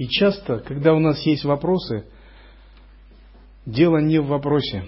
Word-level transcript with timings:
И 0.00 0.08
часто, 0.08 0.60
когда 0.60 0.94
у 0.94 0.98
нас 0.98 1.20
есть 1.26 1.44
вопросы, 1.44 2.06
дело 3.66 3.98
не 3.98 4.18
в 4.18 4.28
вопросе. 4.28 4.86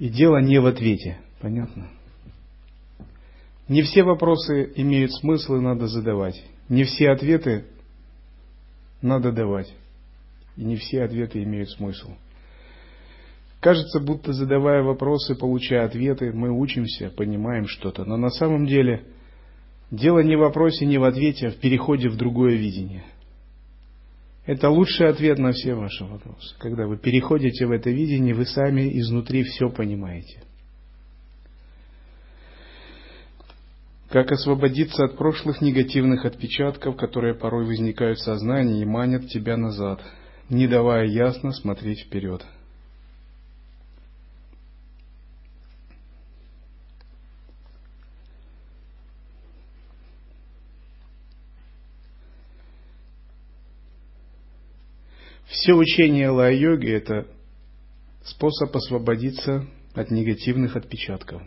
И 0.00 0.08
дело 0.08 0.38
не 0.38 0.58
в 0.58 0.66
ответе. 0.66 1.20
Понятно? 1.40 1.88
Не 3.68 3.82
все 3.82 4.02
вопросы 4.02 4.72
имеют 4.74 5.12
смысл 5.12 5.54
и 5.54 5.60
надо 5.60 5.86
задавать. 5.86 6.34
Не 6.68 6.82
все 6.82 7.10
ответы 7.10 7.66
надо 9.02 9.30
давать. 9.30 9.72
И 10.56 10.64
не 10.64 10.74
все 10.74 11.04
ответы 11.04 11.44
имеют 11.44 11.70
смысл. 11.70 12.10
Кажется, 13.60 14.00
будто 14.00 14.32
задавая 14.32 14.82
вопросы, 14.82 15.36
получая 15.36 15.84
ответы, 15.86 16.32
мы 16.32 16.50
учимся, 16.50 17.10
понимаем 17.10 17.68
что-то. 17.68 18.04
Но 18.04 18.16
на 18.16 18.30
самом 18.30 18.66
деле 18.66 19.04
дело 19.90 20.20
не 20.20 20.36
в 20.36 20.40
вопросе, 20.40 20.86
не 20.86 20.98
в 20.98 21.04
ответе, 21.04 21.48
а 21.48 21.50
в 21.50 21.56
переходе 21.56 22.08
в 22.08 22.16
другое 22.16 22.54
видение. 22.56 23.04
Это 24.44 24.70
лучший 24.70 25.08
ответ 25.08 25.38
на 25.38 25.52
все 25.52 25.74
ваши 25.74 26.04
вопросы. 26.04 26.54
Когда 26.58 26.86
вы 26.86 26.96
переходите 26.96 27.66
в 27.66 27.72
это 27.72 27.90
видение, 27.90 28.34
вы 28.34 28.46
сами 28.46 28.98
изнутри 29.00 29.42
все 29.42 29.68
понимаете. 29.68 30.40
Как 34.08 34.30
освободиться 34.30 35.04
от 35.04 35.16
прошлых 35.16 35.60
негативных 35.60 36.24
отпечатков, 36.24 36.96
которые 36.96 37.34
порой 37.34 37.66
возникают 37.66 38.18
в 38.18 38.22
сознании 38.22 38.82
и 38.82 38.86
манят 38.86 39.28
тебя 39.28 39.56
назад, 39.56 40.00
не 40.48 40.68
давая 40.68 41.06
ясно 41.06 41.50
смотреть 41.50 42.02
вперед. 42.06 42.44
Все 55.56 55.72
учения 55.72 56.28
ла-йоги– 56.28 56.90
это 56.90 57.26
способ 58.22 58.76
освободиться 58.76 59.66
от 59.94 60.10
негативных 60.10 60.76
отпечатков. 60.76 61.42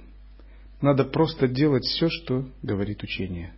Надо 0.81 1.03
просто 1.03 1.47
делать 1.47 1.83
все, 1.83 2.09
что 2.09 2.49
говорит 2.63 3.03
учение. 3.03 3.53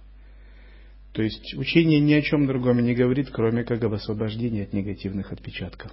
То 1.13 1.21
есть 1.21 1.53
учение 1.53 2.02
ни 2.02 2.11
о 2.11 2.21
чем 2.21 2.47
другом 2.47 2.83
не 2.83 2.93
говорит, 2.93 3.30
кроме 3.31 3.63
как 3.63 3.81
об 3.81 3.93
освобождении 3.93 4.63
от 4.63 4.73
негативных 4.73 5.31
отпечатков. 5.31 5.89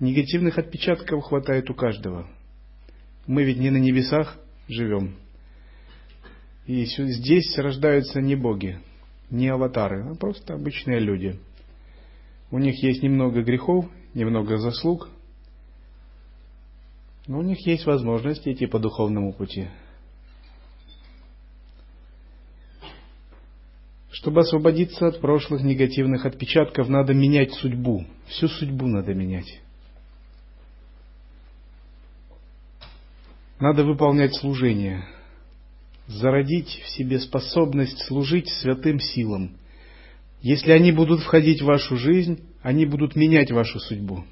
Негативных 0.00 0.56
отпечатков 0.56 1.22
хватает 1.22 1.68
у 1.68 1.74
каждого. 1.74 2.26
Мы 3.26 3.44
ведь 3.44 3.58
не 3.58 3.68
на 3.68 3.76
небесах 3.76 4.38
живем. 4.68 5.16
И 6.66 6.86
здесь 6.86 7.58
рождаются 7.58 8.22
не 8.22 8.36
боги, 8.36 8.78
не 9.28 9.48
аватары, 9.48 10.02
а 10.04 10.14
просто 10.14 10.54
обычные 10.54 11.00
люди– 11.00 11.38
у 12.54 12.58
них 12.58 12.80
есть 12.84 13.02
немного 13.02 13.42
грехов, 13.42 13.86
немного 14.14 14.58
заслуг, 14.58 15.08
но 17.26 17.40
у 17.40 17.42
них 17.42 17.66
есть 17.66 17.84
возможность 17.84 18.46
идти 18.46 18.66
по 18.66 18.78
духовному 18.78 19.32
пути. 19.32 19.66
Чтобы 24.12 24.42
освободиться 24.42 25.08
от 25.08 25.20
прошлых 25.20 25.62
негативных 25.62 26.26
отпечатков, 26.26 26.88
надо 26.88 27.12
менять 27.12 27.52
судьбу. 27.54 28.06
Всю 28.28 28.46
судьбу 28.46 28.86
надо 28.86 29.14
менять. 29.14 29.60
Надо 33.58 33.82
выполнять 33.82 34.36
служение. 34.36 35.04
Зародить 36.06 36.68
в 36.68 36.88
себе 36.90 37.18
способность 37.18 37.98
служить 38.06 38.48
святым 38.48 39.00
силам– 39.00 39.56
если 40.44 40.72
они 40.72 40.92
будут 40.92 41.22
входить 41.22 41.62
в 41.62 41.64
вашу 41.64 41.96
жизнь, 41.96 42.38
они 42.60 42.84
будут 42.84 43.16
менять 43.16 43.50
вашу 43.50 43.80
судьбу. 43.80 44.26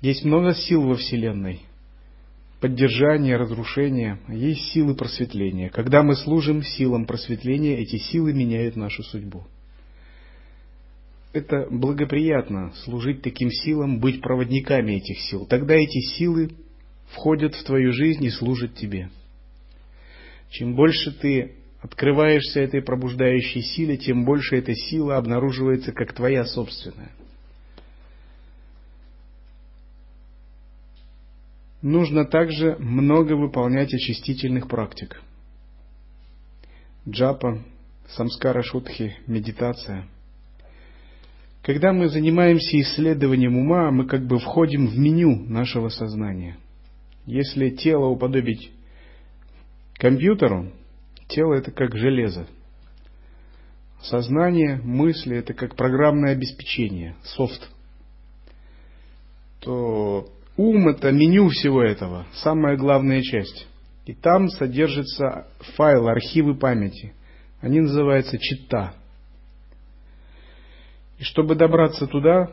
Есть 0.00 0.24
много 0.24 0.54
сил 0.54 0.80
во 0.80 0.94
Вселенной. 0.94 1.60
Поддержание, 2.58 3.36
разрушение. 3.36 4.18
Есть 4.28 4.72
силы 4.72 4.94
просветления. 4.94 5.68
Когда 5.68 6.02
мы 6.02 6.16
служим 6.16 6.62
силам 6.62 7.04
просветления, 7.04 7.76
эти 7.76 7.96
силы 7.96 8.32
меняют 8.32 8.76
нашу 8.76 9.02
судьбу. 9.02 9.44
Это 11.34 11.66
благоприятно 11.70 12.72
служить 12.84 13.20
таким 13.20 13.50
силам, 13.50 14.00
быть 14.00 14.22
проводниками 14.22 14.92
этих 14.92 15.20
сил. 15.20 15.44
Тогда 15.44 15.74
эти 15.74 16.00
силы 16.16 16.52
входят 17.08 17.54
в 17.54 17.64
твою 17.64 17.92
жизнь 17.92 18.24
и 18.24 18.30
служат 18.30 18.74
тебе. 18.74 19.10
Чем 20.48 20.74
больше 20.74 21.12
ты 21.12 21.56
открываешься 21.84 22.60
этой 22.60 22.80
пробуждающей 22.80 23.60
силе, 23.60 23.98
тем 23.98 24.24
больше 24.24 24.56
эта 24.56 24.74
сила 24.74 25.18
обнаруживается 25.18 25.92
как 25.92 26.14
твоя 26.14 26.46
собственная. 26.46 27.10
Нужно 31.82 32.24
также 32.24 32.76
много 32.78 33.34
выполнять 33.34 33.92
очистительных 33.92 34.66
практик. 34.66 35.20
Джапа, 37.06 37.62
самскара 38.08 38.62
шутхи, 38.62 39.18
медитация. 39.26 40.06
Когда 41.62 41.92
мы 41.92 42.08
занимаемся 42.08 42.80
исследованием 42.80 43.58
ума, 43.58 43.90
мы 43.90 44.06
как 44.06 44.26
бы 44.26 44.38
входим 44.38 44.86
в 44.86 44.96
меню 44.96 45.44
нашего 45.50 45.90
сознания. 45.90 46.56
Если 47.26 47.68
тело 47.68 48.06
уподобить 48.06 48.70
компьютеру, 49.98 50.72
Тело 51.28 51.54
это 51.54 51.70
как 51.70 51.96
железо. 51.96 52.46
Сознание, 54.02 54.76
мысли 54.82 55.36
это 55.36 55.54
как 55.54 55.76
программное 55.76 56.32
обеспечение, 56.32 57.16
софт. 57.22 57.70
То 59.60 60.28
ум 60.56 60.88
это 60.88 61.10
меню 61.10 61.48
всего 61.48 61.82
этого, 61.82 62.26
самая 62.34 62.76
главная 62.76 63.22
часть. 63.22 63.66
И 64.04 64.12
там 64.12 64.50
содержатся 64.50 65.46
файлы, 65.76 66.10
архивы 66.10 66.54
памяти. 66.54 67.14
Они 67.62 67.80
называются 67.80 68.36
чита. 68.38 68.94
И 71.18 71.22
чтобы 71.22 71.54
добраться 71.54 72.06
туда, 72.06 72.50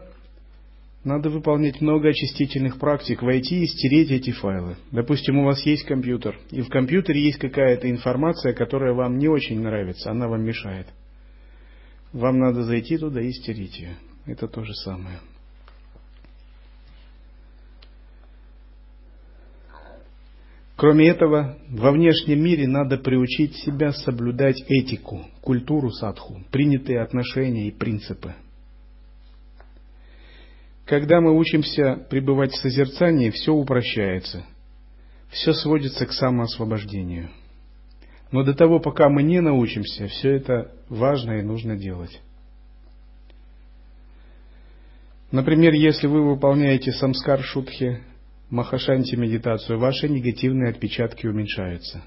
надо 1.03 1.29
выполнять 1.29 1.81
много 1.81 2.09
очистительных 2.09 2.77
практик, 2.77 3.23
войти 3.23 3.63
и 3.63 3.67
стереть 3.67 4.11
эти 4.11 4.31
файлы. 4.31 4.77
Допустим, 4.91 5.39
у 5.39 5.45
вас 5.45 5.65
есть 5.65 5.83
компьютер, 5.85 6.37
и 6.51 6.61
в 6.61 6.69
компьютере 6.69 7.21
есть 7.23 7.39
какая-то 7.39 7.89
информация, 7.89 8.53
которая 8.53 8.93
вам 8.93 9.17
не 9.17 9.27
очень 9.27 9.61
нравится, 9.61 10.11
она 10.11 10.27
вам 10.27 10.43
мешает. 10.43 10.87
Вам 12.13 12.37
надо 12.37 12.63
зайти 12.63 12.97
туда 12.97 13.21
и 13.21 13.31
стереть 13.31 13.79
ее. 13.79 13.95
Это 14.27 14.47
то 14.47 14.63
же 14.63 14.73
самое. 14.75 15.19
Кроме 20.75 21.07
этого, 21.09 21.57
во 21.69 21.91
внешнем 21.91 22.43
мире 22.43 22.67
надо 22.67 22.97
приучить 22.97 23.55
себя 23.57 23.91
соблюдать 23.91 24.61
этику, 24.67 25.25
культуру 25.41 25.91
садху, 25.91 26.41
принятые 26.51 27.01
отношения 27.01 27.67
и 27.67 27.71
принципы– 27.71 28.35
когда 30.91 31.21
мы 31.21 31.37
учимся 31.37 32.05
пребывать 32.09 32.51
в 32.51 32.57
созерцании, 32.57 33.29
все 33.29 33.53
упрощается. 33.53 34.43
Все 35.29 35.53
сводится 35.53 36.05
к 36.05 36.11
самоосвобождению. 36.11 37.29
Но 38.33 38.43
до 38.43 38.53
того, 38.53 38.81
пока 38.81 39.07
мы 39.07 39.23
не 39.23 39.39
научимся, 39.39 40.07
все 40.07 40.31
это 40.31 40.75
важно 40.89 41.39
и 41.39 41.43
нужно 41.43 41.77
делать. 41.77 42.19
Например, 45.31 45.71
если 45.71 46.07
вы 46.07 46.27
выполняете 46.27 46.91
самскар 46.91 47.41
шутхи, 47.41 48.01
махашанти 48.49 49.15
медитацию, 49.15 49.79
ваши 49.79 50.09
негативные 50.09 50.71
отпечатки 50.71 51.25
уменьшаются. 51.25 52.01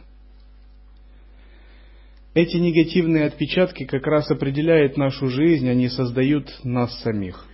Эти 2.34 2.58
негативные 2.58 3.24
отпечатки 3.24 3.86
как 3.86 4.06
раз 4.06 4.30
определяют 4.30 4.98
нашу 4.98 5.28
жизнь, 5.28 5.70
они 5.70 5.88
создают 5.88 6.50
нас 6.64 7.00
самих– 7.00 7.46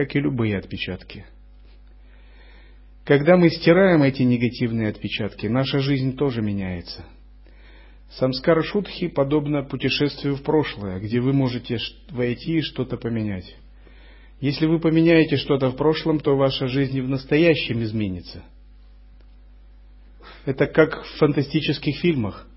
как 0.00 0.16
и 0.16 0.20
любые 0.20 0.56
отпечатки. 0.56 1.26
Когда 3.04 3.36
мы 3.36 3.50
стираем 3.50 4.02
эти 4.02 4.22
негативные 4.22 4.88
отпечатки, 4.88 5.46
наша 5.46 5.80
жизнь 5.80 6.16
тоже 6.16 6.40
меняется. 6.40 7.04
Самскара 8.12 8.62
Шутхи 8.62 9.08
подобно 9.08 9.62
путешествию 9.62 10.36
в 10.36 10.42
прошлое, 10.42 11.00
где 11.00 11.20
вы 11.20 11.34
можете 11.34 11.76
войти 12.10 12.58
и 12.58 12.62
что-то 12.62 12.96
поменять. 12.96 13.54
Если 14.40 14.64
вы 14.64 14.80
поменяете 14.80 15.36
что-то 15.36 15.68
в 15.68 15.76
прошлом, 15.76 16.18
то 16.18 16.34
ваша 16.34 16.66
жизнь 16.66 16.96
и 16.96 17.02
в 17.02 17.08
настоящем 17.08 17.82
изменится. 17.82 18.42
Это 20.46 20.66
как 20.66 21.04
в 21.04 21.18
фантастических 21.18 22.00
фильмах. 22.00 22.48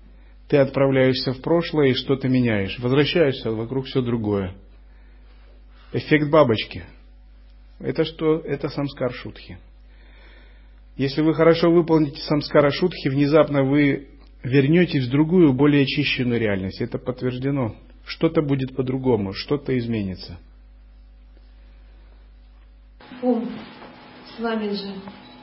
Ты 0.48 0.56
отправляешься 0.56 1.34
в 1.34 1.42
прошлое 1.42 1.88
и 1.88 1.94
что-то 1.94 2.26
меняешь. 2.28 2.78
Возвращаешься, 2.78 3.50
вокруг 3.50 3.84
все 3.84 4.00
другое. 4.00 4.54
Эффект 5.92 6.30
бабочки– 6.30 6.84
это 7.84 8.04
что? 8.04 8.38
Это 8.38 8.68
самскар 8.68 9.12
шутхи. 9.12 9.58
Если 10.96 11.22
вы 11.22 11.34
хорошо 11.34 11.70
выполните 11.70 12.20
самскара 12.22 12.70
шутхи, 12.70 13.08
внезапно 13.08 13.64
вы 13.64 14.08
вернетесь 14.42 15.06
в 15.06 15.10
другую, 15.10 15.52
более 15.52 15.82
очищенную 15.82 16.40
реальность. 16.40 16.80
Это 16.80 16.98
подтверждено 16.98 17.74
что-то 18.06 18.42
будет 18.42 18.76
по-другому, 18.76 19.32
что-то 19.32 19.76
изменится. 19.78 20.38
Ум, 23.22 23.48
с 24.36 24.40
вами 24.40 24.70
же. 24.70 24.94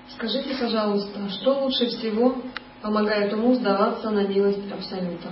Скажите, 0.10 0.56
пожалуйста, 0.60 1.30
что 1.30 1.64
лучше 1.64 1.88
всего 1.88 2.42
помогает 2.82 3.34
уму 3.34 3.56
сдаваться 3.56 4.10
на 4.12 4.28
милость 4.28 4.72
Абсолюта? 4.72 5.30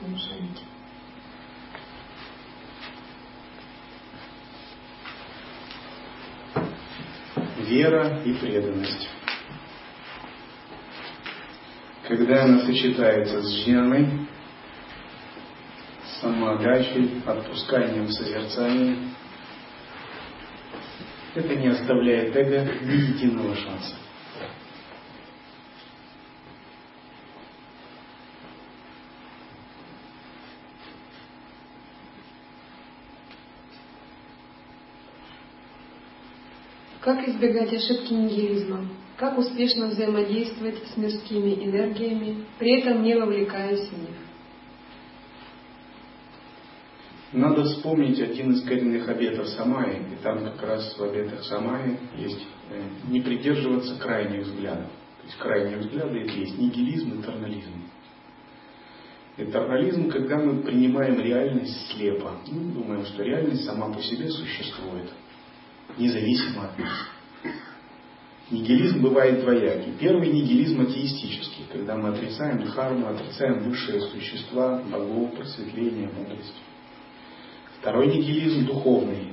Шанти. 0.00 0.75
Вера 7.66 8.20
и 8.24 8.32
преданность. 8.34 9.08
Когда 12.06 12.44
она 12.44 12.60
сочетается 12.60 13.42
с 13.42 13.52
джняной, 13.52 14.28
самоотдачей, 16.20 17.22
отпусканием 17.26 18.08
созерцания, 18.08 18.96
это 21.34 21.56
не 21.56 21.68
оставляет 21.68 22.36
эго 22.36 22.72
ни 22.82 22.92
единого 22.92 23.56
шанса. 23.56 23.96
Как 37.06 37.28
избегать 37.28 37.72
ошибки 37.72 38.12
нигилизма? 38.12 38.88
Как 39.16 39.38
успешно 39.38 39.86
взаимодействовать 39.86 40.82
с 40.88 40.96
мирскими 40.96 41.54
энергиями, 41.64 42.46
при 42.58 42.80
этом 42.80 43.04
не 43.04 43.14
вовлекаясь 43.14 43.88
в 43.88 43.92
них? 43.92 44.16
Надо 47.30 47.62
вспомнить 47.62 48.20
один 48.20 48.50
из 48.50 48.64
коренных 48.64 49.08
обетов 49.08 49.46
Самаи, 49.50 49.98
и 49.98 50.20
там 50.20 50.42
как 50.46 50.60
раз 50.60 50.98
в 50.98 51.04
обетах 51.04 51.44
Самаи 51.44 51.96
есть 52.16 52.44
э, 52.72 52.82
не 53.08 53.20
придерживаться 53.20 53.94
крайних 54.00 54.42
взглядов. 54.42 54.88
То 55.20 55.26
есть 55.26 55.38
крайние 55.38 55.76
взгляды 55.76 56.22
это 56.22 56.32
есть 56.32 56.58
нигилизм 56.58 57.20
и 57.20 57.22
тернализм. 57.22 57.70
Этернализм, 59.36 60.10
когда 60.10 60.38
мы 60.38 60.60
принимаем 60.62 61.20
реальность 61.20 61.92
слепо. 61.92 62.32
Мы 62.50 62.72
думаем, 62.72 63.04
что 63.06 63.22
реальность 63.22 63.64
сама 63.64 63.92
по 63.92 64.02
себе 64.02 64.28
существует, 64.28 65.08
независимо. 65.98 66.70
Нигилизм 68.50 69.02
бывает 69.02 69.40
двоякий. 69.40 69.92
Первый 69.98 70.28
нигилизм 70.28 70.80
атеистический, 70.80 71.64
когда 71.72 71.96
мы 71.96 72.10
отрицаем 72.10 72.62
дхарму, 72.64 73.08
отрицаем 73.08 73.64
высшие 73.64 74.00
существа, 74.00 74.82
богов, 74.88 75.34
просветление, 75.34 76.08
мудрость. 76.16 76.54
Второй 77.80 78.06
нигилизм 78.06 78.66
духовный. 78.66 79.32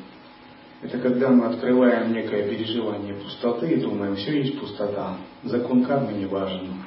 Это 0.82 0.98
когда 0.98 1.30
мы 1.30 1.46
открываем 1.46 2.12
некое 2.12 2.50
переживание 2.50 3.14
пустоты 3.14 3.72
и 3.72 3.80
думаем, 3.80 4.16
все 4.16 4.42
есть 4.42 4.60
пустота. 4.60 5.18
Закон 5.44 5.86
кармы 5.86 6.14
не 6.14 6.26
важен. 6.26 6.84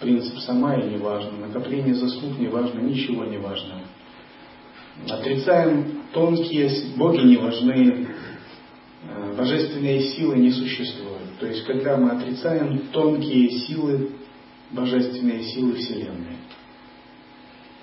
Принцип 0.00 0.38
самая 0.38 0.84
не 0.84 0.96
важен. 0.96 1.40
Накопление 1.40 1.94
заслуг 1.94 2.38
не 2.38 2.46
важно. 2.46 2.78
Ничего 2.78 3.24
не 3.24 3.38
важно. 3.38 3.82
Отрицаем 5.08 6.02
тонкие, 6.12 6.70
боги 6.96 7.26
не 7.26 7.36
важны. 7.36 8.08
Божественные 9.38 10.00
силы 10.00 10.36
не 10.38 10.50
существуют. 10.50 11.38
То 11.38 11.46
есть, 11.46 11.64
когда 11.64 11.96
мы 11.96 12.10
отрицаем 12.10 12.88
тонкие 12.88 13.48
силы, 13.50 14.10
божественные 14.72 15.44
силы 15.44 15.74
Вселенной. 15.74 16.38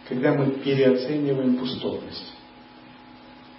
Когда 0.09 0.33
мы 0.33 0.51
переоцениваем 0.51 1.55
пустотность. 1.55 2.33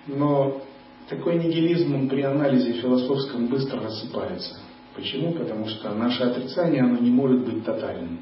Но 0.06 0.60
такой 1.08 1.42
нигилизм 1.42 1.94
он 1.94 2.08
при 2.10 2.20
анализе 2.20 2.74
философском 2.74 3.46
быстро 3.46 3.80
рассыпается. 3.80 4.60
Почему? 4.94 5.32
Потому 5.32 5.66
что 5.66 5.94
наше 5.94 6.22
отрицание, 6.22 6.82
оно 6.82 6.98
не 6.98 7.10
может 7.10 7.46
быть 7.46 7.64
тотальным. 7.64 8.20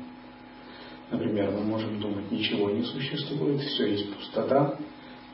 Например, 1.10 1.50
мы 1.50 1.64
можем 1.64 1.98
думать, 1.98 2.30
ничего 2.30 2.70
не 2.70 2.84
существует, 2.84 3.60
все 3.60 3.86
есть 3.86 4.14
пустота, 4.14 4.78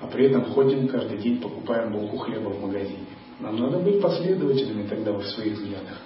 а 0.00 0.06
при 0.06 0.28
этом 0.28 0.46
ходим 0.46 0.88
каждый 0.88 1.18
день, 1.18 1.42
покупаем 1.42 1.92
булку 1.92 2.16
хлеба 2.16 2.48
в 2.48 2.62
магазине. 2.62 3.19
Нам 3.40 3.56
надо 3.56 3.78
быть 3.78 4.00
последовательными 4.00 4.86
тогда 4.86 5.12
в 5.12 5.24
своих 5.24 5.54
взглядах. 5.54 5.98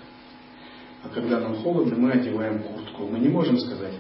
А 1.03 1.09
когда 1.09 1.41
нам 1.41 1.57
холодно, 1.57 1.97
мы 1.97 2.13
одеваем 2.13 2.63
куртку. 2.63 3.07
Мы 3.07 3.19
не 3.19 3.29
можем 3.29 3.59
сказать, 3.59 3.95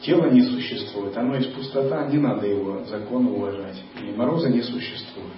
тело 0.00 0.30
не 0.30 0.42
существует, 0.42 1.16
оно 1.16 1.36
есть 1.36 1.54
пустота, 1.54 2.06
не 2.06 2.18
надо 2.18 2.46
его 2.46 2.84
закон 2.84 3.26
уважать. 3.26 3.82
И 4.02 4.10
мороза 4.16 4.48
не 4.48 4.62
существует. 4.62 5.36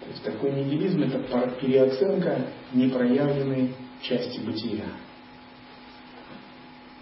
То 0.00 0.10
есть 0.10 0.22
такой 0.22 0.52
нигилизм– 0.52 1.02
это 1.04 1.50
переоценка 1.60 2.48
непроявленной 2.72 3.74
части 4.02 4.40
бытия. 4.40 4.84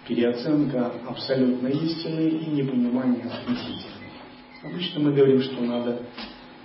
Переоценка 0.07 0.93
абсолютной 1.07 1.71
истины 1.71 2.29
и 2.29 2.49
непонимание 2.49 3.25
относительной. 3.25 4.11
Обычно 4.63 4.99
мы 5.01 5.13
говорим, 5.13 5.41
что 5.41 5.61
надо 5.61 6.01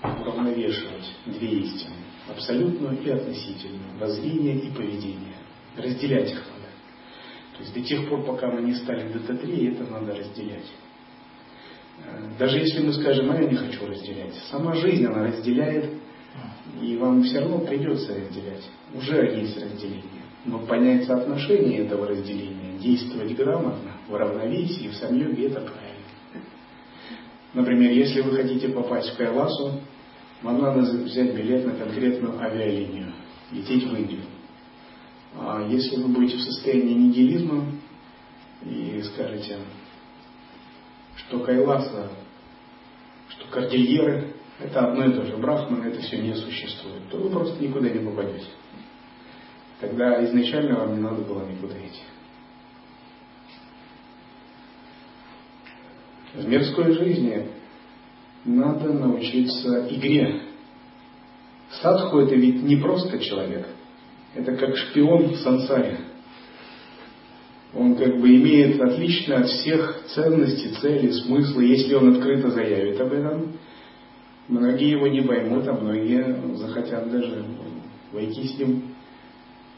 уравновешивать 0.02 1.14
две 1.26 1.48
истины. 1.48 1.94
Абсолютную 2.28 3.02
и 3.02 3.10
относительную. 3.10 3.98
Воззрение 3.98 4.56
и 4.56 4.70
поведение. 4.70 5.36
Разделять 5.76 6.30
их 6.30 6.36
надо. 6.36 6.68
То 7.56 7.62
есть 7.62 7.74
до 7.74 7.80
тех 7.80 8.08
пор, 8.08 8.24
пока 8.24 8.48
мы 8.48 8.62
не 8.62 8.74
стали 8.74 9.10
ДТ-3, 9.12 9.74
это 9.74 9.90
надо 9.90 10.14
разделять. 10.14 10.70
Э, 12.04 12.30
даже 12.38 12.58
если 12.58 12.84
мы 12.84 12.92
скажем, 12.92 13.30
а 13.30 13.40
я 13.40 13.48
не 13.48 13.56
хочу 13.56 13.86
разделять. 13.86 14.34
Сама 14.50 14.74
жизнь, 14.74 15.04
она 15.06 15.24
разделяет 15.24 15.98
и 16.80 16.96
вам 16.96 17.22
все 17.22 17.40
равно 17.40 17.60
придется 17.60 18.14
разделять. 18.14 18.62
Уже 18.94 19.16
есть 19.40 19.56
разделение. 19.56 20.04
Но 20.44 20.60
понять 20.60 21.06
соотношение 21.06 21.86
этого 21.86 22.06
разделения, 22.06 22.78
действовать 22.78 23.34
грамотно, 23.36 23.92
в 24.08 24.14
равновесии, 24.14 24.88
в 24.88 24.94
самьоге, 24.94 25.46
это 25.46 25.60
правильно. 25.60 25.88
Например, 27.54 27.90
если 27.90 28.20
вы 28.20 28.36
хотите 28.36 28.68
попасть 28.68 29.10
в 29.10 29.16
Кайласу, 29.16 29.80
вам 30.42 30.60
надо 30.60 30.80
взять 30.80 31.34
билет 31.34 31.66
на 31.66 31.74
конкретную 31.74 32.40
авиалинию, 32.40 33.12
лететь 33.50 33.84
в 33.84 33.96
Индию. 33.96 34.22
А 35.36 35.66
если 35.68 35.96
вы 36.00 36.08
будете 36.08 36.36
в 36.36 36.42
состоянии 36.42 36.94
нигилизма 36.94 37.64
и 38.64 39.02
скажете, 39.02 39.58
что 41.16 41.40
Кайласа, 41.40 42.10
что 43.28 43.48
кордильеры 43.48 44.34
это 44.60 44.88
одно 44.88 45.04
и 45.04 45.12
то 45.12 45.24
же. 45.24 45.36
Брахман 45.36 45.82
это 45.84 46.00
все 46.00 46.18
не 46.18 46.34
существует. 46.34 47.08
То 47.10 47.18
вы 47.18 47.30
просто 47.30 47.62
никуда 47.62 47.88
не 47.88 48.04
попадете. 48.04 48.46
Тогда 49.80 50.24
изначально 50.24 50.80
вам 50.80 50.96
не 50.96 51.00
надо 51.00 51.22
было 51.22 51.46
никуда 51.46 51.74
идти. 51.78 52.02
В 56.34 56.48
мирской 56.48 56.92
жизни 56.92 57.48
надо 58.48 58.92
научиться 58.92 59.86
игре. 59.90 60.42
Садху 61.82 62.18
это 62.18 62.34
ведь 62.34 62.62
не 62.62 62.76
просто 62.76 63.18
человек. 63.18 63.66
Это 64.34 64.56
как 64.56 64.76
шпион 64.76 65.30
в 65.30 65.36
сансаре. 65.36 65.98
Он 67.74 67.96
как 67.96 68.18
бы 68.18 68.34
имеет 68.34 68.80
отлично 68.80 69.38
от 69.38 69.48
всех 69.48 70.04
ценностей, 70.14 70.74
целей, 70.80 71.12
смысла, 71.12 71.60
если 71.60 71.94
он 71.94 72.14
открыто 72.14 72.50
заявит 72.50 72.98
об 73.00 73.12
этом, 73.12 73.52
Многие 74.48 74.92
его 74.92 75.06
не 75.08 75.20
поймут, 75.20 75.68
а 75.68 75.74
многие 75.74 76.56
захотят 76.56 77.10
даже 77.10 77.44
войти 78.12 78.48
с 78.48 78.58
ним 78.58 78.94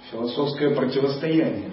в 0.02 0.12
философское 0.12 0.70
противостояние. 0.76 1.72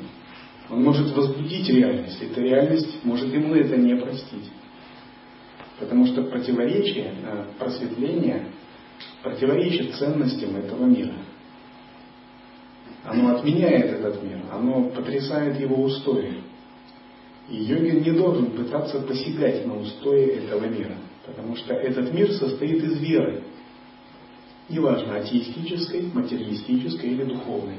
Он 0.70 0.84
может 0.84 1.16
возбудить 1.16 1.70
реальность. 1.70 2.20
Эта 2.22 2.42
реальность 2.42 2.98
может 3.04 3.32
ему 3.32 3.54
это 3.54 3.77
не 3.77 3.96
простить. 3.96 4.50
Потому 5.79 6.07
что 6.07 6.24
противоречие, 6.24 7.13
а, 7.25 7.48
просветление 7.60 8.48
противоречит 9.22 9.96
ценностям 9.96 10.55
этого 10.55 10.86
мира. 10.86 11.13
Оно 13.03 13.36
отменяет 13.36 13.86
этот 13.86 14.22
мир, 14.24 14.39
оно 14.51 14.89
потрясает 14.89 15.60
его 15.60 15.81
устои. 15.84 16.41
И 17.50 17.55
йогин 17.55 18.01
не 18.01 18.12
должен 18.12 18.51
пытаться 18.51 19.00
посягать 19.01 19.65
на 19.65 19.79
устои 19.79 20.25
этого 20.25 20.65
мира. 20.65 20.98
Потому 21.25 21.55
что 21.55 21.74
этот 21.74 22.13
мир 22.13 22.31
состоит 22.34 22.84
из 22.84 23.00
веры. 23.00 23.43
Неважно, 24.69 25.17
атеистической, 25.17 26.10
материалистической 26.13 27.10
или 27.12 27.24
духовной. 27.24 27.77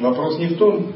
Вопрос 0.00 0.38
не 0.38 0.48
в 0.48 0.56
том, 0.56 0.92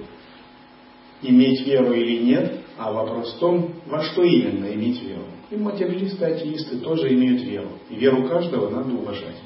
иметь 1.22 1.66
веру 1.66 1.92
или 1.92 2.22
нет, 2.22 2.60
а 2.78 2.92
вопрос 2.92 3.34
в 3.34 3.38
том, 3.38 3.74
во 3.86 4.02
что 4.02 4.22
именно 4.22 4.72
иметь 4.72 5.02
веру. 5.02 5.26
И 5.50 5.56
материалисты, 5.56 6.24
атеисты 6.24 6.78
тоже 6.78 7.12
имеют 7.12 7.42
веру. 7.42 7.70
И 7.88 7.96
веру 7.96 8.28
каждого 8.28 8.70
надо 8.70 8.94
уважать. 8.94 9.36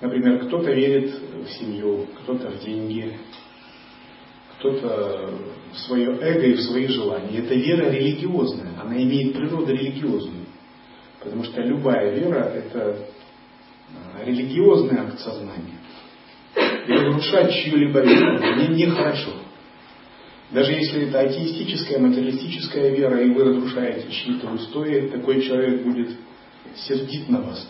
Например, 0.00 0.46
кто-то 0.46 0.72
верит 0.72 1.14
в 1.44 1.50
семью, 1.50 2.06
кто-то 2.22 2.50
в 2.50 2.64
деньги, 2.64 3.14
кто-то 4.54 5.30
в 5.72 5.78
свое 5.80 6.16
эго 6.18 6.46
и 6.46 6.54
в 6.54 6.62
свои 6.62 6.86
желания. 6.86 7.38
Это 7.38 7.54
вера 7.54 7.90
религиозная, 7.90 8.80
она 8.80 8.96
имеет 8.96 9.34
природу 9.34 9.72
религиозную. 9.72 10.46
Потому 11.22 11.44
что 11.44 11.60
любая 11.60 12.14
вера– 12.14 12.44
это 12.54 13.06
а, 14.16 14.24
религиозный 14.24 14.98
акт 14.98 15.20
сознания. 15.20 15.78
И 16.86 16.92
разрушать 16.92 17.52
чью-либо 17.52 18.00
веру 18.00 18.74
нехорошо. 18.74 19.32
Даже 20.50 20.72
если 20.72 21.08
это 21.08 21.20
атеистическая, 21.20 21.98
материалистическая 21.98 22.90
вера, 22.90 23.22
и 23.22 23.30
вы 23.30 23.44
разрушаете 23.44 24.10
чьи-то 24.10 24.50
устои, 24.50 25.08
такой 25.08 25.42
человек 25.42 25.84
будет 25.84 26.16
сердит 26.74 27.28
на 27.28 27.40
вас. 27.40 27.68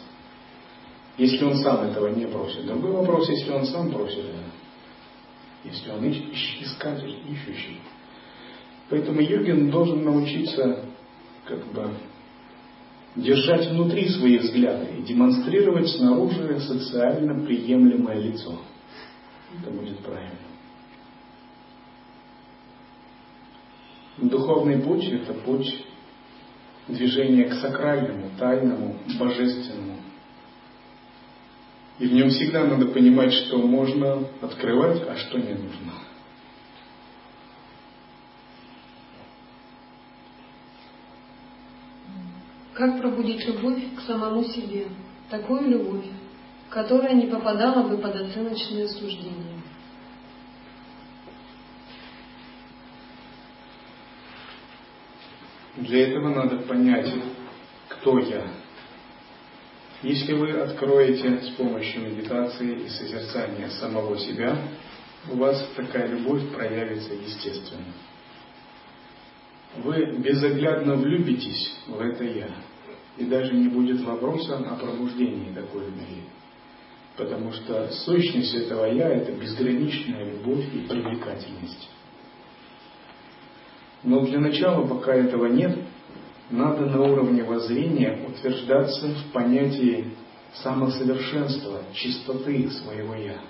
Если 1.19 1.45
он 1.45 1.57
сам 1.59 1.91
этого 1.91 2.09
не 2.09 2.27
просит. 2.27 2.65
Другой 2.65 2.93
вопрос, 2.93 3.29
если 3.29 3.51
он 3.51 3.67
сам 3.67 3.91
просит. 3.91 4.25
Если 5.65 5.91
он 5.91 6.11
искатель, 6.11 7.19
ищущий. 7.31 7.81
Поэтому 8.89 9.21
йогин 9.21 9.71
должен 9.71 10.03
научиться 10.03 10.85
как 11.45 11.65
бы 11.73 11.91
держать 13.17 13.69
внутри 13.71 14.09
свои 14.09 14.39
взгляды 14.39 14.87
и 14.99 15.03
демонстрировать 15.03 15.89
снаружи 15.91 16.59
социально 16.61 17.45
приемлемое 17.45 18.19
лицо. 18.21 18.59
Это 19.61 19.71
будет 19.71 19.99
правильно. 19.99 20.50
Духовный 24.21 24.79
путь– 24.79 25.05
это 25.13 25.33
путь 25.33 25.87
движения 26.89 27.45
к 27.45 27.55
сакральному, 27.55 28.31
тайному, 28.39 28.99
божественному. 29.19 29.97
И 31.99 32.07
в 32.07 32.13
нем 32.13 32.29
всегда 32.29 32.65
надо 32.65 32.87
понимать, 32.87 33.33
что 33.33 33.59
можно 33.59 34.27
открывать, 34.43 35.03
а 35.09 35.17
что 35.17 35.39
не 35.39 35.55
нужно. 35.55 35.93
Как 42.75 42.99
пробудить 42.99 43.47
любовь 43.47 43.83
к 43.97 44.01
самому 44.03 44.45
себе? 44.45 44.89
Такую 45.31 45.69
любовь, 45.69 46.07
которая 46.69 47.15
не 47.15 47.27
попадала 47.27 47.89
бы 47.89 47.99
под 47.99 48.17
оценочные 48.17 48.89
суждения. 48.89 49.60
Для 55.81 56.09
этого 56.09 56.29
надо 56.29 56.59
понять, 56.59 57.11
кто 57.89 58.19
я. 58.19 58.47
Если 60.03 60.35
вы 60.35 60.51
откроете 60.53 61.41
с 61.41 61.51
помощью 61.57 62.03
медитации 62.03 62.85
и 62.85 62.89
созерцания 62.89 63.69
самого 63.71 64.19
себя, 64.19 64.59
у 65.31 65.37
вас 65.37 65.67
такая 65.77 66.07
любовь 66.09 66.53
проявится 66.53 67.15
естественно. 67.15 67.95
Вы 69.77 70.19
безоглядно 70.19 70.97
влюбитесь 70.97 71.75
в 71.87 71.99
это 71.99 72.25
«я», 72.25 72.51
и 73.17 73.25
даже 73.25 73.55
не 73.55 73.69
будет 73.69 74.03
вопроса 74.03 74.59
о 74.59 74.77
пробуждении 74.77 75.53
такой 75.55 75.87
любви. 75.87 76.25
Потому 77.17 77.53
что 77.53 77.91
сущность 78.05 78.55
этого 78.55 78.85
«я»– 78.87 79.09
это 79.15 79.33
безграничная 79.33 80.31
любовь 80.33 80.65
и 80.75 80.81
привлекательность. 80.81 81.89
Но 84.03 84.25
для 84.25 84.41
начала, 84.41 84.87
пока 84.87 85.15
этого 85.15 85.47
нет, 85.47 85.79
надо 86.51 86.87
на 86.87 87.03
уровне 87.03 87.45
воззрения 87.45 88.27
утверждаться 88.27 89.09
в 89.09 89.33
понятии 89.33 90.13
самосовершенства, 90.55 91.83
чистоты 91.93 92.71
своего 92.71 93.15
«я». 93.15 93.41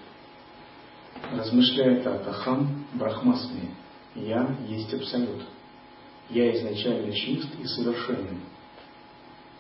Размышляя 1.33 2.03
так, 2.03 2.27
Ахам 2.27 2.85
Брахмасми, 2.95 3.71
«Я 4.15 4.57
есть 4.69 4.93
Абсолют». 4.93 5.43
Я 6.29 6.57
изначально 6.57 7.13
чист 7.13 7.49
и 7.61 7.67
совершенен. 7.67 8.41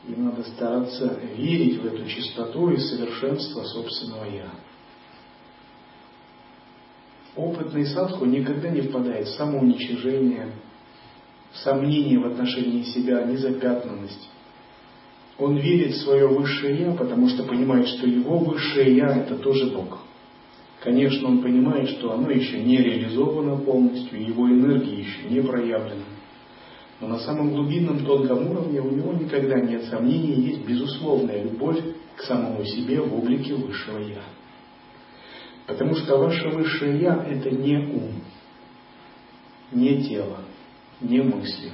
И 0.07 0.13
надо 0.13 0.45
стараться 0.45 1.19
верить 1.37 1.81
в 1.81 1.87
эту 1.87 2.07
чистоту 2.07 2.71
и 2.71 2.79
совершенство 2.79 3.65
собственного 3.65 4.25
«я». 4.25 4.51
Опытный 7.37 7.87
садху 7.87 8.25
никогда 8.25 8.71
не 8.71 8.83
впадает 8.83 9.29
в 9.29 9.37
самоуничижение, 9.37 10.53
сомнение 11.55 12.19
в 12.19 12.27
отношении 12.27 12.83
себя, 12.85 13.25
незапятнанность. 13.25 14.29
Он 15.39 15.57
верит 15.57 15.93
в 15.93 16.03
свое 16.03 16.29
высшее 16.29 16.81
Я, 16.81 16.93
потому 16.93 17.29
что 17.29 17.45
понимает, 17.45 17.89
что 17.89 18.07
его 18.07 18.39
высшее 18.39 18.97
Я– 18.97 19.17
это 19.17 19.37
тоже 19.37 19.71
Бог. 19.71 20.01
Конечно, 20.83 21.29
он 21.29 21.43
понимает, 21.43 21.91
что 21.91 22.13
оно 22.13 22.31
еще 22.31 22.61
не 22.61 22.79
реализовано 22.79 23.57
полностью, 23.59 24.23
его 24.23 24.49
энергия 24.49 25.01
еще 25.01 25.29
не 25.29 25.41
проявлена. 25.41 26.05
Но 27.01 27.09
на 27.09 27.19
самом 27.19 27.51
глубинном 27.51 28.05
тонком 28.05 28.51
уровне 28.51 28.81
у 28.81 28.91
него 28.91 29.13
никогда 29.13 29.61
нет 29.61 29.85
сомнений, 29.85 30.43
есть 30.43 30.67
безусловная 30.67 31.43
любовь 31.43 31.81
к 32.17 32.23
самому 32.23 32.65
себе 32.65 33.01
в 33.01 33.15
облике 33.15 33.55
высшего 33.55 33.99
Я. 33.99 34.23
Потому 35.67 35.95
что 35.95 36.19
ваше 36.19 36.49
высшее 36.49 37.01
Я– 37.01 37.25
это 37.31 37.51
не 37.51 37.77
ум, 37.77 38.23
не 39.73 40.03
тело, 40.05 40.39
не 41.01 41.23
мысли, 41.23 41.73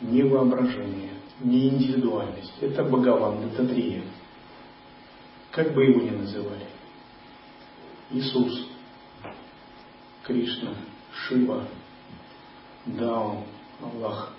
не 0.00 0.22
воображение, 0.22 1.12
не 1.40 1.68
индивидуальность. 1.68 2.54
Это 2.60 2.84
Бхагаван, 2.84 3.44
это 3.44 3.66
Трия. 3.66 4.02
Как 5.50 5.74
бы 5.74 5.84
его 5.84 6.00
ни 6.02 6.10
называли. 6.10 6.66
Иисус, 8.10 8.68
Кришна, 10.24 10.74
Шива, 11.12 11.66
Дао, 12.86 13.44
Аллах. 13.80 14.34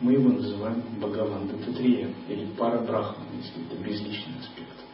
Мы 0.00 0.14
его 0.14 0.30
называем 0.30 0.82
Бхагаван, 0.98 1.50
это 1.50 1.72
Трия, 1.72 2.12
или 2.28 2.46
Пара 2.58 2.80
Брахман, 2.80 3.26
если 3.36 3.64
это 3.66 3.76
безличный 3.76 4.40
аспект. 4.40 4.91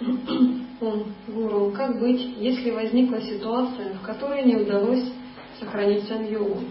Он, 0.80 1.04
гуру, 1.28 1.72
как 1.76 2.00
быть, 2.00 2.20
если 2.38 2.70
возникла 2.70 3.20
ситуация, 3.20 3.94
в 3.94 4.00
которой 4.00 4.44
не 4.44 4.56
удалось 4.56 5.12
сохранить 5.58 6.04
самьогу? 6.04 6.64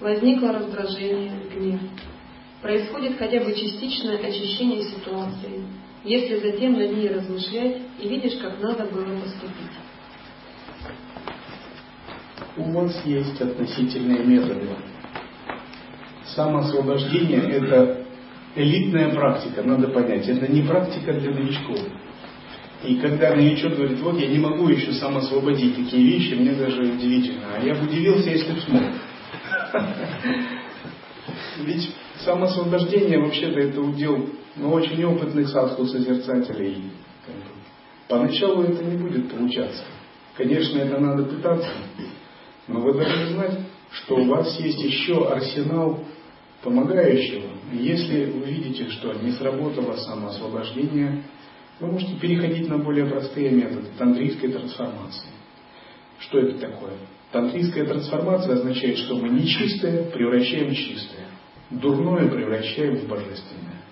Возникло 0.00 0.52
раздражение, 0.52 1.32
гнев. 1.52 1.80
Происходит 2.62 3.18
хотя 3.18 3.40
бы 3.40 3.52
частичное 3.52 4.18
очищение 4.18 4.82
ситуации, 4.82 5.64
если 6.04 6.38
затем 6.38 6.74
над 6.74 6.92
ней 6.92 7.08
размышлять 7.08 7.78
и 8.00 8.08
видишь, 8.08 8.38
как 8.40 8.60
надо 8.60 8.84
было 8.84 9.20
поступить. 9.20 9.74
У 12.56 12.72
вас 12.72 13.04
есть 13.04 13.40
относительные 13.40 14.24
методы. 14.24 14.68
Самоосвобождение– 16.34 17.40
это 17.50 18.04
элитная 18.54 19.14
практика, 19.14 19.62
надо 19.62 19.88
понять. 19.88 20.28
Это 20.28 20.50
не 20.50 20.62
практика 20.62 21.12
для 21.12 21.32
новичков. 21.32 21.80
И 22.84 22.96
когда 22.96 23.34
новичок 23.34 23.74
говорит, 23.74 23.98
вот 24.00 24.18
я 24.18 24.28
не 24.28 24.38
могу 24.38 24.68
еще 24.68 24.92
сам 24.92 25.16
освободить 25.16 25.74
такие 25.74 26.04
вещи, 26.04 26.34
мне 26.34 26.52
даже 26.52 26.82
удивительно. 26.82 27.42
А 27.56 27.64
я 27.64 27.74
бы 27.74 27.86
удивился, 27.86 28.30
если 28.30 28.52
бы 28.52 28.60
смог. 28.60 28.82
Ведь 31.64 31.90
самоосвобождение 32.24 33.18
вообще-то 33.18 33.58
это 33.58 33.80
удел 33.80 34.28
ну, 34.56 34.70
очень 34.70 35.04
опытных 35.04 35.48
садху 35.48 35.86
созерцателей. 35.86 36.84
Поначалу 38.08 38.62
это 38.62 38.84
не 38.84 38.96
будет 38.96 39.30
получаться. 39.30 39.82
Конечно, 40.36 40.78
это 40.78 40.98
надо 40.98 41.24
пытаться, 41.24 41.70
но 42.68 42.80
вы 42.80 42.94
должны 42.94 43.26
знать, 43.26 43.58
что 43.90 44.16
у 44.16 44.24
вас 44.24 44.58
есть 44.60 44.80
еще 44.80 45.28
арсенал 45.28 46.04
помогающего. 46.62 47.50
Если 47.72 48.26
вы 48.26 48.46
видите, 48.46 48.88
что 48.90 49.12
не 49.14 49.32
сработало 49.32 49.96
самоосвобождение, 49.96 51.24
вы 51.80 51.92
можете 51.92 52.16
переходить 52.16 52.68
на 52.68 52.78
более 52.78 53.06
простые 53.06 53.50
методы 53.50 53.88
тантрийской 53.96 54.50
трансформации. 54.50 55.28
Что 56.20 56.40
это 56.40 56.58
такое? 56.58 56.94
Тантрийская 57.30 57.84
трансформация 57.84 58.54
означает, 58.54 58.98
что 58.98 59.16
мы 59.16 59.28
нечистое 59.28 60.10
превращаем 60.10 60.70
в 60.70 60.76
чистое, 60.76 61.26
дурное 61.70 62.28
превращаем 62.28 62.96
в 62.96 63.06
божественное. 63.06 63.82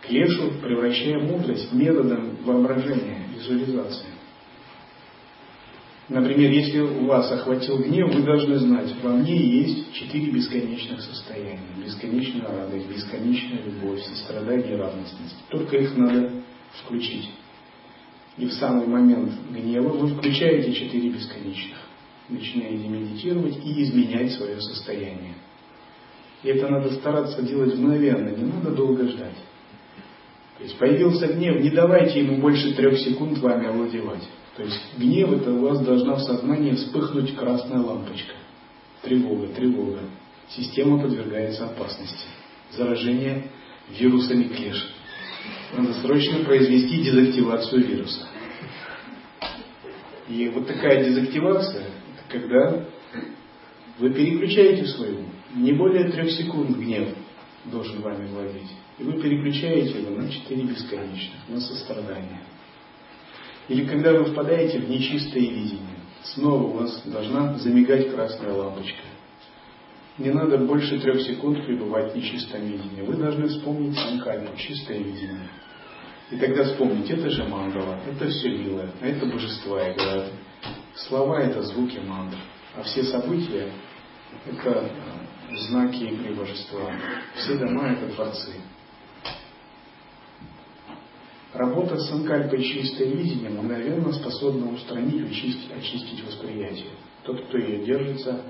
Клешу 0.00 0.52
превращаем 0.60 1.26
мудрость 1.26 1.72
методом 1.72 2.36
воображения, 2.44 3.26
визуализации. 3.36 4.06
Например, 6.08 6.50
если 6.50 6.80
у 6.80 7.06
вас 7.06 7.30
охватил 7.30 7.78
гнев, 7.78 8.12
вы 8.12 8.22
должны 8.22 8.56
знать, 8.58 8.92
во 9.02 9.10
мне 9.10 9.36
есть 9.36 9.92
четыре 9.94 10.32
бесконечных 10.32 11.00
состояния. 11.00 11.60
Бесконечная 11.82 12.48
радость, 12.48 12.88
бесконечная 12.88 13.62
любовь, 13.62 14.02
сострадание 14.02 14.74
и 14.74 14.76
радостность. 14.76 15.36
Только 15.48 15.76
их 15.76 15.96
надо 15.96 16.42
включить. 16.80 17.28
И 18.38 18.46
в 18.46 18.52
самый 18.54 18.86
момент 18.86 19.32
гнева 19.50 19.88
вы 19.88 20.08
включаете 20.14 20.72
четыре 20.72 21.10
бесконечных. 21.10 21.78
Начинаете 22.28 22.88
медитировать 22.88 23.58
и 23.64 23.82
изменять 23.82 24.32
свое 24.32 24.60
состояние. 24.60 25.34
И 26.42 26.48
это 26.48 26.68
надо 26.68 26.92
стараться 26.94 27.42
делать 27.42 27.74
мгновенно, 27.76 28.30
не 28.30 28.44
надо 28.44 28.70
долго 28.70 29.06
ждать. 29.06 29.36
То 30.58 30.64
есть 30.64 30.78
появился 30.78 31.26
гнев, 31.26 31.60
не 31.60 31.70
давайте 31.70 32.20
ему 32.20 32.40
больше 32.40 32.72
трех 32.74 32.98
секунд 32.98 33.38
вами 33.38 33.66
овладевать. 33.66 34.22
То 34.56 34.62
есть 34.62 34.80
гнев 34.96 35.32
это 35.32 35.52
у 35.52 35.60
вас 35.60 35.80
должна 35.80 36.14
в 36.14 36.20
сознании 36.20 36.72
вспыхнуть 36.72 37.34
красная 37.36 37.80
лампочка. 37.80 38.34
Тревога, 39.02 39.48
тревога. 39.48 40.00
Система 40.50 41.00
подвергается 41.00 41.66
опасности. 41.66 42.26
Заражение 42.72 43.50
вирусами 43.90 44.44
клеш. 44.44 44.94
Надо 45.76 45.94
срочно 45.94 46.44
произвести 46.44 47.02
дезактивацию 47.02 47.84
вируса. 47.84 48.26
И 50.28 50.48
вот 50.48 50.66
такая 50.66 51.04
дезактивация, 51.04 51.82
это 51.84 52.24
когда 52.30 52.84
вы 53.98 54.10
переключаете 54.10 54.86
свою, 54.86 55.24
не 55.54 55.72
более 55.72 56.10
трех 56.10 56.30
секунд 56.30 56.76
гнев 56.76 57.08
должен 57.66 58.00
вами 58.00 58.26
владеть. 58.26 58.70
И 58.98 59.02
вы 59.02 59.20
переключаете 59.20 60.00
его 60.00 60.10
на 60.20 60.30
четыре 60.30 60.64
бесконечных, 60.64 61.48
на 61.48 61.60
сострадание. 61.60 62.42
Или 63.68 63.86
когда 63.86 64.12
вы 64.12 64.24
впадаете 64.24 64.80
в 64.80 64.90
нечистое 64.90 65.42
видение, 65.42 65.98
снова 66.22 66.62
у 66.62 66.72
вас 66.78 67.02
должна 67.04 67.58
замигать 67.58 68.10
красная 68.12 68.52
лампочка. 68.52 69.02
Не 70.18 70.30
надо 70.30 70.58
больше 70.58 71.00
трех 71.00 71.22
секунд 71.22 71.64
пребывать 71.64 72.12
в 72.12 72.16
нечистом 72.16 72.62
видении. 72.62 73.02
Вы 73.02 73.14
должны 73.14 73.48
вспомнить 73.48 73.98
санкальпу, 73.98 74.56
чистое 74.56 74.98
видение. 74.98 75.48
И 76.30 76.36
тогда 76.36 76.64
вспомнить, 76.64 77.10
это 77.10 77.30
же 77.30 77.44
мандала, 77.44 77.98
это 78.06 78.28
все 78.28 78.50
милое, 78.50 78.90
а 79.00 79.06
это 79.06 79.26
божества 79.26 79.92
играют. 79.92 80.32
Слова 80.94 81.40
это 81.40 81.62
звуки 81.62 81.98
мандр, 82.06 82.36
а 82.76 82.82
все 82.82 83.04
события 83.04 83.70
это 84.46 84.90
знаки 85.68 86.04
игры 86.04 86.34
божества. 86.34 86.90
Все 87.34 87.58
дома 87.58 87.88
это 87.88 88.14
творцы. 88.14 88.52
Работа 91.52 91.98
с 91.98 92.08
санкальпой 92.08 92.62
чистое 92.62 93.08
видение 93.08 93.50
мгновенно 93.50 94.10
способна 94.12 94.72
устранить, 94.72 95.30
очистить, 95.30 95.70
очистить 95.70 96.24
восприятие. 96.24 96.92
Тот, 97.24 97.44
кто 97.46 97.58
ее 97.58 97.84
держится, 97.84 98.42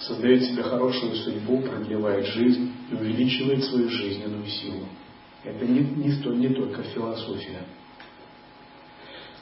создает 0.00 0.44
себе 0.44 0.62
хорошую 0.62 1.14
судьбу, 1.16 1.60
продлевает 1.60 2.26
жизнь 2.26 2.72
и 2.90 2.94
увеличивает 2.94 3.64
свою 3.64 3.88
жизненную 3.88 4.46
силу. 4.46 4.84
Это 5.44 5.64
не, 5.66 5.80
не, 5.80 6.36
не 6.36 6.54
только 6.54 6.82
философия. 6.82 7.60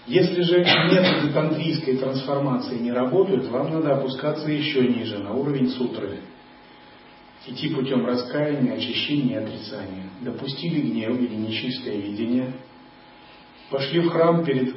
Если 0.07 0.41
же 0.43 0.59
методы 0.61 1.33
тантрийской 1.33 1.97
трансформации 1.97 2.79
не 2.79 2.93
работают, 2.93 3.49
вам 3.49 3.73
надо 3.73 3.97
опускаться 3.97 4.49
еще 4.51 4.87
ниже, 4.87 5.19
на 5.19 5.33
уровень 5.33 5.69
сутры. 5.71 6.21
Идти 7.45 7.69
путем 7.69 8.07
раскаяния, 8.07 8.75
очищения 8.75 9.41
и 9.41 9.45
отрицания. 9.45 10.05
Допустили 10.21 10.81
гнев 10.81 11.19
или 11.21 11.35
нечистое 11.35 11.97
видение. 11.97 12.53
Пошли 13.71 14.01
в 14.01 14.09
храм 14.11 14.45
перед 14.45 14.75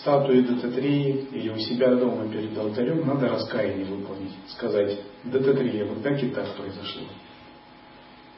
статуей 0.00 0.42
Дататреи 0.42 1.28
или 1.32 1.50
у 1.50 1.58
себя 1.58 1.94
дома 1.94 2.28
перед 2.28 2.56
алтарем, 2.56 3.06
надо 3.06 3.28
раскаяние 3.28 3.86
выполнить. 3.86 4.32
Сказать, 4.48 4.98
Дататрея, 5.24 5.86
вот 5.86 6.02
так 6.02 6.22
и 6.22 6.28
так 6.28 6.54
произошло. 6.56 7.02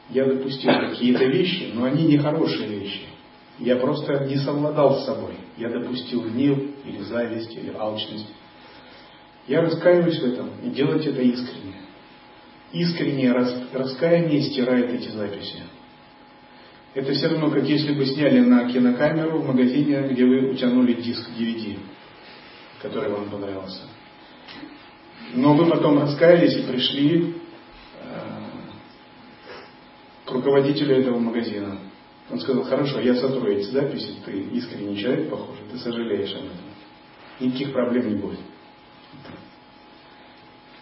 Я 0.09 0.25
допустил 0.25 0.71
какие-то 0.71 1.25
вещи, 1.25 1.71
но 1.73 1.85
они 1.85 2.05
не 2.05 2.17
хорошие 2.17 2.67
вещи. 2.67 3.01
Я 3.59 3.77
просто 3.77 4.25
не 4.25 4.37
совладал 4.37 4.99
с 4.99 5.05
собой. 5.05 5.35
Я 5.57 5.69
допустил 5.69 6.21
гнев 6.21 6.59
или 6.85 7.01
зависть 7.01 7.55
или 7.55 7.73
алчность. 7.73 8.27
Я 9.47 9.61
раскаиваюсь 9.61 10.19
в 10.19 10.25
этом 10.25 10.49
и 10.63 10.69
делать 10.69 11.05
это 11.05 11.21
искренне. 11.21 11.75
Искреннее 12.73 13.31
раскаяние 13.73 14.41
стирает 14.41 14.91
эти 14.91 15.09
записи. 15.09 15.63
Это 16.95 17.11
все 17.11 17.27
равно, 17.27 17.51
как 17.51 17.65
если 17.65 17.93
бы 17.93 18.05
сняли 18.05 18.39
на 18.39 18.71
кинокамеру 18.71 19.39
в 19.39 19.47
магазине, 19.47 20.07
где 20.07 20.23
вы 20.23 20.49
утянули 20.51 20.93
диск 20.93 21.29
DVD, 21.37 21.77
который 22.81 23.11
вам 23.11 23.29
понравился. 23.29 23.81
Но 25.33 25.55
вы 25.55 25.69
потом 25.69 25.99
раскаялись 25.99 26.55
и 26.55 26.61
пришли 26.61 27.35
э, 27.99 28.29
к 30.23 30.31
руководителю 30.31 30.95
этого 30.95 31.19
магазина. 31.19 31.79
Он 32.31 32.39
сказал, 32.39 32.63
хорошо, 32.63 33.01
я 33.01 33.15
сотру 33.15 33.45
эти 33.45 33.69
записи, 33.71 34.15
ты 34.23 34.31
искренний 34.53 34.97
человек, 34.97 35.29
похоже, 35.29 35.59
ты 35.69 35.77
сожалеешь 35.77 36.33
об 36.33 36.45
этом. 36.45 36.57
Никаких 37.41 37.73
проблем 37.73 38.07
не 38.07 38.15
будет. 38.15 38.39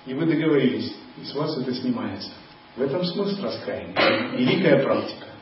И 0.06 0.14
вы 0.14 0.28
договорились, 0.28 0.94
и 1.20 1.26
с 1.26 1.34
вас 1.34 1.58
это 1.58 1.74
снимается. 1.74 2.30
В 2.76 2.84
этом 2.84 3.04
смысл 3.04 3.42
раскаяния. 3.42 4.38
Великая 4.38 4.84
практика. 4.84 5.33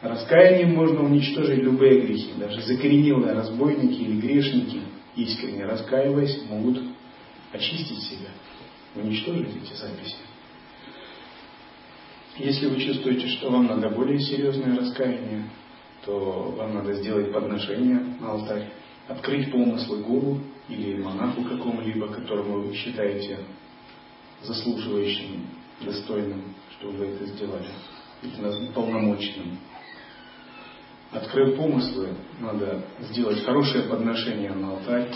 Раскаянием 0.00 0.74
можно 0.74 1.02
уничтожить 1.02 1.58
любые 1.58 2.00
грехи. 2.02 2.30
Даже 2.38 2.60
закоренелые 2.62 3.32
разбойники 3.34 4.00
или 4.00 4.20
грешники, 4.20 4.82
искренне 5.16 5.64
раскаиваясь, 5.64 6.44
могут 6.48 6.80
очистить 7.52 8.02
себя, 8.02 8.28
уничтожить 8.94 9.48
эти 9.56 9.74
записи. 9.74 10.16
Если 12.36 12.66
вы 12.66 12.80
чувствуете, 12.80 13.26
что 13.26 13.50
вам 13.50 13.66
надо 13.66 13.88
более 13.90 14.20
серьезное 14.20 14.76
раскаяние, 14.76 15.50
то 16.04 16.54
вам 16.56 16.74
надо 16.74 16.94
сделать 16.94 17.32
подношение 17.32 17.98
на 18.20 18.30
алтарь, 18.30 18.68
открыть 19.08 19.50
помыслы 19.50 19.98
гуру 19.98 20.38
или 20.68 21.02
монаху 21.02 21.42
какому-либо, 21.42 22.06
которому 22.08 22.60
вы 22.60 22.74
считаете 22.76 23.38
заслуживающим, 24.42 25.48
достойным, 25.80 26.54
чтобы 26.78 26.98
вы 26.98 27.06
это 27.06 27.26
сделали, 27.26 27.66
или 28.22 28.72
полномочным. 28.72 29.58
Открыв 31.10 31.56
помыслы, 31.56 32.08
надо 32.40 32.84
сделать 33.10 33.42
хорошее 33.44 33.84
подношение 33.84 34.52
на 34.52 34.72
алтарь, 34.72 35.08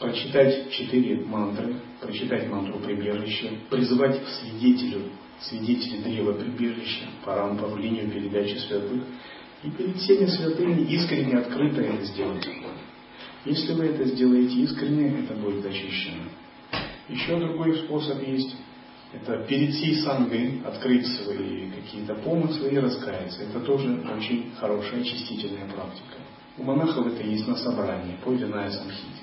прочитать 0.00 0.70
четыре 0.72 1.24
мантры, 1.24 1.76
прочитать 2.00 2.48
мантру 2.48 2.80
прибежища, 2.80 3.48
призвать 3.70 4.24
к 4.24 4.28
свидетелю 4.28 5.10
свидетели 5.40 6.02
древа 6.02 6.32
прибежища, 6.32 7.06
Парампа 7.24 7.66
в 7.66 7.78
линию 7.78 8.10
передачи 8.10 8.56
святых, 8.56 9.02
и 9.62 9.70
перед 9.70 9.96
всеми 9.96 10.26
святыми 10.26 10.82
искренне 10.90 11.38
открыто 11.38 11.80
это 11.82 12.04
сделать. 12.04 12.48
Если 13.44 13.72
вы 13.74 13.86
это 13.86 14.04
сделаете 14.04 14.60
искренне, 14.60 15.20
это 15.20 15.34
будет 15.34 15.64
очищено. 15.64 16.24
Еще 17.08 17.38
другой 17.38 17.76
способ 17.84 18.26
есть. 18.26 18.56
Это 19.16 19.44
всей 19.46 19.96
сангой 19.96 20.60
открыть 20.64 21.06
свои 21.06 21.70
какие-то 21.70 22.14
помыслы 22.16 22.68
и 22.68 22.78
раскаяться. 22.78 23.42
Это 23.44 23.60
тоже 23.60 24.02
очень 24.14 24.52
хорошая 24.58 25.00
очистительная 25.00 25.66
практика. 25.66 26.16
У 26.58 26.62
монахов 26.62 27.06
это 27.06 27.22
есть 27.22 27.46
на 27.46 27.56
собрании, 27.56 28.16
по 28.22 28.30
Виная 28.30 28.70
Самхите. 28.70 29.22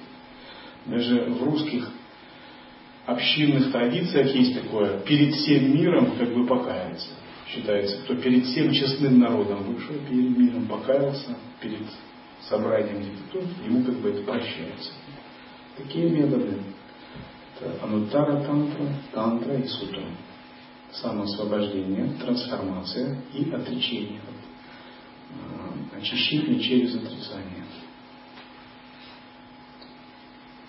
Даже 0.85 1.25
в 1.25 1.43
русских 1.43 1.89
общинных 3.05 3.71
традициях 3.71 4.33
есть 4.33 4.61
такое, 4.61 4.99
перед 5.01 5.35
всем 5.35 5.75
миром 5.75 6.17
как 6.17 6.33
бы 6.33 6.45
покаяться. 6.45 7.09
Считается, 7.47 7.97
кто 8.03 8.15
перед 8.15 8.45
всем 8.45 8.71
честным 8.71 9.19
народом 9.19 9.63
вышел, 9.63 9.95
перед 10.09 10.37
миром 10.37 10.65
покаялся, 10.65 11.37
перед 11.61 11.81
собранием 12.49 13.01
где-то 13.01 13.47
ему 13.65 13.83
как 13.83 13.95
бы 13.95 14.09
это 14.09 14.23
прощается. 14.23 14.91
Такие 15.77 16.09
методы. 16.09 16.57
Это 17.63 17.83
анутара 17.83 18.43
тантра, 18.43 18.85
тантра 19.13 19.55
и 19.55 19.67
сутра. 19.67 20.03
Самоосвобождение, 20.91 22.13
трансформация 22.19 23.21
и 23.33 23.49
отречение. 23.51 24.21
А, 25.31 25.97
очищение 25.97 26.59
через 26.59 26.95
отрицание. 26.95 27.63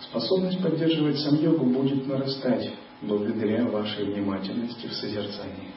Способность 0.00 0.62
поддерживать 0.62 1.18
сам-йогу 1.18 1.66
будет 1.66 2.06
нарастать 2.06 2.72
благодаря 3.02 3.64
вашей 3.66 4.04
внимательности 4.04 4.86
в 4.86 4.94
созерцании. 4.94 5.72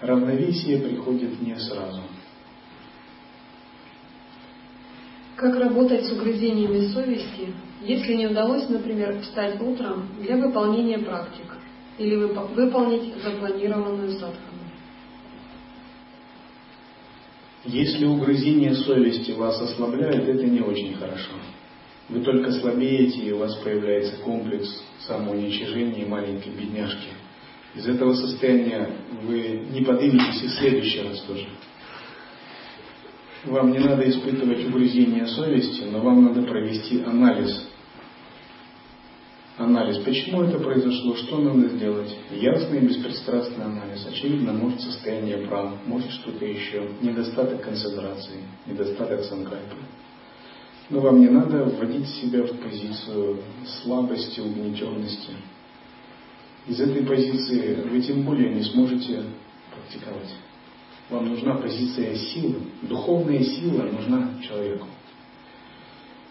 Равновесие 0.00 0.78
приходит 0.78 1.40
не 1.40 1.56
сразу. 1.56 2.02
Как 5.40 5.56
работать 5.56 6.04
с 6.04 6.12
угрызениями 6.12 6.88
совести, 6.88 7.54
если 7.80 8.12
не 8.12 8.26
удалось, 8.26 8.68
например, 8.68 9.22
встать 9.22 9.58
утром 9.58 10.06
для 10.20 10.36
выполнения 10.36 10.98
практик 10.98 11.56
или 11.96 12.14
выполнить 12.14 13.14
запланированную 13.22 14.10
садхану? 14.10 14.36
Если 17.64 18.04
угрызение 18.04 18.74
совести 18.74 19.30
вас 19.30 19.58
ослабляет, 19.62 20.28
это 20.28 20.44
не 20.44 20.60
очень 20.60 20.92
хорошо. 20.92 21.32
Вы 22.10 22.20
только 22.20 22.52
слабеете, 22.52 23.20
и 23.20 23.32
у 23.32 23.38
вас 23.38 23.56
появляется 23.64 24.16
комплекс 24.22 24.68
самоуничижения 25.06 26.04
и 26.04 26.08
маленькой 26.08 26.52
бедняжки. 26.52 27.08
Из 27.74 27.88
этого 27.88 28.12
состояния 28.12 28.90
вы 29.22 29.68
не 29.72 29.82
подниметесь 29.86 30.42
и 30.42 30.48
в 30.48 30.52
следующий 30.58 31.00
раз 31.00 31.18
тоже. 31.22 31.46
Вам 33.44 33.72
не 33.72 33.78
надо 33.78 34.08
испытывать 34.08 34.66
угрызение 34.66 35.26
совести, 35.26 35.84
но 35.84 36.00
вам 36.00 36.24
надо 36.24 36.42
провести 36.42 37.02
анализ. 37.02 37.68
анализ, 39.56 39.98
почему 40.04 40.42
это 40.42 40.58
произошло, 40.58 41.16
что 41.16 41.38
надо 41.38 41.68
сделать. 41.68 42.14
Ясный 42.30 42.80
и 42.80 42.86
беспристрастный 42.86 43.64
анализ. 43.64 44.06
Очевидно, 44.06 44.52
может 44.52 44.82
состояние 44.82 45.38
прав, 45.46 45.72
может 45.86 46.10
что-то 46.10 46.44
еще. 46.44 46.90
Недостаток 47.00 47.62
концентрации, 47.62 48.42
недостаток 48.66 49.24
санкальпы. 49.24 49.76
Но 50.90 51.00
вам 51.00 51.20
не 51.20 51.28
надо 51.28 51.64
вводить 51.64 52.08
себя 52.08 52.42
в 52.42 52.52
позицию 52.58 53.38
слабости, 53.82 54.40
угнетенности. 54.40 55.32
Из 56.66 56.78
этой 56.78 57.06
позиции 57.06 57.74
вы 57.88 58.02
тем 58.02 58.22
более 58.22 58.54
не 58.54 58.62
сможете 58.64 59.22
практиковать. 59.74 60.34
Вам 61.10 61.28
нужна 61.28 61.56
позиция 61.56 62.14
силы. 62.14 62.56
Духовная 62.82 63.42
сила 63.42 63.82
нужна 63.82 64.40
человеку. 64.46 64.86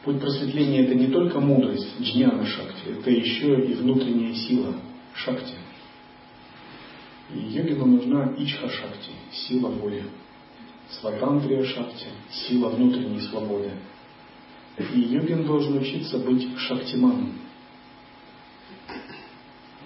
Путь 0.04 0.22
просветления 0.22 0.86
это 0.86 0.96
не 0.96 1.08
только 1.08 1.42
мудрость, 1.42 2.00
джняна 2.00 2.46
шакти, 2.46 2.98
это 2.98 3.12
еще 3.12 3.60
и 3.60 3.74
внутренняя 3.74 4.34
сила 4.34 4.74
шакти. 5.14 5.56
И 7.34 7.40
йогину 7.40 7.86
нужна 7.86 8.34
ичха 8.38 8.70
шакти, 8.70 9.12
сила 9.32 9.68
воли. 9.68 10.04
Сватантрия 10.90 11.64
шакти, 11.66 12.08
сила 12.32 12.70
внутренней 12.70 13.20
свободы. 13.20 13.72
И 14.78 15.00
йогин 15.02 15.46
должен 15.46 15.78
учиться 15.78 16.18
быть 16.20 16.58
шактиманом. 16.58 17.34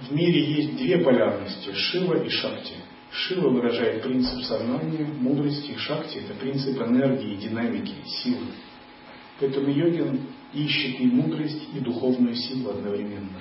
В 0.07 0.13
мире 0.13 0.43
есть 0.43 0.77
две 0.77 0.99
полярности– 0.99 1.71
Шива 1.73 2.23
и 2.23 2.29
Шакти. 2.29 2.73
Шива 3.13 3.49
выражает 3.49 4.01
принцип 4.01 4.43
сознания, 4.43 5.05
мудрости, 5.05 5.75
Шакти– 5.77 6.17
это 6.25 6.33
принцип 6.33 6.81
энергии, 6.81 7.35
динамики, 7.35 7.93
силы. 8.07 8.47
Поэтому 9.39 9.69
йогин 9.69 10.21
ищет 10.51 10.99
и 10.99 11.05
мудрость, 11.05 11.61
и 11.75 11.79
духовную 11.79 12.35
силу 12.35 12.71
одновременно. 12.71 13.39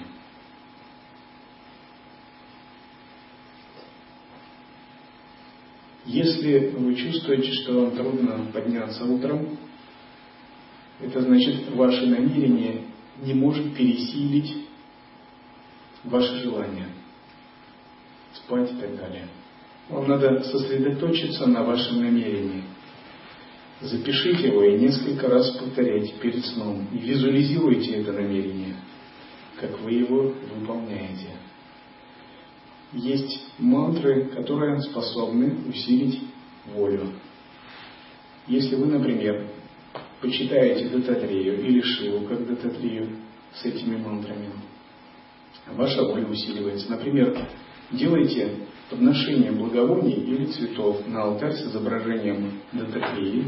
Если 6.05 6.75
вы 6.77 6.95
чувствуете, 6.95 7.53
что 7.53 7.81
вам 7.81 7.97
трудно 7.97 8.51
подняться 8.53 9.05
утром, 9.07 9.57
это 11.01 11.23
значит, 11.23 11.71
ваше 11.75 12.07
намерение 12.07 12.83
не 13.23 13.33
может 13.33 13.75
пересилить 13.75 14.67
ваше 16.05 16.43
желание 16.43 16.89
спать 18.35 18.71
и 18.71 18.77
так 18.77 18.97
далее. 18.97 19.29
Вам 19.89 20.09
надо 20.09 20.43
сосредоточиться 20.45 21.47
на 21.47 21.63
вашем 21.65 22.03
намерении– 22.03 22.65
Запишите 23.83 24.47
его 24.47 24.63
и 24.63 24.79
несколько 24.79 25.29
раз 25.29 25.51
повторяйте 25.57 26.15
перед 26.21 26.45
сном. 26.47 26.87
И 26.93 26.99
визуализируйте 26.99 27.97
это 27.97 28.13
намерение, 28.13 28.77
как 29.57 29.81
вы 29.81 29.91
его 29.93 30.33
выполняете. 30.55 31.31
Есть 32.93 33.45
мантры, 33.59 34.27
которые 34.27 34.81
способны 34.83 35.69
усилить 35.69 36.21
волю. 36.73 37.09
Если 38.47 38.77
вы, 38.77 38.87
например, 38.87 39.49
почитаете 40.21 40.89
Дататрию 40.89 41.61
или 41.61 41.81
Шиву 41.81 42.29
как 42.29 42.47
Дататрию 42.47 43.09
с 43.53 43.65
этими 43.65 43.97
мантрами, 43.97 44.51
ваша 45.73 46.05
воля 46.05 46.27
усиливается. 46.27 46.89
Например, 46.89 47.49
делайте 47.91 48.62
подношение 48.93 49.53
благовоний 49.53 50.13
или 50.13 50.47
цветов 50.47 51.07
на 51.09 51.23
алтарь 51.23 51.55
с 51.55 51.63
изображением 51.63 52.61
Дататрии 52.73 53.45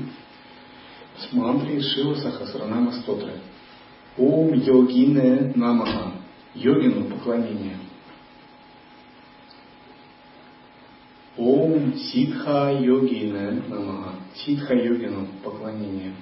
с 1.18 1.32
мантрой 1.32 1.80
Шива 1.80 2.14
Сахасранама 2.14 2.92
Стотры. 2.92 3.34
Ом 4.16 4.54
йогине 4.54 5.52
намаха. 5.54 6.12
Йогину 6.54 7.04
поклонение. 7.04 7.76
Ом 11.36 11.94
ситха 11.94 12.72
йогине 12.80 13.62
намаха. 13.68 14.14
Ситха 14.34 14.74
йогину 14.74 15.26
поклонение. 15.42 16.14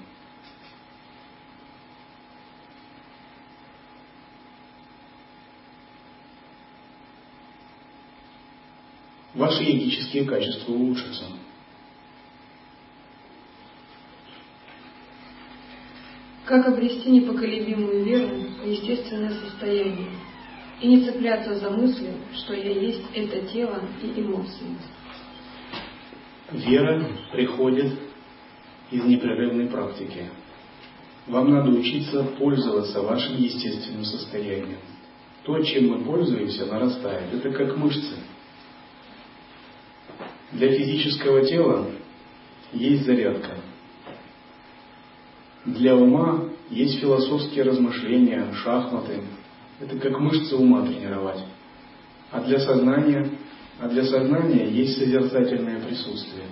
Ваши 9.43 9.65
йогические 9.65 10.25
качества 10.25 10.73
улучшатся. 10.73 11.25
Как 16.45 16.69
обрести 16.69 17.11
непоколебимую 17.11 18.05
веру 18.05 18.37
в 18.63 18.65
естественное 18.69 19.35
состояние 19.35 20.11
и 20.81 20.87
не 20.87 21.05
цепляться 21.05 21.57
за 21.57 21.71
мысли, 21.71 22.13
что 22.35 22.55
я 22.55 22.71
есть 22.71 23.03
это 23.15 23.45
тело 23.49 23.81
и 24.01 24.21
эмоции? 24.21 24.77
Вера 26.53 27.05
приходит 27.33 27.99
из 28.93 29.03
непрерывной 29.03 29.67
практики. 29.67 30.31
Вам 31.27 31.51
надо 31.51 31.73
учиться 31.73 32.23
пользоваться 32.39 33.03
вашим 33.03 33.39
естественным 33.39 34.05
состоянием. 34.05 34.79
То, 35.43 35.61
чем 35.65 35.89
мы 35.89 36.05
пользуемся, 36.05 36.65
нарастает. 36.67 37.35
Это 37.35 37.51
как 37.51 37.77
мышцы. 37.77 38.15
Для 40.63 40.77
физического 40.77 41.45
тела 41.45 41.89
есть 42.73 43.05
зарядка– 43.05 43.51
для 45.65 45.97
ума 45.97 46.49
есть 46.71 47.01
философские 47.01 47.65
размышления, 47.65 48.53
шахматы. 48.53 49.23
Это 49.81 49.97
как 49.99 50.19
мышцы 50.19 50.57
ума 50.57 50.85
тренировать. 50.85 51.39
А 52.33 52.41
для 52.43 52.59
сознания, 52.59 53.29
а 53.81 53.89
для 53.89 54.05
сознания 54.05 54.69
есть 54.69 54.99
созерцательное 54.99 55.81
присутствие. 55.81 56.47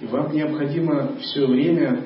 И 0.00 0.06
вам 0.06 0.32
необходимо 0.32 1.16
все 1.20 1.46
время 1.46 2.03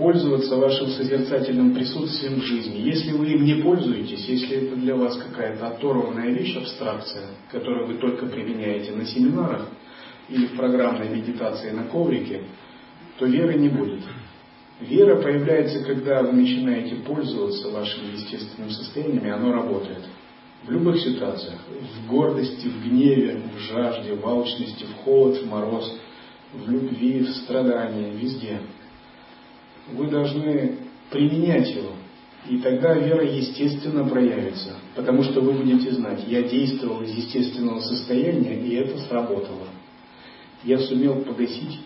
пользоваться 0.00 0.56
вашим 0.56 0.88
созерцательным 0.88 1.74
присутствием 1.74 2.40
в 2.40 2.44
жизни. 2.44 2.78
Если 2.78 3.12
вы 3.12 3.32
им 3.32 3.44
не 3.44 3.62
пользуетесь, 3.62 4.24
если 4.26 4.66
это 4.66 4.76
для 4.76 4.96
вас 4.96 5.18
какая-то 5.18 5.68
оторванная 5.68 6.30
вещь, 6.30 6.56
абстракция, 6.56 7.26
которую 7.52 7.86
вы 7.86 7.94
только 7.98 8.24
применяете 8.26 8.92
на 8.92 9.04
семинарах 9.04 9.68
или 10.30 10.46
в 10.46 10.56
программной 10.56 11.10
медитации 11.10 11.70
на 11.70 11.84
коврике, 11.84 12.44
то 13.18 13.26
веры 13.26 13.54
не 13.54 13.68
будет. 13.68 14.00
Вера 14.80 15.20
появляется, 15.20 15.84
когда 15.84 16.22
вы 16.22 16.32
начинаете 16.32 16.96
пользоваться 16.96 17.68
вашими 17.68 18.12
естественными 18.12 18.70
состояниями, 18.70 19.30
оно 19.30 19.52
работает. 19.52 20.00
В 20.64 20.70
любых 20.70 20.98
ситуациях. 20.98 21.60
В 21.68 22.08
гордости, 22.08 22.66
в 22.66 22.86
гневе, 22.86 23.42
в 23.54 23.58
жажде, 23.60 24.14
в 24.14 24.26
алчности, 24.26 24.84
в 24.84 25.04
холод, 25.04 25.42
в 25.42 25.46
мороз, 25.46 25.94
в 26.54 26.70
любви, 26.70 27.20
в 27.20 27.30
страдании, 27.30 28.16
везде. 28.16 28.60
Вы 29.94 30.08
должны 30.08 30.76
применять 31.10 31.68
его. 31.74 31.92
И 32.48 32.58
тогда 32.58 32.94
вера 32.94 33.24
естественно 33.24 34.04
проявится. 34.04 34.76
Потому 34.94 35.22
что 35.22 35.40
вы 35.40 35.52
будете 35.52 35.92
знать, 35.92 36.24
я 36.26 36.42
действовал 36.42 37.02
из 37.02 37.10
естественного 37.10 37.80
состояния, 37.80 38.58
и 38.58 38.74
это 38.74 38.98
сработало. 39.00 39.68
Я 40.64 40.78
сумел 40.78 41.22
погасить 41.22 41.80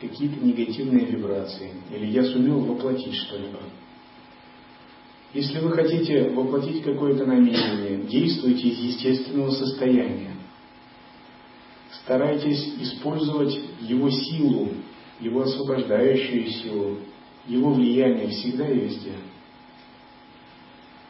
какие-то 0.00 0.44
негативные 0.44 1.06
вибрации, 1.06 1.72
или 1.94 2.06
я 2.06 2.24
сумел 2.24 2.60
воплотить 2.60 3.14
что-либо. 3.14 3.60
Если 5.32 5.60
вы 5.60 5.70
хотите 5.70 6.30
воплотить 6.30 6.82
какое-то 6.82 7.24
намерение, 7.24 8.04
действуйте 8.08 8.68
из 8.68 8.78
естественного 8.78 9.50
состояния. 9.50 10.34
Старайтесь 12.02 12.74
использовать 12.80 13.56
его 13.80 14.10
силу, 14.10 14.70
его 15.20 15.42
освобождающую 15.42 16.50
силу, 16.50 16.98
его 17.50 17.72
влияние 17.72 18.28
всегда 18.28 18.68
и 18.68 18.78
везде. 18.78 19.12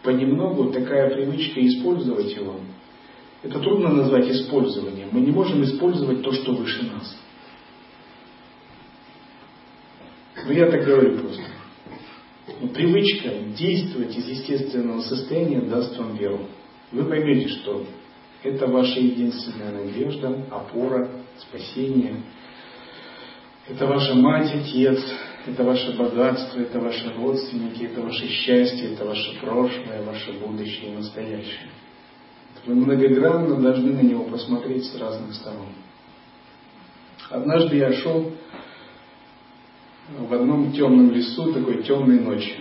Понемногу 0.03 0.73
такая 0.73 1.15
привычка 1.15 1.65
использовать 1.67 2.35
его, 2.35 2.57
это 3.43 3.59
трудно 3.61 3.91
назвать 3.91 4.31
использованием. 4.31 5.09
Мы 5.13 5.21
не 5.21 5.31
можем 5.31 5.63
использовать 5.65 6.23
то, 6.23 6.33
что 6.33 6.53
выше 6.53 6.83
нас. 6.85 7.17
Ну, 10.47 10.53
я 10.53 10.71
так 10.71 10.85
говорю 10.85 11.19
просто. 11.19 11.43
Но 12.61 12.69
привычка 12.69 13.31
действовать 13.57 14.17
из 14.17 14.27
естественного 14.27 15.03
состояния 15.03 15.61
даст 15.61 15.97
вам 15.99 16.17
веру. 16.17 16.47
Вы 16.93 17.05
поймете, 17.05 17.49
что 17.49 17.87
это 18.43 18.67
ваша 18.67 18.99
единственная 18.99 19.73
надежда, 19.73 20.47
опора, 20.51 21.11
спасение. 21.39 22.23
Это 23.69 23.87
ваша 23.87 24.15
мать, 24.15 24.51
отец, 24.55 24.99
это 25.47 25.65
ваше 25.65 25.97
богатство, 25.97 26.61
это 26.61 26.81
ваши 26.81 27.13
родственники, 27.15 27.85
это 27.85 28.01
ваше 28.01 28.29
счастье, 28.29 28.93
это 28.93 29.05
ваше 29.05 29.39
прошлое, 29.41 30.03
ваше 30.05 30.33
будущее 30.33 30.93
и 30.93 30.97
настоящее. 30.97 31.71
Вы 32.67 32.75
многогранно 32.75 33.57
должны 33.57 33.93
на 33.93 34.01
него 34.01 34.25
посмотреть 34.25 34.85
с 34.85 34.99
разных 34.99 35.35
сторон. 35.35 35.69
Однажды 37.31 37.77
я 37.77 37.93
шел 37.93 38.33
в 40.19 40.35
одном 40.35 40.73
темном 40.73 41.11
лесу, 41.13 41.53
такой 41.53 41.83
темной 41.83 42.21
ночью. 42.21 42.57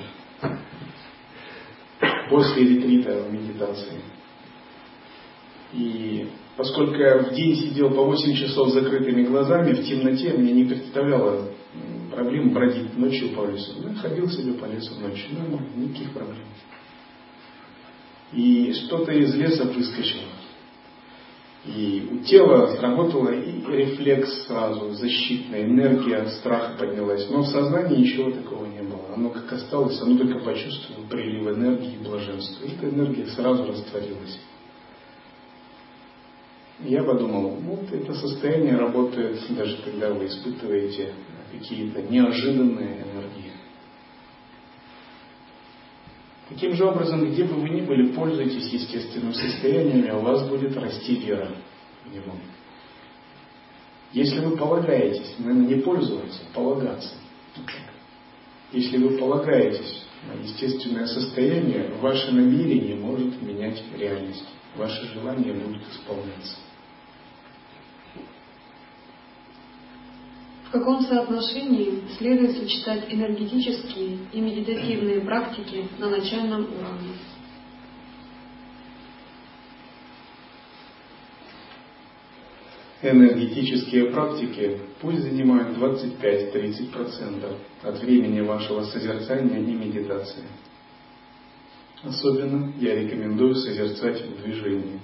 после 2.30 2.63
ретрита 2.63 3.24
в 3.24 3.34
медитации. 3.34 4.02
И 5.74 6.28
поскольку 6.56 6.96
я 6.96 7.20
в 7.20 7.34
день 7.34 7.56
сидел 7.56 7.92
по 7.92 8.04
8 8.04 8.34
часов 8.36 8.70
с 8.70 8.74
закрытыми 8.74 9.24
глазами, 9.24 9.74
в 9.74 9.86
темноте, 9.86 10.34
мне 10.34 10.54
не 10.54 10.65
представляло 10.65 11.50
проблем 12.19 12.49
бродить 12.53 12.97
ночью 12.97 13.29
по 13.29 13.45
лесу. 13.45 13.73
Я 13.88 13.93
ходил 13.95 14.29
себе 14.29 14.53
по 14.53 14.65
лесу 14.65 14.99
ночью, 14.99 15.38
нормально, 15.38 15.69
никаких 15.75 16.12
проблем. 16.12 16.45
И 18.34 18.73
что-то 18.73 19.12
из 19.12 19.34
леса 19.36 19.63
выскочило. 19.65 20.23
И 21.65 22.08
у 22.12 22.17
тела 22.23 22.75
сработала 22.75 23.32
и 23.32 23.62
рефлекс 23.65 24.47
сразу, 24.47 24.91
защитная 24.91 25.65
энергия, 25.65 26.25
страха 26.29 26.77
поднялась. 26.77 27.27
Но 27.29 27.41
в 27.41 27.47
сознании 27.47 27.97
ничего 27.97 28.32
такого 28.32 28.65
не 28.65 28.82
было. 28.82 29.13
Оно 29.13 29.29
как 29.29 29.51
осталось, 29.51 30.01
оно 30.01 30.17
только 30.17 30.39
почувствовало 30.39 31.05
прилив 31.08 31.47
энергии 31.47 31.95
и 31.95 32.03
блаженства. 32.03 32.65
Эта 32.65 32.89
энергия 32.89 33.27
сразу 33.27 33.65
растворилась. 33.65 34.39
Я 36.82 37.03
подумал, 37.03 37.58
вот 37.62 37.91
это 37.91 38.13
состояние 38.13 38.77
работает 38.77 39.38
даже 39.49 39.77
когда 39.84 40.13
вы 40.13 40.27
испытываете 40.27 41.13
какие-то 41.51 42.01
неожиданные 42.03 43.03
энергии. 43.03 43.51
Таким 46.49 46.73
же 46.73 46.85
образом, 46.85 47.29
где 47.31 47.43
бы 47.43 47.55
вы 47.55 47.69
ни 47.69 47.81
были, 47.81 48.12
пользуйтесь 48.12 48.73
естественным 48.73 49.33
состояниями, 49.33 50.07
а 50.07 50.17
у 50.17 50.21
вас 50.21 50.47
будет 50.47 50.75
расти 50.75 51.15
вера 51.15 51.51
в 52.05 52.13
него. 52.13 52.33
Если 54.12 54.39
вы 54.39 54.57
полагаетесь, 54.57 55.35
наверное, 55.38 55.75
не 55.75 55.81
пользоваться, 55.81 56.41
полагаться. 56.53 57.13
Если 58.71 58.97
вы 58.97 59.17
полагаетесь 59.17 60.03
на 60.27 60.41
естественное 60.41 61.05
состояние, 61.05 61.91
ваше 62.01 62.31
намерение 62.31 62.95
может 62.95 63.39
менять 63.41 63.83
реальность. 63.95 64.45
Ваши 64.75 65.05
желания 65.13 65.53
будут 65.53 65.83
исполняться. 65.91 66.55
В 70.69 70.71
каком 70.71 71.01
соотношении 71.01 72.03
следует 72.19 72.55
сочетать 72.55 73.12
энергетические 73.12 74.19
и 74.32 74.39
медитативные 74.39 75.21
практики 75.21 75.88
на 75.97 76.12
начальном 76.12 76.62
уровне? 76.62 77.13
Энергетические 83.01 84.12
практики 84.12 84.79
пусть 85.01 85.21
занимают 85.21 85.75
25-30% 85.75 87.55
от 87.82 87.99
времени 88.01 88.41
вашего 88.41 88.84
созерцания 88.84 89.58
и 89.58 89.73
медитации. 89.73 90.43
Особенно 92.03 92.71
я 92.77 92.93
рекомендую 92.93 93.55
созерцать 93.55 94.21
в 94.21 94.43
движении. 94.43 94.99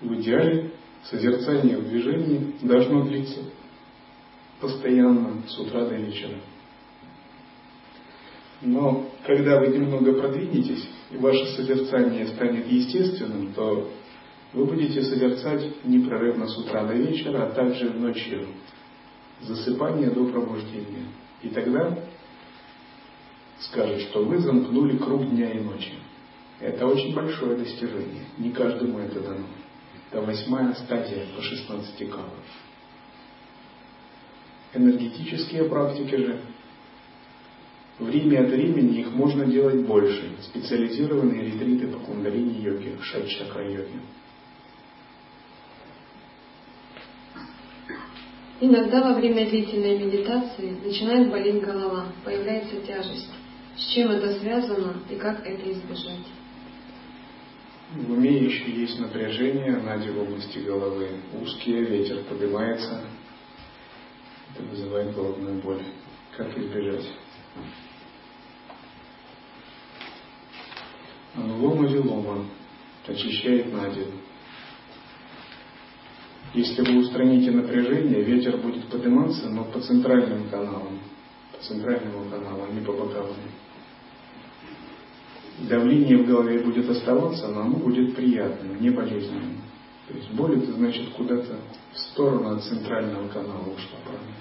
В 0.00 0.12
идеале 0.14 0.72
созерцание 1.04 1.76
в 1.76 1.88
движении 1.88 2.56
должно 2.62 3.04
длиться 3.04 3.38
постоянно 4.60 5.42
с 5.46 5.58
утра 5.58 5.84
до 5.86 5.94
вечера. 5.96 6.38
Но 8.60 9.08
когда 9.24 9.60
вы 9.60 9.68
немного 9.68 10.14
продвинетесь, 10.14 10.88
и 11.10 11.16
ваше 11.16 11.46
созерцание 11.56 12.26
станет 12.26 12.66
естественным, 12.66 13.52
то 13.52 13.90
вы 14.52 14.64
будете 14.64 15.02
созерцать 15.02 15.84
непрерывно 15.84 16.48
с 16.48 16.58
утра 16.58 16.84
до 16.84 16.94
вечера, 16.94 17.46
а 17.46 17.50
также 17.50 17.90
ночью, 17.90 18.46
засыпание 19.42 20.10
до 20.10 20.24
пробуждения. 20.26 21.06
И 21.42 21.48
тогда 21.48 21.98
скажут, 23.60 24.00
что 24.02 24.24
вы 24.24 24.38
замкнули 24.38 24.96
круг 24.96 25.28
дня 25.30 25.52
и 25.52 25.60
ночи. 25.60 25.92
Это 26.60 26.86
очень 26.86 27.14
большое 27.14 27.56
достижение. 27.56 28.24
Не 28.38 28.50
каждому 28.50 28.98
это 28.98 29.20
дано. 29.20 29.46
Это 30.10 30.22
восьмая 30.22 30.74
стадия 30.74 31.26
по 31.36 31.42
16 31.42 32.10
калов. 32.10 32.32
Энергетические 34.74 35.64
практики 35.64 36.14
же, 36.14 36.40
время 37.98 38.44
от 38.44 38.50
времени 38.50 39.00
их 39.00 39.12
можно 39.12 39.46
делать 39.46 39.86
больше. 39.86 40.30
Специализированные 40.42 41.46
ретриты 41.46 41.88
по 41.88 41.98
кундалини 42.00 42.60
йоге, 42.60 42.98
шат-чакра 43.00 43.64
йоге. 43.70 44.00
Иногда 48.60 49.02
во 49.02 49.14
время 49.14 49.48
длительной 49.48 49.98
медитации 49.98 50.76
начинает 50.84 51.30
болеть 51.30 51.62
голова, 51.62 52.06
появляется 52.24 52.80
тяжесть. 52.80 53.30
С 53.76 53.94
чем 53.94 54.10
это 54.10 54.40
связано 54.40 54.96
и 55.08 55.14
как 55.14 55.46
это 55.46 55.70
избежать? 55.70 56.26
В 57.94 58.12
уме 58.12 58.36
еще 58.36 58.68
есть 58.70 58.98
напряжение, 58.98 59.76
нади 59.76 60.10
в 60.10 60.20
области 60.20 60.58
головы. 60.58 61.08
Узкий 61.40 61.72
ветер 61.72 62.24
поднимается, 62.28 63.04
это 64.58 64.70
вызывает 64.70 65.14
головную 65.14 65.60
боль. 65.60 65.82
Как 66.36 66.56
избежать? 66.56 67.08
Анулома 71.34 71.86
вилома 71.88 72.44
очищает 73.06 73.72
нади. 73.72 74.04
Если 76.54 76.82
вы 76.82 76.98
устраните 76.98 77.50
напряжение, 77.50 78.22
ветер 78.22 78.56
будет 78.58 78.86
подниматься, 78.88 79.48
но 79.48 79.64
по 79.64 79.80
центральным 79.80 80.48
каналам, 80.48 80.98
по 81.52 81.62
центральному 81.62 82.28
каналу, 82.30 82.64
а 82.68 82.72
не 82.72 82.80
по 82.80 82.92
боковым. 82.92 83.36
Давление 85.68 86.18
в 86.18 86.26
голове 86.26 86.60
будет 86.60 86.88
оставаться, 86.88 87.48
но 87.48 87.62
оно 87.62 87.76
будет 87.76 88.14
приятным, 88.14 88.80
не 88.80 88.90
болезненным. 88.90 89.60
То 90.08 90.14
есть 90.14 90.30
боль 90.30 90.58
это 90.58 90.72
значит 90.72 91.10
куда-то 91.10 91.60
в 91.92 91.98
сторону 91.98 92.56
от 92.56 92.64
центрального 92.64 93.28
канала 93.28 93.60
ушла 93.64 93.98
прана. 94.04 94.34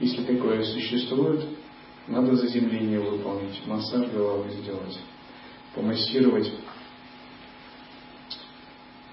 Если 0.00 0.22
такое 0.22 0.62
существует, 0.64 1.44
надо 2.06 2.36
заземление 2.36 3.00
выполнить, 3.00 3.66
массаж 3.66 4.10
головы 4.10 4.50
сделать, 4.50 4.98
помассировать 5.74 6.52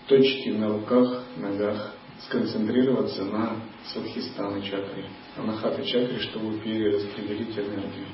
точки 0.07 0.49
на 0.49 0.73
руках, 0.73 1.23
ногах, 1.37 1.93
сконцентрироваться 2.25 3.23
на 3.23 3.55
садхистана 3.93 4.61
чакре, 4.61 5.09
а 5.37 5.43
на 5.43 5.55
хата 5.57 5.83
чакре, 5.85 6.19
чтобы 6.19 6.59
перераспределить 6.59 7.57
энергию. 7.57 8.07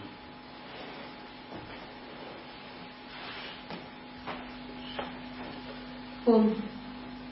Он. 6.28 6.61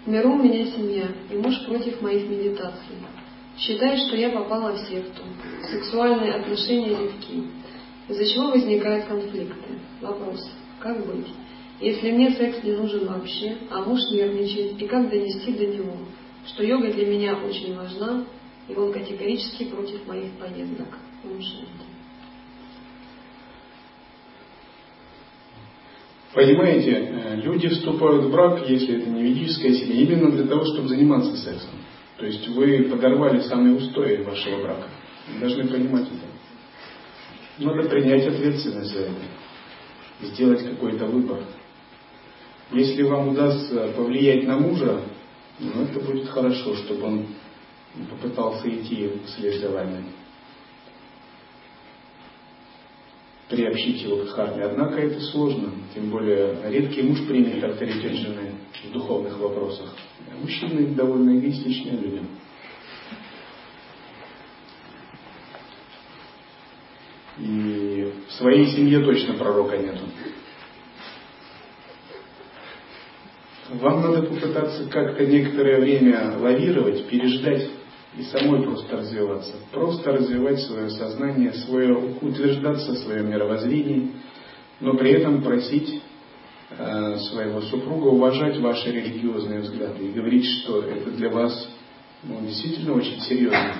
Миру 0.09 0.31
у 0.31 0.43
меня 0.43 0.65
семья, 0.65 1.07
и 1.29 1.37
муж 1.37 1.53
против 1.67 2.01
моих 2.01 2.27
медитаций. 2.27 2.95
Считает, 3.59 3.99
что 4.07 4.17
я 4.17 4.31
попала 4.31 4.71
в 4.71 4.79
секту. 4.79 5.21
Сексуальные 5.69 6.33
отношения 6.33 6.97
редки. 6.97 7.43
Из-за 8.07 8.25
чего 8.25 8.47
возникают 8.47 9.05
конфликты. 9.05 9.79
Вопрос. 10.01 10.49
Как 10.79 11.05
быть? 11.05 11.27
Если 11.79 12.09
мне 12.09 12.31
секс 12.31 12.63
не 12.63 12.71
нужен 12.71 13.05
вообще, 13.05 13.55
а 13.69 13.83
муж 13.83 13.99
нервничает, 14.11 14.81
и 14.81 14.87
как 14.87 15.11
донести 15.11 15.53
до 15.53 15.67
него, 15.67 15.97
что 16.47 16.63
йога 16.63 16.91
для 16.91 17.05
меня 17.05 17.37
очень 17.45 17.75
важна, 17.75 18.25
и 18.67 18.73
он 18.73 18.91
категорически 18.91 19.65
против 19.65 20.07
моих 20.07 20.31
поездок. 20.39 20.87
Понимаете, 26.33 26.91
э, 26.91 27.35
люди 27.37 27.67
вступают 27.69 28.25
в 28.25 28.31
брак, 28.31 28.69
если 28.69 29.01
это 29.01 29.09
не 29.09 29.23
ведическая 29.23 29.73
семья, 29.73 30.01
именно 30.01 30.31
для 30.31 30.45
того, 30.45 30.63
чтобы 30.65 30.87
заниматься 30.87 31.35
сексом. 31.37 31.71
То 32.17 32.25
есть 32.25 32.47
вы 32.49 32.83
подорвали 32.83 33.39
самые 33.41 33.75
устои 33.75 34.21
вашего 34.23 34.61
брака. 34.61 34.87
Вы 35.33 35.39
должны 35.39 35.67
понимать 35.67 36.05
это. 36.07 37.65
Надо 37.65 37.89
принять 37.89 38.27
ответственность 38.27 38.93
за 38.93 38.99
это. 38.99 39.13
Сделать 40.21 40.63
какой-то 40.63 41.07
выбор. 41.07 41.39
Если 42.73 43.01
вам 43.03 43.29
удастся 43.29 43.91
повлиять 43.95 44.45
на 44.45 44.57
мужа, 44.57 45.01
ну, 45.59 45.83
это 45.83 45.99
будет 45.99 46.29
хорошо, 46.29 46.75
чтобы 46.75 47.07
он 47.07 47.25
попытался 48.09 48.69
идти 48.69 49.13
вслед 49.25 49.59
за 49.59 49.69
вами. 49.71 50.03
Приобщить 53.49 54.03
его 54.03 54.17
к 54.17 54.25
дхарме. 54.27 54.63
Однако 54.63 55.01
это 55.01 55.19
сложно, 55.19 55.71
тем 55.93 56.09
более 56.09 56.55
редкий 56.69 57.01
муж 57.01 57.25
примет 57.27 57.63
авторитет 57.63 58.13
жены 58.13 58.51
в 58.85 58.91
духовных 58.91 59.37
вопросах. 59.39 59.95
Мужчины 60.39 60.93
довольно 60.93 61.37
эгоистичные 61.37 61.97
люди. 61.97 62.21
И 67.39 68.13
в 68.27 68.31
своей 68.33 68.67
семье 68.67 69.03
точно 69.03 69.33
пророка 69.33 69.77
нету. 69.77 70.03
Вам 73.69 74.01
надо 74.01 74.23
попытаться 74.23 74.89
как-то 74.89 75.25
некоторое 75.25 75.79
время 75.79 76.37
лавировать, 76.37 77.07
переждать 77.07 77.69
и 78.17 78.23
самой 78.23 78.63
просто 78.63 78.97
развиваться. 78.97 79.53
Просто 79.71 80.11
развивать 80.11 80.59
свое 80.61 80.89
сознание, 80.89 81.53
свое, 81.53 81.95
утверждаться 82.21 82.93
в 82.93 82.97
своем 82.99 83.29
мировоззрении, 83.29 84.11
но 84.79 84.95
при 84.95 85.11
этом 85.11 85.43
просить 85.43 86.01
э, 86.71 87.17
своего 87.29 87.61
супруга 87.61 88.07
уважать 88.07 88.59
ваши 88.59 88.91
религиозные 88.91 89.59
взгляды 89.59 90.07
и 90.07 90.11
говорить, 90.11 90.45
что 90.45 90.81
это 90.81 91.11
для 91.11 91.29
вас 91.29 91.69
ну, 92.23 92.39
действительно 92.41 92.93
очень 92.93 93.19
серьезно. 93.21 93.75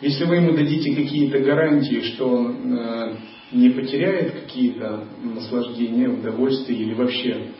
Если 0.00 0.24
вы 0.24 0.36
ему 0.36 0.52
дадите 0.52 0.94
какие-то 0.94 1.38
гарантии, 1.38 2.02
что 2.02 2.28
он 2.28 2.78
э, 2.78 3.16
не 3.52 3.70
потеряет 3.70 4.42
какие-то 4.42 5.04
наслаждения, 5.22 6.08
удовольствия 6.08 6.76
или 6.76 6.92
вообще 6.92 7.52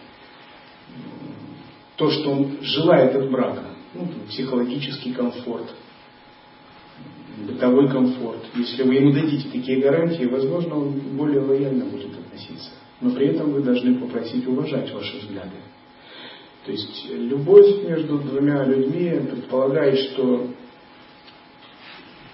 то, 1.97 2.11
что 2.11 2.31
он 2.31 2.59
желает 2.61 3.17
от 3.17 3.31
брака, 3.31 3.76
ну, 3.97 4.09
психологический 4.29 5.13
комфорт, 5.13 5.75
бытовой 7.47 7.89
комфорт. 7.89 8.45
Если 8.55 8.83
вы 8.83 8.95
ему 8.95 9.13
дадите 9.13 9.49
такие 9.51 9.81
гарантии, 9.81 10.25
возможно, 10.25 10.77
он 10.77 10.93
более 11.17 11.41
лояльно 11.41 11.85
будет 11.87 12.17
относиться. 12.19 12.71
Но 13.01 13.11
при 13.11 13.29
этом 13.29 13.53
вы 13.53 13.63
должны 13.63 13.97
попросить 13.97 14.47
уважать 14.47 14.93
ваши 14.93 15.19
взгляды. 15.19 15.57
То 16.65 16.73
есть 16.73 17.09
любовь 17.11 17.85
между 17.89 18.19
двумя 18.19 18.65
людьми 18.65 19.21
предполагает, 19.31 19.99
что 19.99 20.49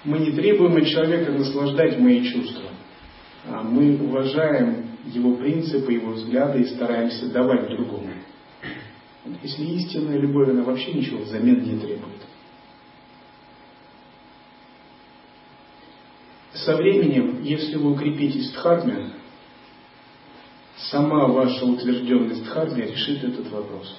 мы 0.05 0.19
не 0.19 0.33
требуем 0.33 0.77
от 0.77 0.87
человека 0.87 1.33
наслаждать 1.33 1.99
мои 1.99 2.25
чувства, 2.25 2.71
а 3.47 3.63
мы 3.63 3.99
уважаем 4.03 4.87
его 5.07 5.35
принципы, 5.35 5.93
его 5.93 6.13
взгляды 6.13 6.63
и 6.63 6.67
стараемся 6.67 7.31
давать 7.31 7.69
другому. 7.69 8.11
Если 9.25 9.65
истинная 9.65 10.19
любовь, 10.19 10.49
она 10.49 10.63
вообще 10.63 10.93
ничего 10.93 11.23
взамен 11.23 11.63
не 11.63 11.79
требует. 11.79 12.23
Со 16.53 16.77
временем, 16.77 17.43
если 17.43 17.77
вы 17.77 17.93
укрепитесь 17.93 18.51
в 18.51 18.55
дхарме, 18.55 19.11
сама 20.77 21.27
ваша 21.29 21.65
утвержденность 21.65 22.43
в 22.43 22.45
дхарме 22.45 22.87
решит 22.87 23.23
этот 23.23 23.51
вопрос. 23.51 23.97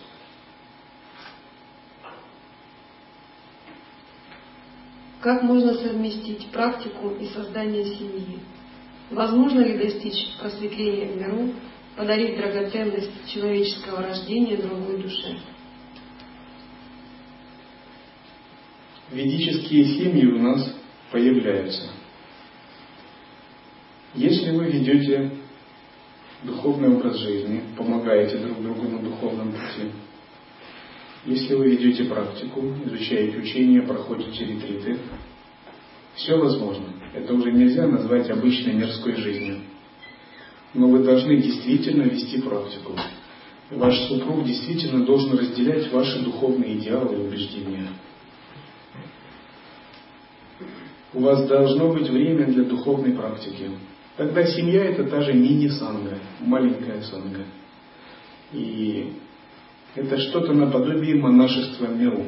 Как 5.22 5.42
можно 5.42 5.74
совместить 5.74 6.48
практику 6.48 7.12
и 7.12 7.28
создание 7.28 7.86
семьи? 7.86 8.40
Возможно 9.10 9.62
ли 9.62 9.78
достичь 9.78 10.36
просветления 10.38 11.14
в 11.14 11.18
миру, 11.18 11.54
подарив 11.96 12.38
драгоценность 12.38 13.32
человеческого 13.32 14.02
рождения 14.02 14.58
другой 14.58 15.02
душе? 15.02 15.38
Ведические 19.12 19.86
семьи 19.86 20.26
у 20.26 20.40
нас 20.40 20.76
появляются. 21.12 21.92
Если 24.16 24.52
вы 24.52 24.66
ведете 24.66 25.32
духовный 26.44 26.90
образ 26.90 27.18
жизни, 27.20 27.64
помогаете 27.78 28.38
друг 28.38 28.62
другу 28.62 28.84
на 28.84 29.00
духовном 29.00 29.52
пути, 29.52 29.92
если 31.26 31.56
вы 31.56 31.70
ведете 31.70 32.06
практику, 32.06 32.74
изучаете 32.86 33.38
учения, 33.38 33.82
проходите 33.82 34.46
ретриты, 34.46 34.98
все 36.16 36.38
возможно. 36.38 36.88
Это 37.14 37.34
уже 37.34 37.52
нельзя 37.52 37.88
назвать 37.88 38.30
обычной 38.30 38.74
мирской 38.74 39.16
жизнью. 39.16 39.62
Но 40.74 40.88
вы 40.88 41.04
должны 41.04 41.38
действительно 41.38 42.04
вести 42.04 42.42
практику. 42.42 42.94
Ваш 43.70 43.98
супруг 44.08 44.46
действительно 44.46 45.06
должен 45.06 45.38
разделять 45.38 45.92
ваши 45.92 46.20
духовные 46.20 46.78
идеалы 46.78 47.16
и 47.16 47.28
убеждения. 47.28 47.88
У 51.14 51.22
вас 51.22 51.48
должно 51.48 51.94
быть 51.94 52.10
время 52.10 52.48
для 52.48 52.64
духовной 52.64 53.14
практики. 53.14 53.70
Тогда 54.18 54.46
семья 54.46 54.86
это 54.86 55.04
та 55.06 55.22
же 55.22 55.34
мини-санга, 55.34 56.18
маленькая 56.40 57.02
санга. 57.04 57.46
И 58.52 59.14
это 59.96 60.18
что-то 60.18 60.54
наподобие 60.54 61.16
монашества 61.16 61.88
миру. 61.88 62.26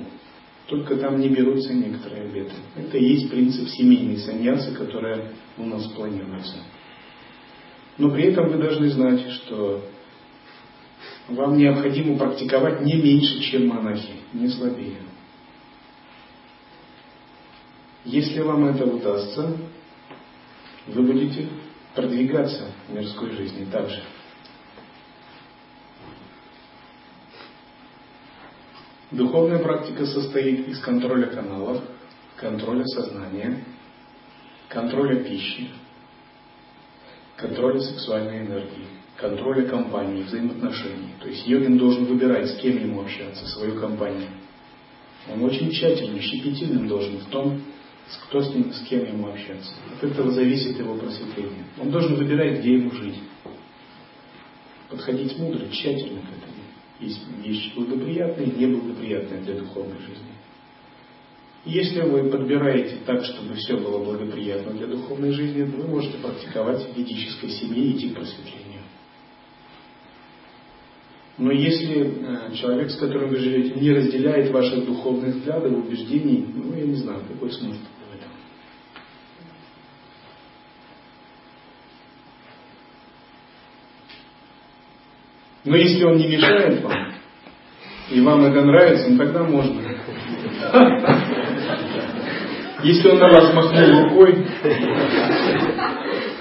Только 0.67 0.95
там 0.97 1.19
не 1.19 1.29
берутся 1.29 1.73
некоторые 1.73 2.23
обеты. 2.23 2.53
Это 2.75 2.97
и 2.97 3.05
есть 3.05 3.29
принцип 3.29 3.67
семейной 3.69 4.17
саньясы, 4.17 4.73
которая 4.73 5.31
у 5.57 5.65
нас 5.65 5.83
планируется. 5.87 6.57
Но 7.97 8.09
при 8.11 8.25
этом 8.25 8.49
вы 8.49 8.57
должны 8.57 8.89
знать, 8.89 9.21
что 9.31 9.83
вам 11.29 11.57
необходимо 11.57 12.17
практиковать 12.17 12.81
не 12.81 12.93
меньше, 13.01 13.39
чем 13.39 13.67
монахи, 13.67 14.13
не 14.33 14.49
слабее. 14.49 14.97
Если 18.03 18.41
вам 18.41 18.65
это 18.65 18.85
удастся, 18.85 19.57
вы 20.87 21.01
будете 21.01 21.47
продвигаться 21.95 22.71
в 22.87 22.93
мирской 22.93 23.31
жизни 23.31 23.65
также. 23.65 24.03
Духовная 29.11 29.59
практика 29.59 30.05
состоит 30.05 30.67
из 30.67 30.79
контроля 30.81 31.27
каналов, 31.27 31.81
контроля 32.35 32.85
сознания, 32.85 33.63
контроля 34.67 35.23
пищи, 35.23 35.69
контроля 37.37 37.79
сексуальной 37.79 38.39
энергии, 38.39 38.87
контроля 39.17 39.67
компании, 39.67 40.23
взаимоотношений. 40.23 41.13
То 41.21 41.27
есть 41.27 41.47
йогин 41.47 41.77
должен 41.77 42.05
выбирать, 42.05 42.49
с 42.49 42.57
кем 42.57 42.77
ему 42.77 43.01
общаться, 43.01 43.45
свою 43.47 43.79
компанию. 43.79 44.29
Он 45.31 45.43
очень 45.43 45.71
тщательным, 45.71 46.19
щепетильным 46.19 46.87
должен 46.87 47.17
в 47.17 47.25
том, 47.25 47.61
кто 48.27 48.41
с, 48.41 48.53
ним, 48.53 48.71
с 48.71 48.81
кем 48.87 49.05
ему 49.05 49.29
общаться. 49.29 49.71
От 49.97 50.03
этого 50.03 50.31
зависит 50.31 50.77
его 50.77 50.95
просветление. 50.95 51.65
Он 51.81 51.89
должен 51.89 52.15
выбирать, 52.15 52.59
где 52.59 52.75
ему 52.75 52.91
жить. 52.91 53.19
Подходить 54.89 55.37
мудро, 55.39 55.67
тщательно 55.69 56.21
к 56.21 56.25
этому. 56.25 56.55
Есть 56.99 57.21
вещи 57.43 57.73
благоприятные 57.75 58.47
и 58.47 58.59
неблагоприятные 58.59 59.41
для 59.41 59.55
духовной 59.55 59.97
жизни. 59.99 60.34
Если 61.65 62.01
вы 62.01 62.29
подбираете 62.29 62.97
так, 63.07 63.25
чтобы 63.25 63.55
все 63.55 63.75
было 63.75 64.03
благоприятно 64.03 64.73
для 64.73 64.85
духовной 64.85 65.31
жизни, 65.31 65.63
вы 65.63 65.87
можете 65.87 66.19
практиковать 66.19 66.87
в 66.87 66.95
ведической 66.95 67.49
семье 67.49 67.85
и 67.85 67.97
идти 67.97 68.09
к 68.09 68.15
просветлению. 68.15 68.81
Но 71.39 71.51
если 71.51 72.49
э, 72.51 72.55
человек, 72.55 72.91
с 72.91 72.97
которым 72.97 73.29
вы 73.29 73.37
живете, 73.37 73.79
не 73.79 73.91
разделяет 73.91 74.51
ваших 74.51 74.85
духовных 74.85 75.35
взглядов, 75.35 75.73
убеждений, 75.73 76.45
ну, 76.53 76.73
я 76.75 76.85
не 76.85 76.95
знаю, 76.95 77.23
какой 77.27 77.51
смысл 77.51 77.79
в 77.79 78.15
этом. 78.15 78.29
Но 85.65 85.75
если 85.75 86.03
он 86.05 86.17
не 86.17 86.27
мешает 86.27 86.81
вам, 86.83 87.13
и 88.11 88.21
вам 88.21 88.45
это 88.45 88.61
нравится, 88.61 89.09
ну 89.09 89.17
тогда 89.17 89.43
можно. 89.43 89.81
Если 92.85 93.09
он 93.09 93.17
на 93.17 93.29
вас 93.29 93.51
махнул 93.51 94.03
рукой, 94.03 94.45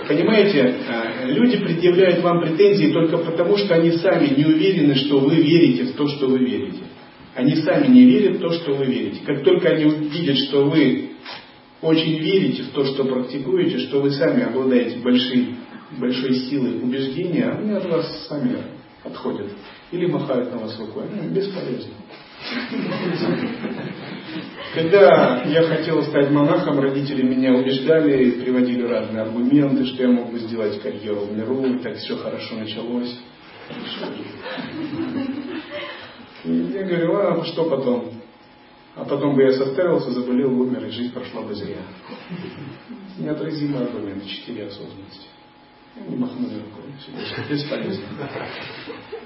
понимаете, 0.06 0.74
а, 0.90 1.24
люди 1.24 1.56
предъявляют 1.56 2.22
вам 2.22 2.42
претензии 2.42 2.92
только 2.92 3.16
потому, 3.16 3.56
что 3.56 3.74
они 3.76 3.92
сами 3.92 4.26
не 4.26 4.44
уверены, 4.44 4.94
что 4.94 5.20
вы 5.20 5.36
верите 5.36 5.84
в 5.84 5.92
то, 5.94 6.06
что 6.06 6.26
вы 6.26 6.40
верите. 6.40 6.82
Они 7.34 7.56
сами 7.56 7.86
не 7.86 8.04
верят 8.04 8.36
в 8.36 8.40
то, 8.40 8.52
что 8.52 8.74
вы 8.74 8.84
верите. 8.84 9.22
Как 9.24 9.42
только 9.42 9.70
они 9.70 9.86
увидят, 9.86 10.36
что 10.36 10.66
вы 10.66 11.12
очень 11.80 12.18
верите 12.18 12.64
в 12.64 12.72
то, 12.72 12.84
что 12.84 13.04
практикуете, 13.04 13.78
что 13.78 14.02
вы 14.02 14.10
сами 14.10 14.42
обладаете 14.42 14.98
большой, 14.98 15.54
большой 15.98 16.34
силой 16.40 16.74
убеждения, 16.74 17.48
они 17.48 17.70
от 17.70 17.86
вас 17.86 18.26
сами 18.28 18.58
отходят. 19.02 19.46
Или 19.92 20.04
махают 20.04 20.52
на 20.52 20.58
вас 20.58 20.78
рукой. 20.78 21.04
Ну, 21.10 21.26
бесполезно. 21.30 21.94
Когда 24.74 25.44
я 25.44 25.62
хотел 25.62 26.02
стать 26.02 26.30
монахом, 26.30 26.80
родители 26.80 27.22
меня 27.22 27.54
убеждали, 27.54 28.42
приводили 28.42 28.82
разные 28.82 29.22
аргументы, 29.22 29.86
что 29.86 30.02
я 30.02 30.08
мог 30.08 30.32
бы 30.32 30.38
сделать 30.40 30.82
карьеру 30.82 31.20
в 31.26 31.36
миру, 31.36 31.64
и 31.64 31.78
так 31.78 31.96
все 31.96 32.16
хорошо 32.16 32.56
началось. 32.56 33.16
И 36.44 36.52
я 36.52 36.82
говорю, 36.82 37.16
а 37.16 37.44
что 37.44 37.64
потом? 37.70 38.10
А 38.96 39.04
потом 39.04 39.34
бы 39.34 39.42
я 39.42 39.52
составился, 39.52 40.10
заболел, 40.10 40.60
умер, 40.60 40.84
и 40.86 40.90
жизнь 40.90 41.12
прошла 41.12 41.42
бы 41.42 41.54
зря. 41.54 41.82
Неотразимый 43.18 43.82
аргумент, 43.82 44.26
четыре 44.26 44.66
осознанности. 44.66 45.26
Не 46.08 46.16
махнули 46.16 46.54
рукой, 46.54 46.84
бесполезно. 47.48 48.04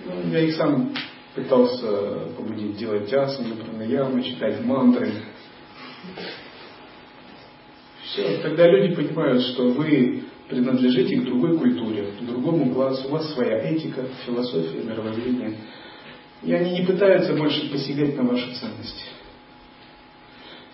Ну, 0.05 0.31
я 0.31 0.41
их 0.41 0.55
сам 0.55 0.93
пытался 1.43 1.87
побудить 2.37 2.77
делать 2.77 3.13
асаны, 3.13 3.55
пранаямы, 3.57 4.23
читать 4.23 4.65
мантры. 4.65 5.13
Все, 8.05 8.39
тогда 8.43 8.67
люди 8.69 8.95
понимают, 8.95 9.43
что 9.43 9.69
вы 9.69 10.25
принадлежите 10.49 11.17
к 11.17 11.25
другой 11.25 11.59
культуре, 11.59 12.13
к 12.19 12.25
другому 12.25 12.73
классу, 12.73 13.09
у 13.09 13.11
вас 13.13 13.33
своя 13.35 13.71
этика, 13.71 14.07
философия, 14.25 14.83
мировоззрение. 14.83 15.57
И 16.43 16.53
они 16.53 16.81
не 16.81 16.87
пытаются 16.87 17.35
больше 17.35 17.71
посягать 17.71 18.17
на 18.17 18.23
ваши 18.23 18.55
ценности. 18.55 19.05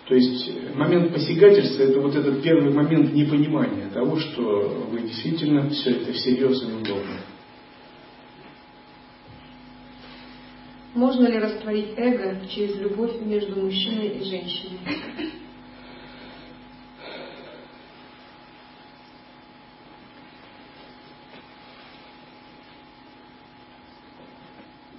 То 0.07 0.13
есть 0.13 0.75
момент 0.75 1.13
посягательства 1.13 1.83
это 1.83 1.99
вот 1.99 2.15
этот 2.15 2.43
первый 2.43 2.71
момент 2.71 3.11
непонимания 3.13 3.89
того, 3.89 4.17
что 4.17 4.87
вы 4.91 5.01
действительно 5.01 5.69
все 5.69 5.91
это 5.91 6.13
всерьез 6.13 6.61
и 6.61 6.65
удобно. 6.67 7.21
Можно 10.95 11.27
ли 11.27 11.39
растворить 11.39 11.93
эго 11.97 12.47
через 12.47 12.77
любовь 12.77 13.19
между 13.19 13.59
мужчиной 13.59 14.07
и 14.07 14.23
женщиной? 14.23 14.79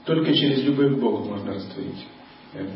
Только 0.04 0.34
через 0.34 0.62
любовь 0.64 0.96
к 0.96 1.00
Богу 1.00 1.24
можно 1.24 1.54
растворить 1.54 2.06
эго. 2.52 2.70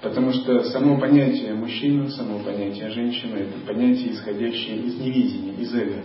Потому 0.00 0.32
что 0.32 0.64
само 0.64 0.98
понятие 0.98 1.54
мужчина, 1.54 2.10
само 2.10 2.40
понятие 2.40 2.90
женщина– 2.90 3.36
это 3.36 3.56
понятие, 3.66 4.14
исходящее 4.14 4.78
из 4.78 4.98
невидения, 4.98 5.54
из 5.62 5.72
эго. 5.72 6.04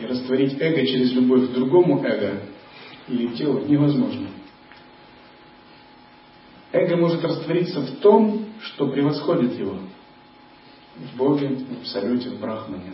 И 0.00 0.04
растворить 0.04 0.60
эго 0.60 0.86
через 0.86 1.12
любовь 1.12 1.48
к 1.48 1.52
другому 1.54 2.04
эго 2.04 2.42
или 3.08 3.28
телу 3.28 3.66
невозможно. 3.66 4.28
Эго 6.72 6.96
может 6.96 7.24
раствориться 7.24 7.80
в 7.80 7.96
том, 7.96 8.46
что 8.62 8.88
превосходит 8.88 9.58
его. 9.58 9.76
В 10.96 11.16
Боге, 11.16 11.48
в 11.48 11.80
Абсолюте, 11.80 12.30
в 12.30 12.40
Брахмане. 12.40 12.92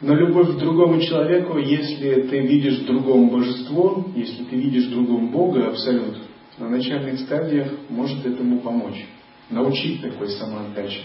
Но 0.00 0.14
любовь 0.14 0.54
к 0.54 0.58
другому 0.58 1.00
человеку, 1.00 1.58
если 1.58 2.22
ты 2.22 2.40
видишь 2.40 2.80
в 2.80 2.86
другом 2.86 3.30
божество, 3.30 4.04
если 4.14 4.44
ты 4.44 4.56
видишь 4.56 4.86
в 4.86 4.90
другом 4.90 5.30
Бога, 5.30 5.68
Абсолют, 5.68 6.18
на 6.58 6.68
начальных 6.68 7.18
стадиях 7.20 7.72
может 7.88 8.24
этому 8.24 8.60
помочь, 8.60 9.06
научить 9.50 10.00
такой 10.00 10.28
самоотдаче. 10.28 11.02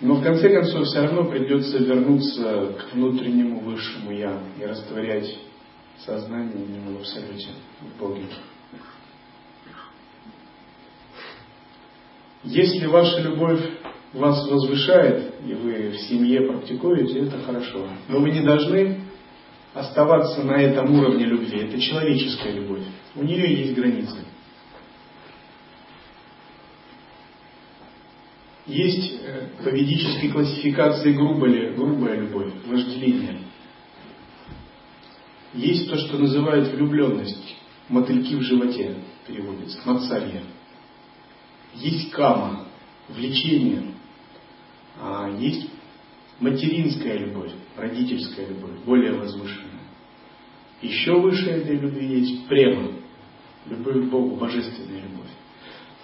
Но 0.00 0.16
в 0.16 0.22
конце 0.22 0.50
концов 0.50 0.86
все 0.86 1.02
равно 1.02 1.24
придется 1.24 1.78
вернуться 1.78 2.74
к 2.78 2.94
внутреннему 2.94 3.60
высшему 3.60 4.12
Я 4.12 4.40
и 4.60 4.64
растворять 4.64 5.38
сознание 6.04 6.64
именно 6.64 6.98
в 6.98 7.00
Абсолюте, 7.00 7.48
в 7.80 8.00
Боге. 8.00 8.22
Если 12.44 12.86
ваша 12.86 13.20
любовь 13.20 13.60
вас 14.12 14.48
возвышает, 14.48 15.34
и 15.46 15.54
вы 15.54 15.90
в 15.90 15.96
семье 16.02 16.42
практикуете, 16.42 17.20
это 17.20 17.38
хорошо. 17.40 17.86
Но 18.08 18.20
вы 18.20 18.30
не 18.30 18.40
должны 18.40 19.00
оставаться 19.74 20.42
на 20.42 20.52
этом 20.52 20.98
уровне 20.98 21.24
любви. 21.26 21.60
Это 21.60 21.80
человеческая 21.80 22.52
любовь. 22.52 22.84
У 23.14 23.22
нее 23.22 23.54
есть 23.54 23.74
границы. 23.74 24.18
Есть 28.66 29.20
э, 29.22 29.48
по 29.64 29.70
ведической 29.70 30.30
классификации 30.30 31.14
грубая, 31.14 31.72
грубая 31.72 32.20
любовь, 32.20 32.52
вожделение. 32.66 33.40
Есть 35.54 35.88
то, 35.88 35.96
что 35.96 36.18
называют 36.18 36.68
влюбленность, 36.68 37.56
мотыльки 37.88 38.34
в 38.34 38.42
животе 38.42 38.96
переводится, 39.26 39.80
мацарья. 39.86 40.42
Есть 41.80 42.10
кама, 42.10 42.66
влечение, 43.08 43.94
а 45.00 45.30
есть 45.38 45.68
материнская 46.40 47.18
любовь, 47.18 47.52
родительская 47.76 48.48
любовь, 48.48 48.78
более 48.84 49.12
возвышенная. 49.12 49.68
Еще 50.82 51.20
выше 51.20 51.50
этой 51.50 51.76
любви 51.76 52.20
есть 52.20 52.46
према, 52.46 52.92
любовь 53.66 54.06
к 54.06 54.10
Богу, 54.10 54.36
божественная 54.36 55.02
любовь. 55.02 55.30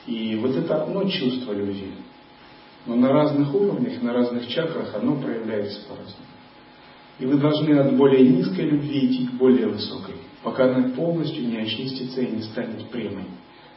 И 0.06 0.36
вот 0.36 0.54
это 0.54 0.82
одно 0.82 1.08
чувство 1.08 1.52
любви. 1.52 1.92
Но 2.86 2.96
на 2.96 3.08
разных 3.08 3.54
уровнях, 3.54 4.02
на 4.02 4.12
разных 4.12 4.48
чакрах 4.48 4.94
оно 4.94 5.16
проявляется 5.16 5.80
по-разному. 5.88 6.26
И 7.18 7.26
вы 7.26 7.38
должны 7.38 7.72
от 7.78 7.96
более 7.96 8.28
низкой 8.28 8.68
любви 8.68 9.06
идти 9.06 9.26
к 9.28 9.32
более 9.32 9.68
высокой, 9.68 10.16
пока 10.42 10.64
она 10.64 10.88
полностью 10.90 11.46
не 11.46 11.58
очистится 11.58 12.20
и 12.20 12.30
не 12.36 12.42
станет 12.42 12.88
премой. 12.90 13.26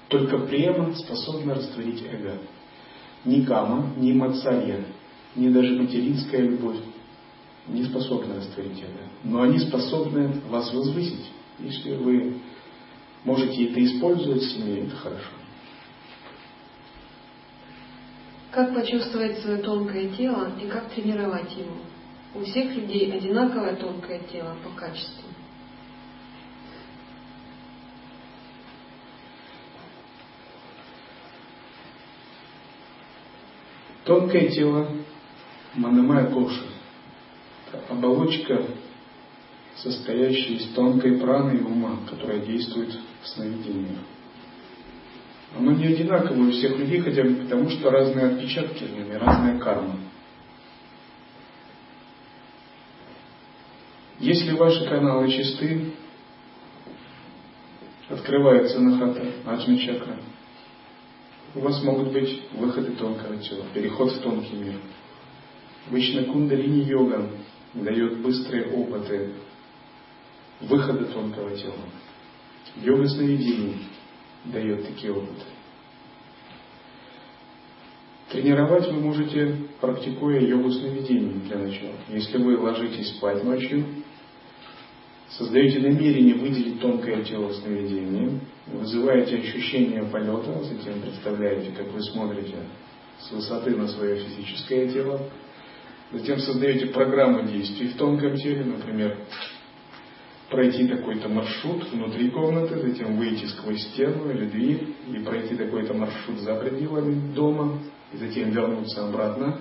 Только 0.10 0.40
према 0.40 0.94
способна 0.96 1.56
растворить 1.56 2.04
эго. 2.04 2.38
Ни 3.26 3.44
кама, 3.44 3.94
ни 3.98 4.14
мацарья, 4.14 4.86
ни 5.36 5.50
даже 5.50 5.76
материнская 5.76 6.42
любовь 6.42 6.78
не 7.68 7.84
способны 7.84 8.36
растворить 8.36 8.80
это. 8.80 9.10
Но 9.24 9.42
они 9.42 9.60
способны 9.60 10.42
вас 10.50 10.74
возвысить. 10.74 11.32
Если 11.60 11.96
вы 11.96 12.38
можете 13.24 13.66
это 13.66 13.84
использовать 13.84 14.42
в 14.42 14.52
семье, 14.52 14.86
это 14.86 14.96
хорошо. 14.96 15.30
Как 18.52 18.74
почувствовать 18.74 19.40
свое 19.40 19.58
тонкое 19.58 20.10
тело 20.10 20.52
и 20.62 20.68
как 20.68 20.90
тренировать 20.90 21.52
его? 21.58 21.76
У 22.34 22.42
всех 22.44 22.74
людей 22.76 23.12
одинаковое 23.12 23.76
тонкое 23.76 24.20
тело 24.32 24.56
по 24.64 24.70
качеству. 24.70 25.27
Тонкое 34.08 34.48
тело 34.52 34.88
Манамая 35.76 36.32
Коша 36.32 36.64
оболочка, 37.90 38.64
состоящая 39.76 40.54
из 40.54 40.74
тонкой 40.74 41.20
праны 41.20 41.58
и 41.58 41.62
ума, 41.62 41.98
которая 42.10 42.40
действует 42.40 42.98
в 43.22 43.28
сновидениях. 43.28 44.00
Оно 45.58 45.74
не 45.74 45.88
одинаковое 45.88 46.48
у 46.48 46.52
всех 46.52 46.78
людей, 46.78 47.02
хотя 47.02 47.22
бы 47.24 47.36
потому, 47.36 47.70
что 47.70 47.90
разные 47.90 48.28
отпечатки 48.28 48.86
в 48.86 48.98
нем 48.98 49.12
и 49.12 49.16
разная 49.16 49.60
карма. 49.60 49.98
Если 54.20 54.54
ваши 54.54 54.88
каналы 54.88 55.30
чисты, 55.30 55.92
открывается 58.08 58.80
нахата, 58.80 59.26
аджна 59.46 59.78
чакра, 59.78 60.16
у 61.58 61.60
вас 61.60 61.84
могут 61.84 62.12
быть 62.14 62.42
выходы 62.54 62.92
тонкого 62.92 63.38
тела, 63.38 63.66
переход 63.74 64.12
в 64.12 64.22
тонкий 64.22 64.56
мир. 64.56 64.80
Обычно 65.88 66.26
кундалини 66.26 66.84
йога 66.84 67.30
дает 67.74 68.22
быстрые 68.22 68.68
опыты 68.68 69.34
выхода 70.62 71.06
тонкого 71.06 71.58
тела. 71.58 71.74
Йога 72.76 73.08
сновидений 73.08 73.88
дает 74.46 74.86
такие 74.86 75.12
опыты. 75.14 75.46
Тренировать 78.30 78.88
вы 78.88 79.00
можете, 79.00 79.56
практикуя 79.82 80.42
йогу 80.42 80.70
сновидений 80.72 81.40
для 81.48 81.58
начала. 81.58 81.96
Если 82.10 82.38
вы 82.38 82.58
ложитесь 82.58 83.16
спать 83.16 83.44
ночью, 83.44 83.84
создаете 85.30 85.80
намерение 85.80 86.36
выделить 86.36 86.80
тонкое 86.80 87.24
тело 87.24 87.48
в 87.48 87.56
сновидении, 87.56 88.40
вызываете 88.68 89.38
ощущение 89.38 90.04
полета, 90.04 90.64
затем 90.64 91.02
представляете, 91.02 91.72
как 91.72 91.92
вы 91.92 92.02
смотрите 92.02 92.56
с 93.20 93.32
высоты 93.32 93.76
на 93.76 93.88
свое 93.88 94.18
физическое 94.18 94.88
тело, 94.90 95.22
Затем 96.12 96.40
создаете 96.40 96.88
программу 96.88 97.44
действий 97.44 97.90
в 97.90 97.98
тонком 97.98 98.38
теле, 98.38 98.64
например, 98.64 99.18
пройти 100.50 100.88
такой-то 100.88 101.28
маршрут 101.28 101.92
внутри 101.92 102.30
комнаты, 102.30 102.80
затем 102.80 103.18
выйти 103.18 103.46
сквозь 103.46 103.82
стену 103.90 104.32
или 104.32 104.46
дверь 104.46 104.96
и 105.14 105.20
пройти 105.20 105.56
такой-то 105.56 105.94
маршрут 105.94 106.40
за 106.40 106.56
пределами 106.56 107.34
дома, 107.34 107.80
и 108.14 108.18
затем 108.18 108.52
вернуться 108.52 109.06
обратно, 109.06 109.60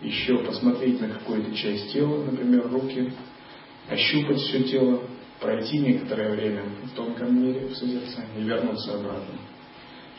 еще 0.00 0.38
посмотреть 0.38 1.00
на 1.00 1.08
какую-то 1.08 1.54
часть 1.54 1.92
тела, 1.92 2.24
например, 2.24 2.68
руки, 2.72 3.12
ощупать 3.88 4.38
все 4.38 4.64
тело, 4.64 5.02
пройти 5.40 5.78
некоторое 5.78 6.30
время 6.32 6.62
в 6.84 6.90
тонком 6.96 7.42
мире, 7.42 7.68
в 7.68 7.76
созерцании 7.76 8.40
и 8.40 8.42
вернуться 8.42 8.94
обратно. 8.94 9.34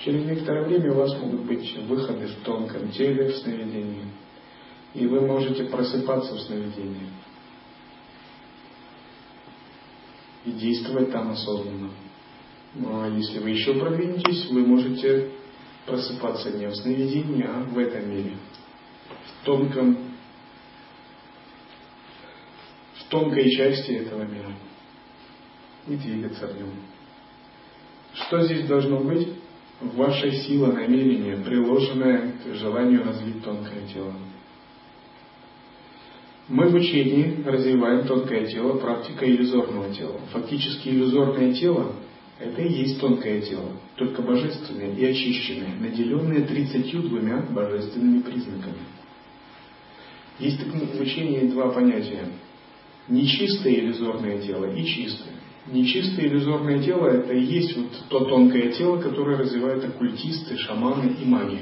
Через 0.03 0.25
некоторое 0.25 0.65
время 0.65 0.91
у 0.91 0.95
вас 0.95 1.17
могут 1.19 1.45
быть 1.45 1.75
выходы 1.87 2.27
в 2.27 2.35
тонком 2.43 2.91
теле, 2.91 3.29
в 3.29 3.37
сновидении 3.37 4.05
и 4.95 5.05
вы 5.05 5.21
можете 5.21 5.65
просыпаться 5.65 6.33
в 6.33 6.39
сновидении 6.39 7.09
и 10.45 10.51
действовать 10.51 11.11
там 11.11 11.31
осознанно. 11.31 11.91
Ну 12.75 13.01
а 13.01 13.09
если 13.09 13.39
вы 13.39 13.49
еще 13.49 13.73
продвинетесь, 13.73 14.49
вы 14.49 14.65
можете 14.65 15.31
просыпаться 15.85 16.51
не 16.51 16.67
в 16.67 16.75
сновидении, 16.75 17.43
а 17.43 17.63
в 17.63 17.77
этом 17.77 18.09
мире, 18.09 18.37
в 19.09 19.45
тонком, 19.45 19.97
в 22.93 23.04
тонкой 23.15 23.49
части 23.49 23.91
этого 23.91 24.23
мира 24.23 24.51
и 25.87 25.95
двигаться 25.95 26.47
в 26.47 26.57
нем. 26.57 26.69
Что 28.13 28.41
здесь 28.41 28.65
должно 28.65 28.99
быть? 28.99 29.29
Ваша 29.81 30.31
сила 30.31 30.71
намерения, 30.71 31.37
приложенная 31.37 32.33
к 32.43 32.55
желанию 32.55 33.03
развить 33.03 33.43
тонкое 33.43 33.87
тело. 33.93 34.13
Мы 36.47 36.69
в 36.69 36.75
учении 36.75 37.43
развиваем 37.45 38.05
тонкое 38.05 38.45
тело, 38.47 38.77
практика 38.77 39.25
иллюзорного 39.25 39.93
тела. 39.93 40.19
Фактически 40.31 40.89
иллюзорное 40.89 41.53
тело 41.53 41.93
Это 42.37 42.61
и 42.61 42.71
есть 42.71 42.99
тонкое 42.99 43.41
тело, 43.41 43.71
только 43.95 44.21
божественное 44.21 44.93
и 44.93 45.05
очищенное, 45.05 45.75
наделенное 45.79 46.45
тридцатью 46.45 47.03
двумя 47.03 47.37
божественными 47.49 48.21
признаками. 48.21 48.83
Есть 50.39 50.59
в 50.61 51.01
учении 51.01 51.47
два 51.47 51.71
понятия. 51.71 52.27
Нечистое 53.07 53.75
иллюзорное 53.75 54.39
тело 54.41 54.73
и 54.73 54.83
чистое. 54.83 55.33
Нечистое 55.67 56.27
иллюзорное 56.27 56.81
тело– 56.81 57.07
это 57.07 57.33
и 57.33 57.43
есть 57.43 57.75
вот 57.75 57.91
то 58.09 58.25
тонкое 58.25 58.71
тело, 58.71 58.99
которое 58.99 59.37
развивают 59.37 59.83
оккультисты, 59.83 60.57
шаманы 60.57 61.15
и 61.21 61.25
маги. 61.25 61.59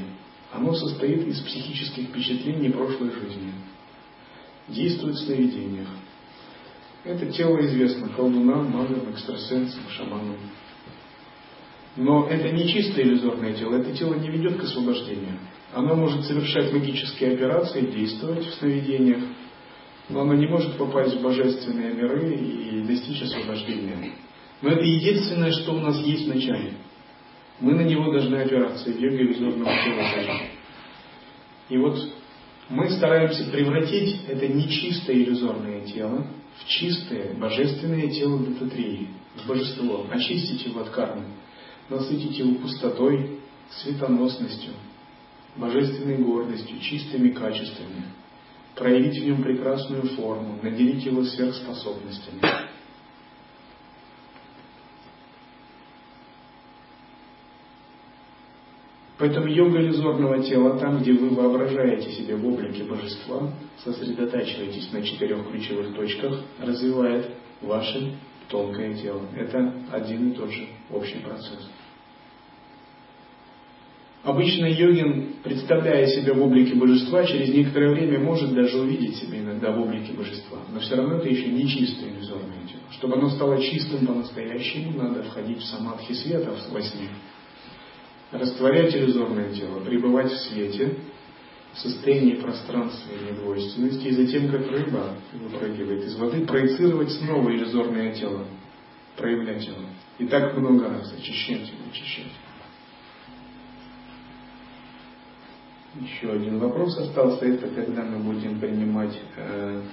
Оно 0.51 0.73
состоит 0.73 1.27
из 1.27 1.39
психических 1.39 2.09
впечатлений 2.09 2.69
прошлой 2.69 3.11
жизни. 3.11 3.51
Действует 4.69 5.15
в 5.15 5.25
сновидениях. 5.25 5.87
Это 7.03 7.25
тело 7.25 7.59
известно 7.65 8.07
колдунам, 8.09 8.71
магам, 8.71 9.09
экстрасенсам, 9.11 9.81
шаманам. 9.89 10.37
Но 11.97 12.27
это 12.27 12.49
не 12.51 12.69
чистое 12.69 13.03
иллюзорное 13.03 13.53
тело, 13.53 13.75
это 13.75 13.91
тело 13.91 14.15
не 14.15 14.29
ведет 14.29 14.57
к 14.57 14.63
освобождению. 14.63 15.39
Оно 15.73 15.95
может 15.95 16.25
совершать 16.25 16.71
магические 16.71 17.33
операции, 17.33 17.81
действовать 17.81 18.45
в 18.47 18.53
сновидениях, 18.55 19.23
но 20.09 20.21
оно 20.21 20.33
не 20.33 20.47
может 20.47 20.77
попасть 20.77 21.15
в 21.15 21.21
божественные 21.21 21.93
миры 21.93 22.35
и 22.35 22.81
достичь 22.81 23.21
освобождения. 23.21 24.13
Но 24.61 24.69
это 24.69 24.83
единственное, 24.83 25.51
что 25.51 25.73
у 25.73 25.79
нас 25.79 25.97
есть 25.99 26.25
в 26.25 26.33
начале. 26.33 26.73
Мы 27.59 27.73
на 27.73 27.81
него 27.81 28.11
должны 28.11 28.35
опираться, 28.35 28.89
в 28.89 28.99
йоге 28.99 29.23
иллюзорного 29.23 29.71
тела 29.71 30.41
И 31.69 31.77
вот 31.77 31.97
мы 32.69 32.89
стараемся 32.89 33.49
превратить 33.51 34.21
это 34.27 34.47
нечистое 34.47 35.17
иллюзорное 35.17 35.81
тело 35.81 36.27
в 36.57 36.67
чистое 36.67 37.33
божественное 37.35 38.09
тело 38.09 38.39
Дататрии, 38.39 39.09
в 39.35 39.47
божество, 39.47 40.05
очистить 40.09 40.65
его 40.65 40.81
от 40.81 40.89
кармы, 40.89 41.25
насытить 41.89 42.37
его 42.37 42.55
пустотой, 42.55 43.39
светоносностью, 43.69 44.73
божественной 45.55 46.17
гордостью, 46.17 46.79
чистыми 46.79 47.29
качествами, 47.29 48.05
проявить 48.76 49.21
в 49.21 49.26
нем 49.26 49.43
прекрасную 49.43 50.03
форму, 50.15 50.59
наделить 50.61 51.05
его 51.05 51.24
сверхспособностями. 51.24 52.41
Поэтому 59.19 59.47
йога 59.47 59.80
иллюзорного 59.80 60.43
тела, 60.43 60.78
там, 60.80 60.99
где 60.99 61.13
вы 61.13 61.30
воображаете 61.30 62.11
себя 62.11 62.36
в 62.36 62.45
облике 62.45 62.84
божества, 62.84 63.53
сосредотачиваетесь 63.84 64.91
на 64.91 65.01
четырех 65.01 65.49
ключевых 65.49 65.95
точках, 65.95 66.41
развивает 66.59 67.30
ваше 67.61 68.17
тонкое 68.49 68.95
тело. 68.95 69.21
Это 69.38 69.74
один 69.91 70.32
и 70.32 70.36
тот 70.36 70.51
же 70.51 70.67
общий 70.91 71.19
процесс. 71.19 71.69
Обычно 74.24 74.67
йогин, 74.67 75.34
представляя 75.43 76.05
себя 76.07 76.34
в 76.34 76.41
облике 76.41 76.76
божества, 76.76 77.26
через 77.26 77.53
некоторое 77.53 77.91
время 77.91 78.19
может 78.19 78.53
даже 78.53 78.80
увидеть 78.80 79.17
себя 79.17 79.39
иногда 79.39 79.74
в 79.74 79.82
облике 79.82 80.13
божества. 80.13 80.59
Но 80.71 80.80
все 80.80 80.95
равно 80.95 81.17
это 81.17 81.28
еще 81.28 81.49
не 81.49 81.67
чистое 81.67 82.09
иллюзорное 82.11 82.65
тело. 82.65 82.84
Чтобы 82.91 83.15
оно 83.15 83.30
стало 83.32 83.61
чистым 83.61 84.07
по-настоящему, 84.07 84.93
надо 84.97 85.24
входить 85.24 85.59
в 85.59 85.65
самадхи 85.65 86.13
света 86.13 86.53
во 86.71 86.82
сне. 86.82 87.09
Растворять 88.32 88.95
иллюзорное 88.95 89.51
тело, 89.51 89.82
пребывать 89.82 90.32
в 90.32 90.38
свете, 90.38 90.95
в 91.74 91.80
состоянии 91.80 92.36
пространства 92.36 93.11
и 93.11 93.32
недвойственности, 93.32 94.07
и 94.07 94.11
затем, 94.11 94.49
как 94.49 94.71
рыба 94.71 95.17
выпрыгивает 95.34 96.05
из 96.05 96.15
воды, 96.15 96.45
проецировать 96.45 97.11
снова 97.11 97.49
иллюзорное 97.49 98.13
тело, 98.13 98.45
проявлять 99.17 99.65
его. 99.67 99.80
И 100.17 100.28
так 100.28 100.57
много 100.57 100.88
раз 100.88 101.13
очищать 101.13 101.67
его, 101.67 101.89
очищать. 101.91 102.32
Еще 106.01 106.31
один 106.31 106.57
вопрос 106.57 106.97
остался, 106.97 107.45
это 107.45 107.67
когда 107.67 108.01
мы 108.01 108.17
будем 108.17 108.59
принимать, 108.59 109.15
э, 109.35 109.83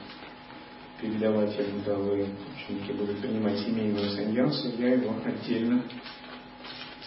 передавать, 0.99 1.55
когда 1.55 1.95
вы, 1.95 2.27
ученики, 2.57 2.95
будут 2.95 3.21
принимать 3.21 3.59
семейную 3.59 4.09
саньясу, 4.09 4.69
я 4.79 4.95
его 4.95 5.15
отдельно 5.23 5.83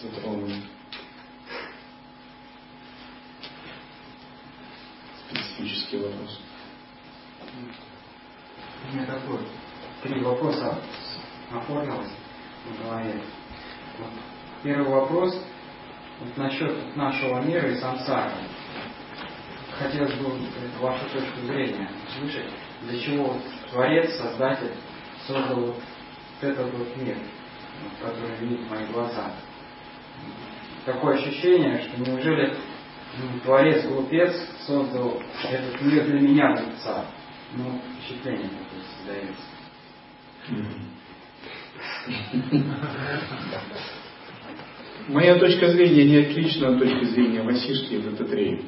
затрону. 0.00 0.48
Специфический 5.28 5.96
вопрос. 5.96 6.40
У 8.84 8.94
меня 8.94 9.06
такой, 9.06 9.40
три 10.04 10.22
вопроса 10.22 10.78
оформилось 11.52 12.12
в 12.64 12.84
голове. 12.84 13.20
Вот. 13.98 14.10
Первый 14.62 14.88
вопрос 14.88 15.36
вот 16.20 16.36
насчет 16.36 16.94
нашего 16.94 17.40
мира 17.40 17.68
и 17.72 17.76
сансары 17.80 18.30
хотелось 19.78 20.14
бы 20.14 20.30
вашу 20.80 21.04
точку 21.10 21.40
зрения 21.46 21.88
услышать, 22.08 22.50
для 22.82 23.00
чего 23.00 23.36
Творец, 23.70 24.16
Создатель 24.16 24.72
создал 25.26 25.60
вот 25.60 25.76
этот 26.40 26.72
вот 26.72 26.96
мир, 26.96 27.16
который 28.00 28.36
видит 28.36 28.70
мои 28.70 28.86
глаза. 28.86 29.32
Такое 30.84 31.16
ощущение, 31.16 31.82
что 31.82 32.10
неужели 32.10 32.56
ну, 33.16 33.40
Творец 33.40 33.84
глупец 33.86 34.34
создал 34.66 35.22
этот 35.44 35.80
мир 35.80 36.04
для 36.04 36.20
меня, 36.20 36.56
глупца. 36.56 37.06
Ну, 37.52 37.80
впечатление 38.00 38.50
такое 38.50 38.82
создается. 38.98 39.42
Моя 45.08 45.38
точка 45.38 45.70
зрения 45.70 46.04
не 46.04 46.16
отлична 46.16 46.68
от 46.68 46.78
точки 46.78 47.04
зрения 47.04 47.42
Васишки 47.42 47.94
и 47.94 47.98
Дататреи. 47.98 48.64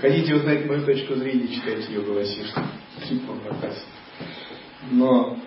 Хотите 0.00 0.34
узнать 0.34 0.66
мою 0.66 0.84
точку 0.84 1.14
зрения, 1.14 1.48
читайте 1.48 1.92
йога 1.94 2.10
Васишки. 2.10 2.60
Но 4.90 5.38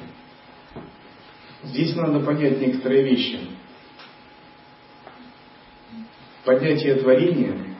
здесь 1.63 1.95
надо 1.95 2.19
понять 2.21 2.59
некоторые 2.59 3.03
вещи. 3.03 3.39
Поднятие 6.43 6.95
творения, 6.95 7.77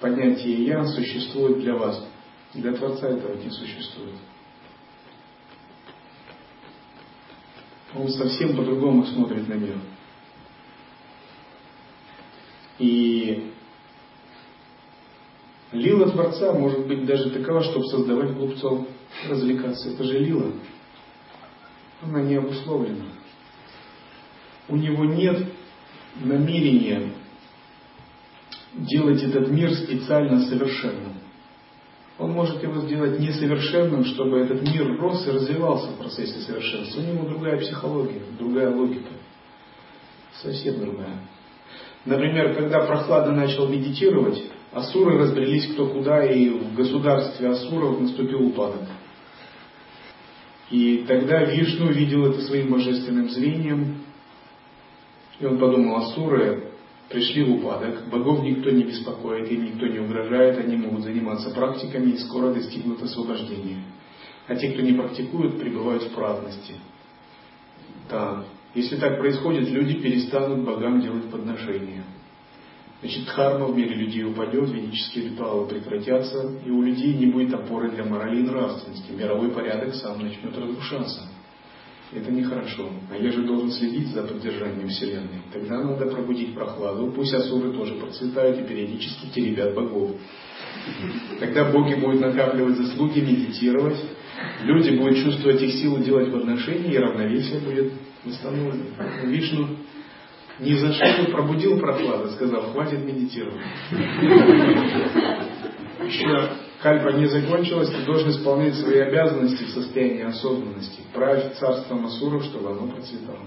поднятие 0.00 0.64
Я 0.64 0.84
существует 0.86 1.60
для 1.60 1.74
вас. 1.74 2.08
Для 2.54 2.72
Творца 2.72 3.08
этого 3.08 3.36
не 3.36 3.50
существует. 3.50 4.14
Он 7.94 8.08
совсем 8.08 8.56
по-другому 8.56 9.04
смотрит 9.04 9.46
на 9.48 9.54
мир. 9.54 9.76
И 12.80 13.52
лила 15.72 16.08
Творца 16.08 16.52
может 16.54 16.86
быть 16.86 17.04
даже 17.04 17.30
такова, 17.30 17.62
чтобы 17.62 17.86
создавать 17.86 18.32
глупцов, 18.32 18.88
развлекаться. 19.28 19.90
Это 19.90 20.02
же 20.02 20.18
лила. 20.18 20.52
Она 22.00 22.22
не 22.22 22.36
обусловлена. 22.36 23.04
У 24.68 24.76
него 24.76 25.04
нет 25.04 25.46
намерения 26.22 27.12
делать 28.72 29.22
этот 29.22 29.48
мир 29.48 29.74
специально 29.74 30.40
совершенным. 30.46 31.14
Он 32.18 32.32
может 32.32 32.62
его 32.62 32.80
сделать 32.82 33.18
несовершенным, 33.18 34.04
чтобы 34.06 34.38
этот 34.38 34.62
мир 34.62 34.98
рос 34.98 35.26
и 35.26 35.30
развивался 35.30 35.88
в 35.88 35.98
процессе 35.98 36.40
совершенства. 36.40 37.00
У 37.00 37.04
него 37.04 37.28
другая 37.28 37.58
психология, 37.58 38.22
другая 38.38 38.74
логика. 38.74 39.10
Совсем 40.42 40.80
другая. 40.80 41.20
Например, 42.04 42.54
когда 42.54 42.86
Прохлада 42.86 43.32
начал 43.32 43.68
медитировать, 43.68 44.42
асуры 44.72 45.18
разбрелись 45.18 45.72
кто 45.72 45.86
куда, 45.86 46.24
и 46.24 46.48
в 46.48 46.74
государстве 46.74 47.48
асуров 47.48 48.00
наступил 48.00 48.46
упадок. 48.46 48.88
И 50.70 51.04
тогда 51.06 51.44
Вишну 51.44 51.88
увидел 51.88 52.26
это 52.26 52.42
своим 52.42 52.72
божественным 52.72 53.28
зрением, 53.28 54.02
и 55.40 55.44
он 55.44 55.58
подумал, 55.58 55.96
асуры 55.96 56.70
пришли 57.08 57.42
в 57.42 57.56
упадок, 57.56 58.08
богов 58.08 58.44
никто 58.44 58.70
не 58.70 58.84
беспокоит, 58.84 59.50
им 59.50 59.64
никто 59.64 59.86
не 59.86 59.98
угрожает, 59.98 60.58
они 60.58 60.76
могут 60.76 61.02
заниматься 61.02 61.50
практиками 61.50 62.12
и 62.12 62.18
скоро 62.18 62.52
достигнут 62.54 63.02
освобождения. 63.02 63.82
А 64.46 64.54
те, 64.54 64.70
кто 64.70 64.82
не 64.82 64.92
практикует, 64.92 65.58
пребывают 65.58 66.04
в 66.04 66.14
праздности. 66.14 66.74
Так, 68.08 68.44
если 68.74 68.96
так 68.96 69.18
происходит, 69.18 69.68
люди 69.68 69.94
перестанут 70.00 70.64
богам 70.64 71.00
делать 71.00 71.28
подношения. 71.30 72.04
Значит, 73.00 73.24
дхарма 73.24 73.66
в 73.66 73.76
мире 73.76 73.94
людей 73.94 74.24
упадет, 74.24 74.70
ведические 74.70 75.30
ритуалы 75.30 75.66
прекратятся, 75.66 76.52
и 76.64 76.70
у 76.70 76.82
людей 76.82 77.14
не 77.14 77.26
будет 77.26 77.54
опоры 77.54 77.90
для 77.90 78.04
морали 78.04 78.40
и 78.40 78.42
нравственности. 78.42 79.10
Мировой 79.12 79.50
порядок 79.50 79.94
сам 79.94 80.22
начнет 80.22 80.56
разрушаться. 80.56 81.28
Это 82.12 82.30
нехорошо. 82.30 82.90
А 83.10 83.16
я 83.16 83.30
же 83.30 83.42
должен 83.44 83.70
следить 83.70 84.08
за 84.08 84.24
поддержанием 84.24 84.88
Вселенной. 84.88 85.42
Тогда 85.52 85.82
надо 85.82 86.06
пробудить 86.06 86.54
прохладу. 86.54 87.12
Пусть 87.12 87.32
асуры 87.32 87.72
тоже 87.72 87.94
процветают 87.94 88.58
и 88.58 88.64
периодически 88.64 89.26
теребят 89.34 89.74
богов. 89.74 90.16
Тогда 91.38 91.70
боги 91.70 91.94
будут 91.94 92.20
накапливать 92.20 92.76
заслуги, 92.76 93.20
медитировать. 93.20 93.98
Люди 94.64 94.96
будут 94.96 95.18
чувствовать 95.18 95.62
их 95.62 95.72
силу 95.74 95.98
делать 95.98 96.32
подношения, 96.32 96.92
и 96.92 96.98
равновесие 96.98 97.60
будет 97.60 97.92
Восстановлен. 98.24 98.94
Вишну 99.24 99.76
не 100.60 100.74
зашел, 100.74 101.26
пробудил 101.32 101.78
прохладу, 101.78 102.30
сказал, 102.30 102.72
хватит 102.72 103.04
медитировать. 103.04 103.62
Еще 106.06 106.50
кальпа 106.82 107.12
не 107.16 107.26
закончилась, 107.26 107.90
ты 107.90 108.04
должен 108.04 108.30
исполнять 108.30 108.74
свои 108.74 108.98
обязанности 108.98 109.64
в 109.64 109.70
состоянии 109.70 110.22
осознанности, 110.22 111.00
править 111.14 111.54
царством 111.54 112.06
Асуров, 112.06 112.44
чтобы 112.44 112.70
оно 112.70 112.88
процветало. 112.88 113.46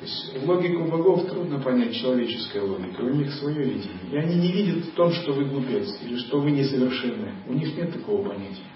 То 0.00 0.06
есть 0.06 0.46
логику 0.46 0.84
богов 0.84 1.26
трудно 1.28 1.60
понять 1.60 1.94
человеческой 1.94 2.62
логикой, 2.62 3.10
у 3.10 3.14
них 3.14 3.32
свое 3.34 3.62
видение. 3.64 4.10
И 4.12 4.16
они 4.16 4.36
не 4.36 4.52
видят 4.52 4.84
в 4.86 4.92
том, 4.92 5.12
что 5.12 5.32
вы 5.32 5.44
глупец 5.46 5.88
или 6.02 6.16
что 6.18 6.40
вы 6.40 6.50
несовершенны. 6.50 7.32
У 7.48 7.54
них 7.54 7.76
нет 7.76 7.92
такого 7.92 8.28
понятия. 8.28 8.66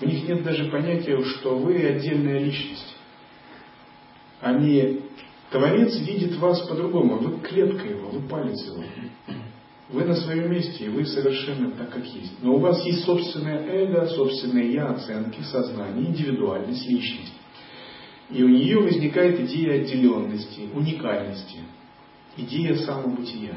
У 0.00 0.06
них 0.06 0.26
нет 0.26 0.42
даже 0.42 0.70
понятия, 0.70 1.22
что 1.22 1.56
вы 1.56 1.76
отдельная 1.86 2.38
личность. 2.38 2.93
Они, 4.44 5.00
Творец 5.50 5.98
видит 6.00 6.36
вас 6.36 6.60
по-другому, 6.68 7.16
вы 7.16 7.40
клетка 7.40 7.88
его, 7.88 8.10
вы 8.10 8.28
палец 8.28 8.62
его. 8.66 8.84
Вы 9.88 10.04
на 10.04 10.14
своем 10.16 10.50
месте, 10.50 10.84
и 10.84 10.88
вы 10.90 11.06
совершенно 11.06 11.70
так, 11.70 11.90
как 11.90 12.04
есть. 12.04 12.42
Но 12.42 12.56
у 12.56 12.58
вас 12.58 12.84
есть 12.84 13.04
собственное 13.04 13.64
эго, 13.66 14.06
собственное 14.08 14.64
я, 14.64 14.88
оценки, 14.88 15.40
сознание, 15.42 16.08
индивидуальность, 16.08 16.86
личность. 16.86 17.32
И 18.30 18.42
у 18.42 18.48
нее 18.48 18.80
возникает 18.80 19.40
идея 19.40 19.80
отделенности, 19.80 20.68
уникальности, 20.74 21.60
идея 22.36 22.76
самобытия. 22.76 23.56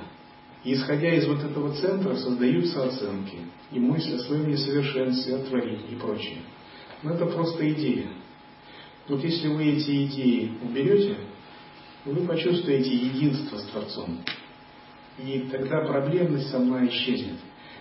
И 0.63 0.73
исходя 0.73 1.13
из 1.15 1.27
вот 1.27 1.43
этого 1.43 1.73
центра 1.73 2.15
создаются 2.15 2.85
оценки 2.85 3.39
и 3.73 3.79
мысли 3.79 4.15
о 4.15 4.19
своем 4.19 4.49
несовершенстве, 4.49 5.35
о 5.35 5.43
творении 5.43 5.91
и 5.91 5.95
прочее. 5.95 6.39
Но 7.03 7.11
это 7.11 7.25
просто 7.25 7.69
идея. 7.73 8.07
Вот 9.07 9.23
если 9.23 9.47
вы 9.47 9.65
эти 9.71 10.05
идеи 10.05 10.51
уберете, 10.61 11.15
вы 12.05 12.25
почувствуете 12.25 12.89
единство 12.89 13.57
с 13.57 13.63
Творцом. 13.65 14.19
И 15.23 15.47
тогда 15.51 15.81
проблемность 15.81 16.49
сама 16.49 16.85
исчезнет. 16.87 17.37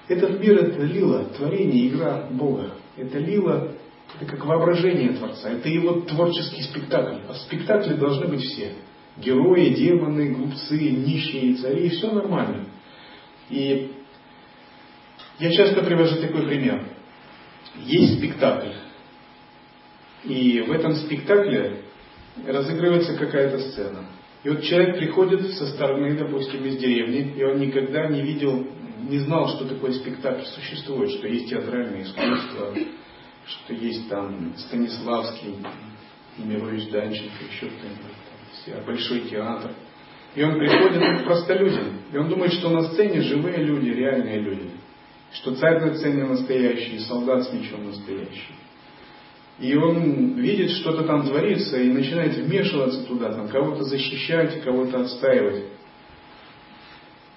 Этот 0.09 0.41
мир 0.41 0.57
это 0.57 0.83
лила, 0.83 1.25
творение, 1.37 1.89
игра 1.89 2.29
Бога. 2.31 2.75
Это 2.97 3.19
лила 3.19 3.73
это 4.15 4.31
как 4.31 4.45
воображение 4.45 5.13
Творца, 5.13 5.51
это 5.51 5.69
его 5.69 6.01
творческий 6.01 6.63
спектакль. 6.63 7.21
А 7.29 7.33
в 7.33 7.37
спектакле 7.39 7.97
должны 7.97 8.29
быть 8.29 8.43
все. 8.43 8.73
Герои, 9.19 9.71
демоны, 9.71 10.31
глупцы, 10.31 10.79
нищие, 10.79 11.57
цари, 11.57 11.89
все 11.89 12.11
нормально. 12.11 12.67
И 13.51 13.93
я 15.39 15.53
часто 15.53 15.83
привожу 15.83 16.21
такой 16.21 16.47
пример. 16.47 16.87
Есть 17.85 18.19
спектакль. 18.19 18.73
И 20.27 20.61
в 20.61 20.73
этом 20.73 20.95
спектакле 20.95 21.83
разыгрывается 22.47 23.17
какая-то 23.17 23.59
сцена. 23.61 24.07
И 24.43 24.49
вот 24.49 24.63
человек 24.63 24.99
приходит 24.99 25.53
со 25.53 25.67
стороны, 25.69 26.17
допустим, 26.17 26.65
из 26.65 26.77
деревни, 26.79 27.35
и 27.37 27.45
он 27.45 27.59
никогда 27.59 28.09
не 28.09 28.23
видел, 28.23 28.67
не 29.09 29.19
знал, 29.21 29.49
что 29.49 29.67
такое 29.67 29.93
спектакль 29.93 30.45
существует, 30.45 31.11
что 31.11 31.27
есть 31.29 31.49
театральное 31.49 32.03
искусство, 32.03 32.75
что 33.47 33.75
есть 33.75 34.09
там 34.09 34.53
Станиславский, 34.57 35.57
Емирович 36.39 36.91
Данченко, 36.91 37.45
еще 37.51 37.67
кто-нибудь, 37.67 38.87
большой 38.87 39.21
театр. 39.23 39.71
И 40.35 40.43
он 40.43 40.59
приходит 40.59 41.01
как 41.01 41.25
простолюдин, 41.25 42.01
и 42.13 42.17
он 42.17 42.29
думает, 42.29 42.53
что 42.53 42.69
на 42.69 42.83
сцене 42.91 43.23
живые 43.23 43.59
люди, 43.59 43.89
реальные 43.89 44.41
люди, 44.41 44.71
что 45.33 45.55
царь 45.55 45.81
на 45.81 45.95
сцене 45.95 46.25
настоящий, 46.25 46.99
солдат 47.01 47.45
с 47.45 47.53
мечом 47.53 47.87
настоящий. 47.87 48.55
И 49.59 49.75
он 49.75 50.35
видит, 50.35 50.71
что-то 50.73 51.05
там 51.05 51.27
творится, 51.27 51.79
и 51.79 51.91
начинает 51.91 52.37
вмешиваться 52.37 53.05
туда, 53.05 53.33
там, 53.33 53.49
кого-то 53.49 53.85
защищать, 53.85 54.63
кого-то 54.63 55.01
отстаивать. 55.01 55.65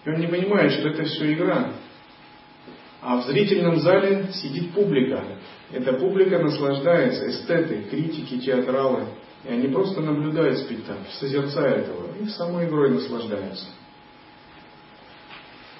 И 0.05 0.09
он 0.09 0.19
не 0.19 0.27
понимает, 0.27 0.73
что 0.73 0.89
это 0.89 1.03
все 1.03 1.33
игра. 1.33 1.71
А 3.01 3.21
в 3.21 3.25
зрительном 3.25 3.79
зале 3.79 4.27
сидит 4.33 4.71
публика, 4.71 5.23
эта 5.71 5.93
публика 5.93 6.39
наслаждается, 6.39 7.29
эстеты, 7.29 7.85
критики, 7.89 8.39
театралы. 8.39 9.05
И 9.45 9.53
они 9.53 9.69
просто 9.69 10.01
наблюдают 10.01 10.57
спектакль, 10.59 11.09
созерцают 11.19 11.87
его, 11.87 12.07
и 12.19 12.27
самой 12.27 12.67
игрой 12.67 12.89
наслаждаются. 12.89 13.67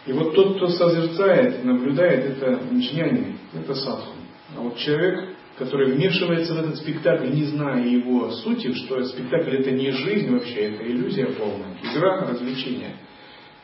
И 0.05 0.13
вот 0.13 0.33
тот, 0.33 0.55
кто 0.55 0.69
созерцает, 0.69 1.65
наблюдает, 1.65 2.37
это 2.37 2.61
джняни, 2.73 3.35
это 3.53 3.75
садху. 3.75 4.13
А 4.55 4.61
вот 4.61 4.77
человек, 4.77 5.35
который 5.59 5.91
вмешивается 5.91 6.53
в 6.53 6.59
этот 6.59 6.77
спектакль, 6.77 7.31
не 7.31 7.43
зная 7.43 7.85
его 7.85 8.31
сути, 8.31 8.73
что 8.73 9.03
спектакль 9.03 9.57
это 9.57 9.71
не 9.71 9.91
жизнь 9.91 10.31
вообще, 10.31 10.71
это 10.71 10.89
иллюзия 10.89 11.25
полная, 11.25 11.75
игра, 11.83 12.29
развлечение, 12.29 12.95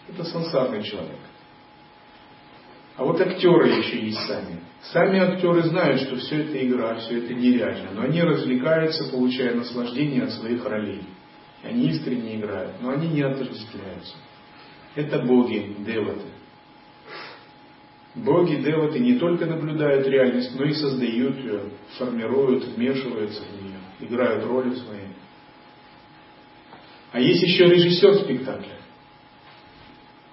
это 0.10 0.26
сансарный 0.26 0.84
человек. 0.84 1.20
А 2.98 3.06
вот 3.06 3.20
актеры 3.20 3.70
еще 3.70 4.06
есть 4.06 4.20
сами. 4.28 4.60
Сами 4.92 5.20
актеры 5.20 5.64
знают, 5.64 6.02
что 6.02 6.18
все 6.18 6.44
это 6.44 6.66
игра, 6.66 6.96
все 6.96 7.20
это 7.20 7.34
нереально, 7.34 7.92
но 7.94 8.02
они 8.04 8.22
развлекаются, 8.22 9.10
получая 9.10 9.56
наслаждение 9.56 10.24
от 10.24 10.32
своих 10.32 10.66
ролей. 10.66 11.02
Они 11.64 11.88
искренне 11.88 12.36
играют, 12.36 12.74
но 12.82 12.92
они 12.92 13.08
не 13.08 13.22
отождествляются. 13.22 14.16
Это 14.96 15.20
боги, 15.20 15.76
деваты. 15.80 16.35
Боги, 18.16 18.56
деваты 18.56 19.00
не 19.00 19.16
только 19.16 19.46
наблюдают 19.46 20.08
реальность, 20.08 20.58
но 20.58 20.64
и 20.64 20.74
создают 20.74 21.38
ее, 21.38 21.64
формируют, 21.98 22.64
вмешиваются 22.64 23.42
в 23.42 23.64
нее, 23.64 23.80
играют 24.00 24.46
роли 24.46 24.74
свои. 24.76 25.00
А 27.12 27.20
есть 27.20 27.44
еще 27.44 27.66
режиссер 27.66 28.16
спектакля. 28.24 28.76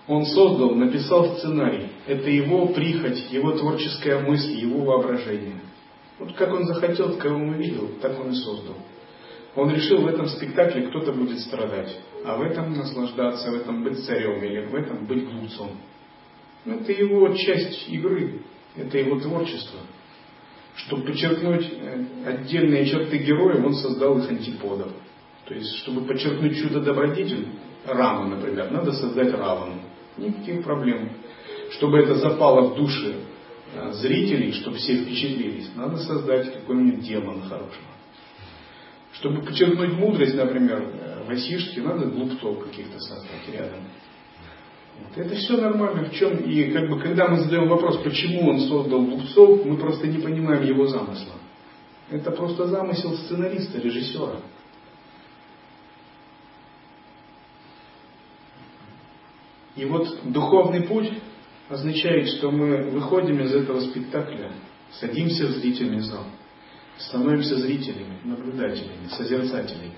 Он 0.07 0.27
создал, 0.27 0.75
написал 0.75 1.37
сценарий. 1.37 1.89
Это 2.07 2.29
его 2.29 2.69
прихоть, 2.69 3.33
его 3.33 3.53
творческая 3.53 4.21
мысль, 4.21 4.59
его 4.61 4.85
воображение. 4.85 5.61
Вот 6.19 6.35
как 6.35 6.53
он 6.53 6.65
захотел, 6.67 7.17
кого 7.17 7.37
он 7.37 7.51
увидел, 7.51 7.89
так 8.01 8.19
он 8.21 8.31
и 8.31 8.35
создал. 8.35 8.77
Он 9.55 9.73
решил, 9.75 10.03
в 10.03 10.07
этом 10.07 10.29
спектакле 10.29 10.89
кто-то 10.89 11.13
будет 11.13 11.41
страдать, 11.41 11.99
а 12.25 12.37
в 12.37 12.43
этом 12.43 12.73
наслаждаться, 12.75 13.51
в 13.51 13.55
этом 13.55 13.83
быть 13.83 14.05
царем 14.05 14.43
или 14.43 14.65
в 14.67 14.75
этом 14.75 15.05
быть 15.07 15.29
глупцом. 15.29 15.71
Это 16.65 16.93
его 16.93 17.35
часть 17.35 17.89
игры, 17.89 18.41
это 18.77 18.99
его 18.99 19.19
творчество. 19.19 19.81
Чтобы 20.77 21.05
подчеркнуть 21.05 21.69
э, 21.71 22.05
отдельные 22.27 22.87
черты 22.87 23.19
героя, 23.19 23.63
он 23.63 23.75
создал 23.75 24.19
их 24.19 24.31
антиподов. 24.31 24.93
То 25.45 25.55
есть, 25.55 25.77
чтобы 25.79 26.07
подчеркнуть 26.07 26.57
чудо-добродетель, 26.57 27.49
Раму, 27.87 28.29
например, 28.29 28.71
надо 28.71 28.93
создать 28.93 29.33
Равану. 29.33 29.81
Никаких 30.17 30.63
проблем. 30.63 31.11
Чтобы 31.73 31.99
это 31.99 32.15
запало 32.15 32.71
в 32.71 32.77
души 32.77 33.17
э, 33.75 33.93
зрителей, 33.93 34.53
чтобы 34.53 34.77
все 34.77 34.97
впечатлились, 35.03 35.71
надо 35.75 35.97
создать 35.99 36.53
какой-нибудь 36.55 37.01
демон 37.01 37.43
хорошего. 37.43 37.93
Чтобы 39.15 39.43
подчеркнуть 39.43 39.93
мудрость, 39.93 40.35
например, 40.35 40.81
э, 40.81 41.25
Васишки, 41.27 41.81
надо 41.81 42.07
глупцов 42.07 42.65
каких-то 42.65 42.99
создать 42.99 43.49
рядом. 43.53 43.81
Это 45.15 45.35
все 45.35 45.57
нормально. 45.57 46.09
В 46.09 46.15
чем 46.15 46.37
и 46.39 46.71
как 46.71 46.89
бы 46.89 47.01
когда 47.01 47.29
мы 47.29 47.41
задаем 47.41 47.69
вопрос, 47.69 47.99
почему 48.03 48.51
он 48.51 48.61
создал 48.61 49.05
глупцов, 49.05 49.65
мы 49.65 49.77
просто 49.77 50.07
не 50.07 50.19
понимаем 50.19 50.65
его 50.65 50.87
замысла. 50.87 51.35
Это 52.11 52.31
просто 52.31 52.67
замысел 52.67 53.17
сценариста, 53.17 53.79
режиссера. 53.81 54.41
И 59.77 59.85
вот 59.87 60.07
духовный 60.25 60.83
путь 60.83 61.11
означает, 61.69 62.29
что 62.29 62.51
мы 62.51 62.91
выходим 62.91 63.41
из 63.41 63.55
этого 63.55 63.81
спектакля, 63.81 64.53
садимся 64.93 65.47
в 65.47 65.51
зрительный 65.53 66.01
зал, 66.01 66.27
становимся 66.99 67.57
зрителями, 67.57 68.19
наблюдателями, 68.25 69.09
созерцателями. 69.09 69.95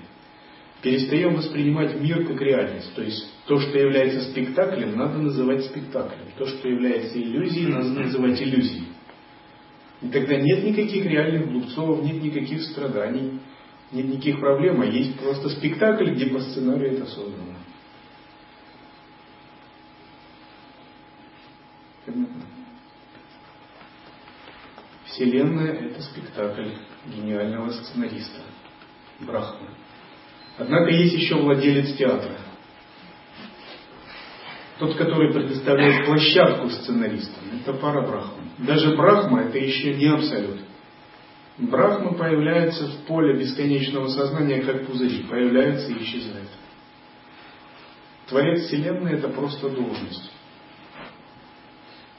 Перестаем 0.85 1.37
воспринимать 1.37 1.99
мир 1.99 2.27
как 2.27 2.39
реальность. 2.43 2.95
То 2.95 3.01
есть 3.01 3.27
то, 3.47 3.59
что 3.59 3.79
является 3.79 4.31
спектаклем, 4.31 4.99
надо 4.99 5.17
называть 5.17 5.65
спектаклем. 5.65 6.27
То, 6.37 6.45
что 6.45 6.69
является 6.69 7.19
иллюзией, 7.19 7.69
надо 7.69 7.89
называть 7.89 8.43
иллюзией. 8.43 8.89
И 10.03 10.09
тогда 10.09 10.37
нет 10.37 10.63
никаких 10.63 11.07
реальных 11.07 11.51
глупцов, 11.51 12.03
нет 12.03 12.23
никаких 12.23 12.61
страданий, 12.65 13.41
нет 13.93 14.09
никаких 14.09 14.41
проблем, 14.41 14.83
а 14.83 14.85
есть 14.85 15.19
просто 15.19 15.49
спектакль, 15.49 16.11
где 16.11 16.27
по 16.27 16.41
сценарию 16.41 16.93
это 16.93 17.07
создано. 17.07 17.55
Вселенная– 25.07 25.73
это 25.87 26.03
спектакль 26.03 26.73
гениального 27.07 27.71
сценариста 27.71 28.43
Брахма. 29.21 29.71
Однако 30.57 30.91
есть 30.91 31.15
еще 31.15 31.37
владелец 31.37 31.97
театра. 31.97 32.39
Тот, 34.79 34.97
который 34.97 35.33
предоставляет 35.33 36.07
площадку 36.07 36.69
сценаристам, 36.69 37.43
это 37.61 37.75
пара 37.75 38.07
Брахма. 38.07 38.45
Даже 38.59 38.97
Брахма– 38.97 39.43
это 39.45 39.59
еще 39.59 39.95
не 39.95 40.07
абсолют. 40.07 40.61
Брахма 41.59 42.15
появляется 42.15 42.87
в 42.87 43.07
поле 43.07 43.39
бесконечного 43.39 44.09
сознания, 44.09 44.63
как 44.63 44.87
пузыри, 44.87 45.25
появляется 45.25 45.93
и 45.93 46.03
исчезает. 46.03 46.49
Творец 48.27 48.67
Вселенной– 48.67 49.13
это 49.15 49.29
просто 49.29 49.71
должность. 49.71 50.31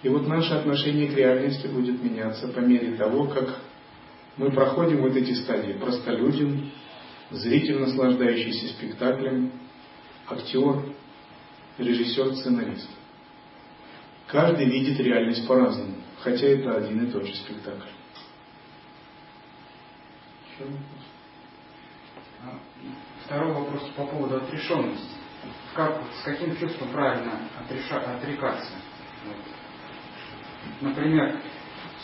И 0.03 0.09
вот 0.09 0.27
наше 0.27 0.53
отношение 0.53 1.07
к 1.07 1.15
реальности 1.15 1.67
будет 1.67 2.01
меняться 2.01 2.47
по 2.49 2.59
мере 2.59 2.95
того, 2.95 3.25
как 3.25 3.59
мы 4.37 4.51
проходим 4.51 5.01
вот 5.01 5.15
эти 5.15 5.33
стадии. 5.33 5.73
Простолюдин, 5.73 6.71
зритель, 7.31 7.79
наслаждающийся 7.79 8.67
спектаклем, 8.73 9.51
актер, 10.27 10.83
режиссер, 11.77 12.35
сценарист. 12.35 12.89
Каждый 14.27 14.65
видит 14.65 14.99
реальность 14.99 15.47
по-разному, 15.47 15.95
хотя 16.19 16.47
это 16.47 16.77
один 16.77 17.05
и 17.05 17.11
тот 17.11 17.25
же 17.25 17.35
спектакль. 17.35 17.89
А, 22.43 22.59
второй 23.25 23.53
вопрос 23.53 23.89
по 23.95 24.05
поводу 24.05 24.37
отрешенности. 24.37 25.15
Как, 25.73 26.01
с 26.21 26.23
каким 26.23 26.55
чувством 26.57 26.89
правильно 26.89 27.39
отреша, 27.59 27.97
отрекаться? 28.15 28.71
Вот. 29.25 29.35
Например, 30.81 31.39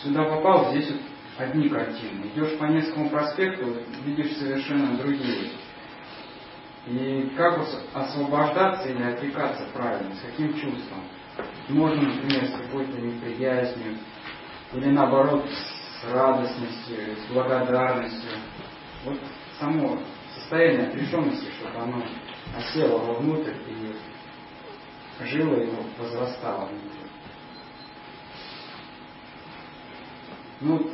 сюда 0.02 0.24
попал, 0.24 0.70
здесь 0.72 0.90
вот 0.90 1.00
одни 1.38 1.68
картины. 1.68 2.26
Идешь 2.34 2.58
по 2.58 2.64
Невскому 2.64 3.10
проспекту, 3.10 3.76
видишь 4.04 4.36
совершенно 4.36 4.96
другие. 4.96 5.50
И 6.86 7.32
как 7.36 7.64
освобождаться 7.94 8.88
или 8.88 9.02
отрекаться 9.02 9.68
правильно, 9.72 10.14
с 10.14 10.20
каким 10.20 10.52
чувством? 10.54 11.04
Можно, 11.68 12.02
например, 12.02 12.46
с 12.46 12.52
какой-то 12.52 13.00
неприязнью, 13.00 13.98
или 14.74 14.90
наоборот, 14.90 15.48
с 15.48 16.12
радостностью, 16.12 17.16
с 17.16 17.32
благодарностью. 17.32 18.30
Вот 19.04 19.18
само 19.58 19.98
состояние 20.34 20.88
отрешенности, 20.88 21.50
чтобы 21.58 21.78
оно 21.78 22.04
осело 22.56 22.98
вовнутрь 22.98 23.54
и 23.68 23.96
жило 25.24 25.54
и 25.54 25.70
возрастало 25.98 26.66
внутри. 26.66 27.00
Ну, 30.60 30.90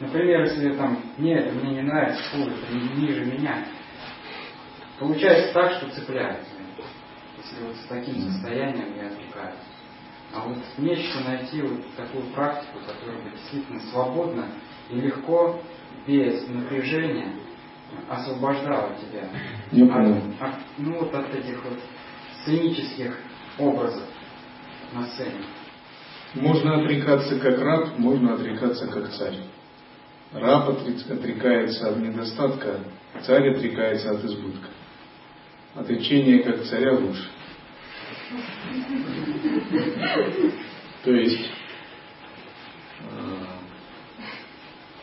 например, 0.00 0.42
если 0.42 0.74
там, 0.74 1.02
нет, 1.18 1.52
мне 1.54 1.74
не 1.74 1.82
нравится, 1.82 2.22
фу, 2.30 2.50
ниже 2.96 3.24
меня, 3.24 3.66
получается 4.98 5.52
так, 5.52 5.72
что 5.72 5.90
цепляется. 5.90 6.50
Если 7.38 7.64
вот 7.64 7.76
с 7.76 7.86
таким 7.88 8.20
состоянием 8.30 8.96
я 8.96 9.08
отвлекаюсь. 9.08 9.58
А 10.34 10.40
вот 10.40 10.58
нечто 10.76 11.20
найти 11.20 11.62
вот 11.62 11.80
такую 11.96 12.24
практику, 12.34 12.78
которая 12.86 13.22
бы 13.22 13.30
действительно 13.30 13.80
свободно 13.90 14.46
и 14.90 14.96
легко, 14.96 15.60
без 16.06 16.46
напряжения, 16.48 17.32
освобождала 18.08 18.94
тебя 18.96 19.28
от, 19.94 20.42
от, 20.42 20.54
ну, 20.76 20.98
вот 20.98 21.14
от 21.14 21.34
этих 21.34 21.64
вот 21.64 21.78
сценических 22.42 23.18
образов 23.58 24.04
на 24.92 25.06
сцене. 25.06 25.44
Можно 26.34 26.80
отрекаться 26.80 27.38
как 27.38 27.58
раб, 27.58 27.98
можно 27.98 28.34
отрекаться 28.34 28.86
как 28.88 29.10
царь. 29.10 29.38
Раб 30.32 30.68
отрекается 30.68 31.88
от 31.88 31.98
недостатка, 31.98 32.80
царь 33.24 33.48
отрекается 33.50 34.10
от 34.10 34.24
избытка. 34.24 34.68
Отречение 35.74 36.42
как 36.42 36.64
царя 36.64 36.92
лучше. 36.92 37.28
То 41.02 41.12
есть, 41.12 41.50
э, 43.00 43.36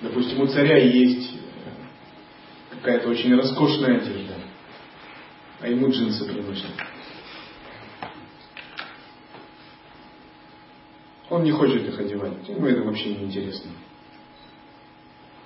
допустим, 0.01 0.41
у 0.41 0.47
царя 0.47 0.77
есть 0.77 1.39
какая-то 2.69 3.09
очень 3.09 3.35
роскошная 3.35 3.97
одежда, 3.97 4.35
а 5.59 5.67
ему 5.67 5.89
джинсы 5.89 6.23
приносят. 6.25 6.69
Он 11.31 11.43
не 11.43 11.51
хочет 11.51 11.87
их 11.87 11.99
одевать, 11.99 12.47
ему 12.47 12.67
это 12.67 12.83
вообще 12.83 13.15
не 13.15 13.23
интересно. 13.25 13.71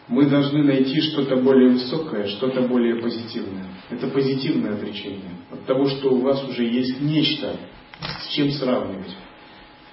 Мы 0.09 0.25
должны 0.25 0.63
найти 0.63 0.99
что-то 1.01 1.37
более 1.37 1.69
высокое, 1.69 2.27
что-то 2.27 2.63
более 2.63 2.95
позитивное. 2.95 3.65
Это 3.91 4.07
позитивное 4.07 4.73
отречение. 4.73 5.35
От 5.51 5.65
того, 5.65 5.87
что 5.87 6.09
у 6.09 6.21
вас 6.21 6.43
уже 6.43 6.63
есть 6.63 6.99
нечто, 6.99 7.55
с 8.01 8.33
чем 8.33 8.49
сравнивать. 8.49 9.15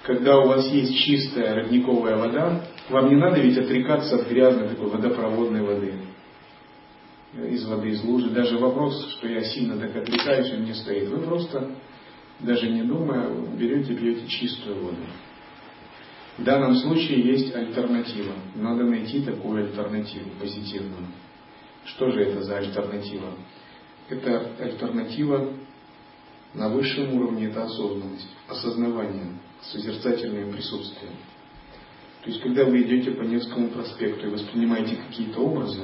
Когда 0.01 0.39
у 0.39 0.47
вас 0.47 0.67
есть 0.69 0.97
чистая 0.97 1.53
родниковая 1.53 2.17
вода, 2.17 2.63
вам 2.89 3.09
не 3.09 3.15
надо 3.15 3.39
ведь 3.39 3.59
отрекаться 3.59 4.15
от 4.15 4.27
грязной 4.27 4.69
такой 4.69 4.89
водопроводной 4.89 5.61
воды. 5.61 5.93
Из 7.51 7.65
воды 7.67 7.89
из 7.89 8.03
лужи. 8.03 8.31
Даже 8.31 8.57
вопрос, 8.57 9.09
что 9.11 9.27
я 9.27 9.43
сильно 9.43 9.77
так 9.77 9.95
отрекаюсь, 9.95 10.51
он 10.51 10.63
не 10.63 10.73
стоит. 10.73 11.09
Вы 11.09 11.19
просто, 11.19 11.75
даже 12.39 12.71
не 12.71 12.81
думая, 12.81 13.29
берете, 13.55 13.93
пьете 13.93 14.27
чистую 14.27 14.77
воду. 14.77 14.97
В 16.37 16.43
данном 16.43 16.75
случае 16.75 17.21
есть 17.21 17.53
альтернатива. 17.55 18.33
Надо 18.55 18.83
найти 18.83 19.21
такую 19.21 19.65
альтернативу, 19.65 20.29
позитивную. 20.39 21.07
Что 21.85 22.11
же 22.11 22.21
это 22.21 22.43
за 22.43 22.57
альтернатива? 22.57 23.31
Это 24.09 24.51
альтернатива 24.59 25.53
на 26.53 26.69
высшем 26.69 27.13
уровне, 27.15 27.47
это 27.47 27.63
осознанность, 27.63 28.29
осознавание, 28.47 29.33
созерцательное 29.61 30.51
присутствие. 30.51 31.11
То 32.23 32.29
есть, 32.29 32.41
когда 32.41 32.65
вы 32.65 32.83
идете 32.83 33.11
по 33.11 33.23
Невскому 33.23 33.69
проспекту 33.69 34.27
и 34.27 34.31
воспринимаете 34.31 34.95
какие-то 34.95 35.39
образы, 35.39 35.83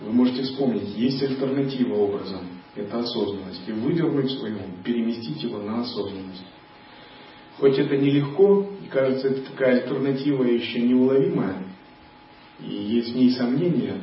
вы 0.00 0.12
можете 0.12 0.42
вспомнить, 0.42 0.96
есть 0.96 1.22
альтернатива 1.22 1.94
образам, 1.94 2.46
это 2.74 3.00
осознанность, 3.00 3.68
и 3.68 3.72
выдернуть 3.72 4.30
свой 4.30 4.52
ум, 4.52 4.82
переместить 4.82 5.42
его 5.42 5.58
на 5.58 5.82
осознанность. 5.82 6.44
Хоть 7.58 7.78
это 7.78 7.96
нелегко, 7.96 8.69
кажется, 8.90 9.28
это 9.28 9.50
такая 9.50 9.82
альтернатива 9.82 10.44
еще 10.44 10.80
неуловимая, 10.80 11.64
и 12.60 12.72
есть 12.72 13.12
в 13.12 13.16
ней 13.16 13.30
сомнения, 13.32 14.00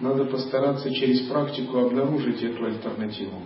надо 0.00 0.26
постараться 0.26 0.92
через 0.92 1.22
практику 1.28 1.78
обнаружить 1.78 2.42
эту 2.42 2.64
альтернативу. 2.64 3.42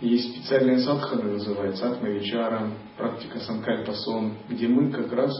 Есть 0.00 0.32
специальная 0.32 0.78
садхана, 0.78 1.32
называется 1.32 1.90
атмавичара, 1.90 2.70
практика 2.96 3.38
санкальпасон, 3.40 4.34
где 4.48 4.68
мы 4.68 4.90
как 4.90 5.12
раз 5.12 5.32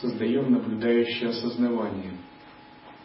создаем 0.00 0.52
наблюдающее 0.52 1.30
осознавание. 1.30 2.12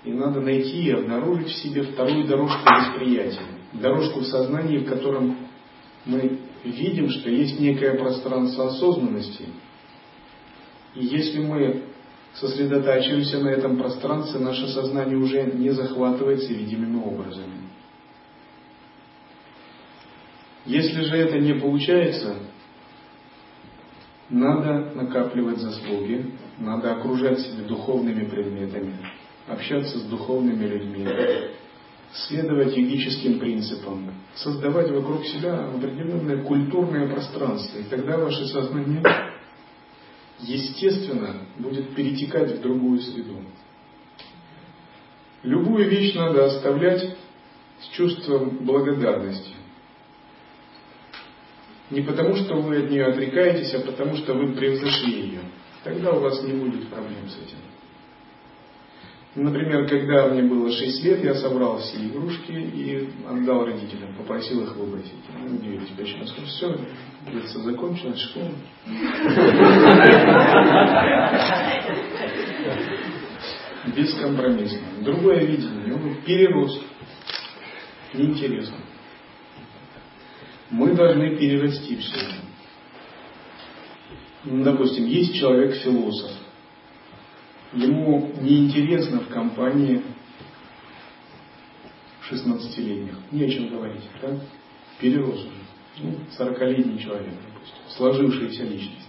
И 0.03 0.11
надо 0.11 0.41
найти 0.41 0.83
и 0.83 0.91
обнаружить 0.91 1.47
в 1.47 1.63
себе 1.63 1.83
вторую 1.83 2.27
дорожку 2.27 2.59
восприятия. 2.63 3.39
Дорожку 3.73 4.19
в 4.19 4.25
сознании, 4.25 4.79
в 4.79 4.89
котором 4.89 5.37
мы 6.05 6.39
видим, 6.63 7.09
что 7.09 7.29
есть 7.29 7.59
некое 7.59 7.97
пространство 7.97 8.67
осознанности. 8.67 9.45
И 10.95 11.05
если 11.05 11.39
мы 11.39 11.83
сосредотачиваемся 12.35 13.39
на 13.39 13.49
этом 13.49 13.77
пространстве, 13.77 14.39
наше 14.39 14.67
сознание 14.67 15.17
уже 15.17 15.43
не 15.43 15.69
захватывается 15.71 16.53
видимыми 16.53 17.03
образами. 17.03 17.63
Если 20.65 21.01
же 21.01 21.17
это 21.17 21.39
не 21.39 21.53
получается, 21.53 22.35
надо 24.29 24.93
накапливать 24.95 25.59
заслуги, 25.59 26.33
надо 26.57 26.93
окружать 26.93 27.39
себя 27.39 27.67
духовными 27.67 28.25
предметами, 28.25 28.95
общаться 29.47 29.99
с 29.99 30.03
духовными 30.03 30.65
людьми, 30.65 31.07
следовать 32.13 32.75
йогическим 32.77 33.39
принципам, 33.39 34.11
создавать 34.35 34.89
вокруг 34.89 35.25
себя 35.25 35.67
определенное 35.67 36.43
культурное 36.43 37.07
пространство, 37.09 37.79
и 37.79 37.83
тогда 37.83 38.17
ваше 38.17 38.45
сознание 38.45 39.03
естественно 40.39 41.47
будет 41.57 41.95
перетекать 41.95 42.51
в 42.51 42.61
другую 42.61 42.99
среду. 42.99 43.41
Любую 45.43 45.89
вещь 45.89 46.13
надо 46.15 46.45
оставлять 46.45 47.15
с 47.81 47.87
чувством 47.95 48.65
благодарности. 48.65 49.51
Не 51.89 52.01
потому, 52.01 52.35
что 52.35 52.55
вы 52.55 52.83
от 52.83 52.89
нее 52.89 53.05
отрекаетесь, 53.05 53.73
а 53.73 53.79
потому, 53.81 54.15
что 54.15 54.33
вы 54.33 54.53
превзошли 54.53 55.27
ее. 55.27 55.41
Тогда 55.83 56.13
у 56.13 56.21
вас 56.21 56.41
не 56.43 56.53
будет 56.53 56.87
проблем 56.87 57.27
с 57.27 57.35
этим. 57.35 57.57
Например, 59.35 59.87
когда 59.87 60.27
мне 60.27 60.43
было 60.43 60.71
6 60.71 61.03
лет, 61.03 61.23
я 61.23 61.33
собрал 61.33 61.79
все 61.79 61.97
игрушки 61.97 62.51
и 62.51 63.09
отдал 63.27 63.65
родителям, 63.65 64.15
попросил 64.15 64.61
их 64.63 64.75
выбросить. 64.75 65.13
Они 65.35 65.57
удивились, 65.57 65.89
почему. 65.97 66.25
Сказал, 66.27 66.45
все, 66.45 66.79
детство 67.31 67.63
закончилось, 67.63 68.19
школа. 68.19 68.51
Бескомпромиссно. 73.95 74.79
Другое 75.01 75.45
видение, 75.45 75.95
он 75.95 76.15
перерос. 76.25 76.79
Неинтересно. 78.13 78.77
Мы 80.69 80.93
должны 80.93 81.35
перерасти 81.37 81.95
все. 81.97 82.19
Допустим, 84.43 85.05
есть 85.07 85.35
человек-философ, 85.39 86.31
ему 87.75 88.31
неинтересно 88.41 89.21
в 89.21 89.29
компании 89.29 90.03
16-летних. 92.29 93.15
Не 93.31 93.43
о 93.43 93.49
чем 93.49 93.69
говорить, 93.69 94.03
да? 94.21 94.39
Перерос 94.99 95.39
уже. 95.39 95.63
Ну, 95.99 96.15
40-летний 96.37 96.99
человек, 96.99 97.33
допустим, 97.45 97.75
сложившаяся 97.89 98.63
личность. 98.63 99.07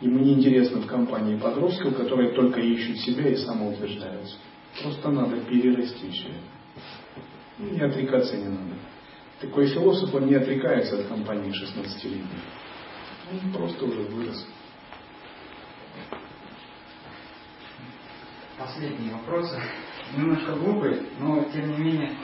Ему 0.00 0.20
неинтересно 0.20 0.80
в 0.80 0.86
компании 0.86 1.36
подростков, 1.36 1.96
которые 1.96 2.30
только 2.32 2.60
ищут 2.60 2.98
себя 2.98 3.28
и 3.28 3.36
самоутверждаются. 3.36 4.36
Просто 4.82 5.10
надо 5.10 5.40
перерасти 5.40 6.10
все 6.10 6.28
это. 6.28 7.58
И 7.58 7.62
не 7.74 7.80
отрекаться 7.80 8.36
не 8.36 8.48
надо. 8.48 8.74
Такой 9.40 9.66
философ, 9.66 10.14
он 10.14 10.26
не 10.26 10.34
отрекается 10.34 10.98
от 10.98 11.06
компании 11.06 11.50
16-летних. 11.50 12.26
Он 13.32 13.52
просто 13.52 13.84
уже 13.84 14.02
вырос. 14.02 14.46
Последний 18.58 19.10
вопрос. 19.10 19.54
Немножко 20.16 20.52
глупый, 20.56 21.06
но 21.20 21.44
тем 21.44 21.70
не 21.70 21.76
менее 21.76 22.16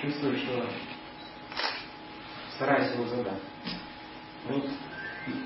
чувствую, 0.00 0.36
что 0.36 0.64
стараюсь 2.54 2.92
его 2.94 3.08
задать. 3.08 3.42
Вот 4.46 4.64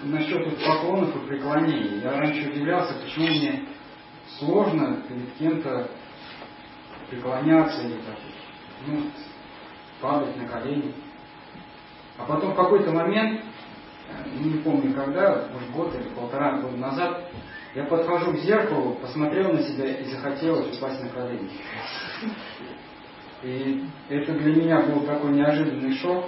насчет 0.02 0.62
поклонов 0.62 1.16
и 1.16 1.26
преклонений. 1.26 2.00
Я 2.02 2.18
раньше 2.18 2.50
удивлялся, 2.50 2.94
почему 3.02 3.28
мне 3.28 3.66
сложно 4.38 5.02
перед 5.08 5.32
кем-то 5.38 5.88
преклоняться 7.08 7.82
или 7.82 7.94
так, 7.94 8.16
ну, 8.86 9.10
падать 10.02 10.36
на 10.36 10.48
колени. 10.48 10.94
А 12.18 12.24
потом 12.24 12.52
в 12.52 12.56
какой-то 12.56 12.92
момент, 12.92 13.42
ну, 14.34 14.50
не 14.50 14.58
помню 14.58 14.92
когда, 14.92 15.48
может 15.50 15.70
год 15.70 15.94
или 15.94 16.10
полтора 16.10 16.58
года 16.58 16.76
назад, 16.76 17.32
я 17.74 17.84
подхожу 17.84 18.32
к 18.32 18.38
зеркалу, 18.38 18.94
посмотрел 18.96 19.52
на 19.52 19.62
себя 19.62 19.96
и 19.96 20.04
захотелось 20.04 20.76
упасть 20.76 21.02
на 21.02 21.08
колени. 21.08 21.50
И 23.42 23.84
это 24.08 24.32
для 24.34 24.54
меня 24.54 24.80
был 24.82 25.00
такой 25.02 25.32
неожиданный 25.32 25.94
шок. 25.96 26.26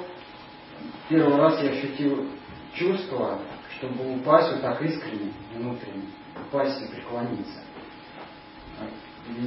Первый 1.09 1.37
раз 1.37 1.63
я 1.63 1.71
ощутил 1.71 2.29
чувство, 2.75 3.41
чтобы 3.77 4.17
упасть 4.17 4.53
вот 4.53 4.63
так 4.63 4.81
искренне, 4.83 5.33
внутренне, 5.55 6.05
упасть 6.49 6.83
и 6.83 6.95
преклониться. 6.95 7.61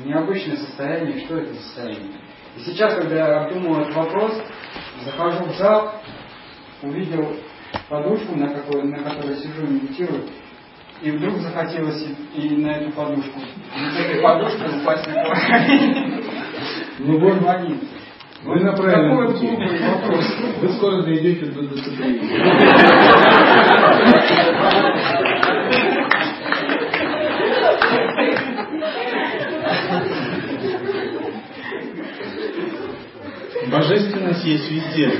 Необычное 0.06 0.58
состояние, 0.58 1.26
что 1.26 1.38
это 1.38 1.54
состояние? 1.56 2.14
И 2.56 2.60
сейчас, 2.62 2.96
когда 2.96 3.16
я 3.16 3.46
обдумал 3.46 3.82
этот 3.82 3.96
вопрос, 3.96 4.42
захожу 5.04 5.46
в 5.46 5.58
зал, 5.58 6.02
увидел 6.82 7.36
подушку, 7.90 8.36
на, 8.36 8.50
какой, 8.50 8.84
на 8.84 9.04
которой 9.04 9.36
сижу, 9.38 9.68
медитирую, 9.68 10.30
и 11.02 11.12
вдруг 11.12 11.38
захотелось 11.40 12.06
и, 12.36 12.50
на 12.58 12.78
эту 12.78 12.92
подушку, 12.92 13.40
и 13.40 14.02
этой 14.02 14.22
подушке 14.22 14.64
упасть 14.82 15.08
на 15.08 15.14
колени. 15.14 16.24
Ну 17.00 17.20
вот, 17.20 17.38
вы 18.44 18.64
на 18.64 18.74
правильном 18.74 19.28
пути. 19.28 19.48
Вопрос. 19.48 20.26
Вы 20.62 20.70
скоро 20.70 21.02
дойдете 21.02 21.48
до 21.48 21.66
дисциплины. 21.66 22.22
Божественность 33.70 34.46
есть 34.46 34.72
везде. 34.72 35.12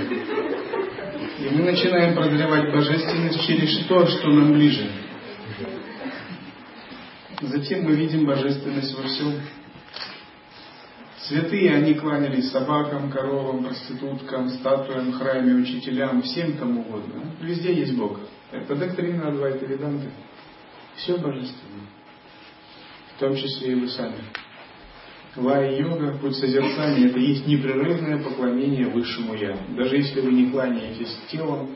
И 1.40 1.50
мы 1.52 1.64
начинаем 1.64 2.16
прозревать 2.16 2.72
божественность 2.72 3.46
через 3.46 3.86
то, 3.88 4.06
что 4.08 4.30
нам 4.30 4.54
ближе. 4.54 4.88
Затем 7.42 7.84
мы 7.84 7.96
видим 7.96 8.26
божественность 8.26 8.98
во 8.98 9.08
всем. 9.08 9.34
Святые, 11.20 11.76
они 11.76 11.94
кланялись 11.94 12.50
собакам, 12.50 13.12
коровам, 13.12 13.64
проституткам, 13.64 14.50
статуям, 14.50 15.12
храме, 15.12 15.54
учителям, 15.54 16.24
всем 16.24 16.58
кому 16.58 16.82
угодно. 16.82 17.36
Везде 17.42 17.74
есть 17.74 17.96
Бог. 17.96 18.20
Это 18.52 18.76
доктрина 18.76 19.28
Адвайта 19.28 19.66
Веданты. 19.66 20.10
Все 20.96 21.18
божественно. 21.18 21.84
В 23.16 23.20
том 23.20 23.36
числе 23.36 23.74
и 23.74 23.76
вы 23.76 23.90
сами. 23.90 24.18
Лай-йога, 25.36 26.18
путь 26.18 26.36
созерцания, 26.38 27.10
это 27.10 27.20
есть 27.20 27.46
непрерывное 27.46 28.18
поклонение 28.24 28.88
Высшему 28.88 29.36
Я. 29.36 29.56
Даже 29.78 29.98
если 29.98 30.22
вы 30.22 30.32
не 30.32 30.50
кланяетесь 30.50 31.16
телом, 31.30 31.76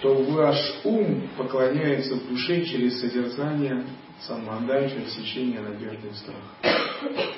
то 0.00 0.14
ваш 0.14 0.56
ум 0.84 1.28
поклоняется 1.36 2.14
в 2.14 2.28
душе 2.28 2.64
через 2.64 3.00
созерцание, 3.00 3.84
самоотдачу, 4.26 5.00
отсечение 5.00 5.60
надежды 5.60 6.08
и 6.08 6.14
страха. 6.14 7.28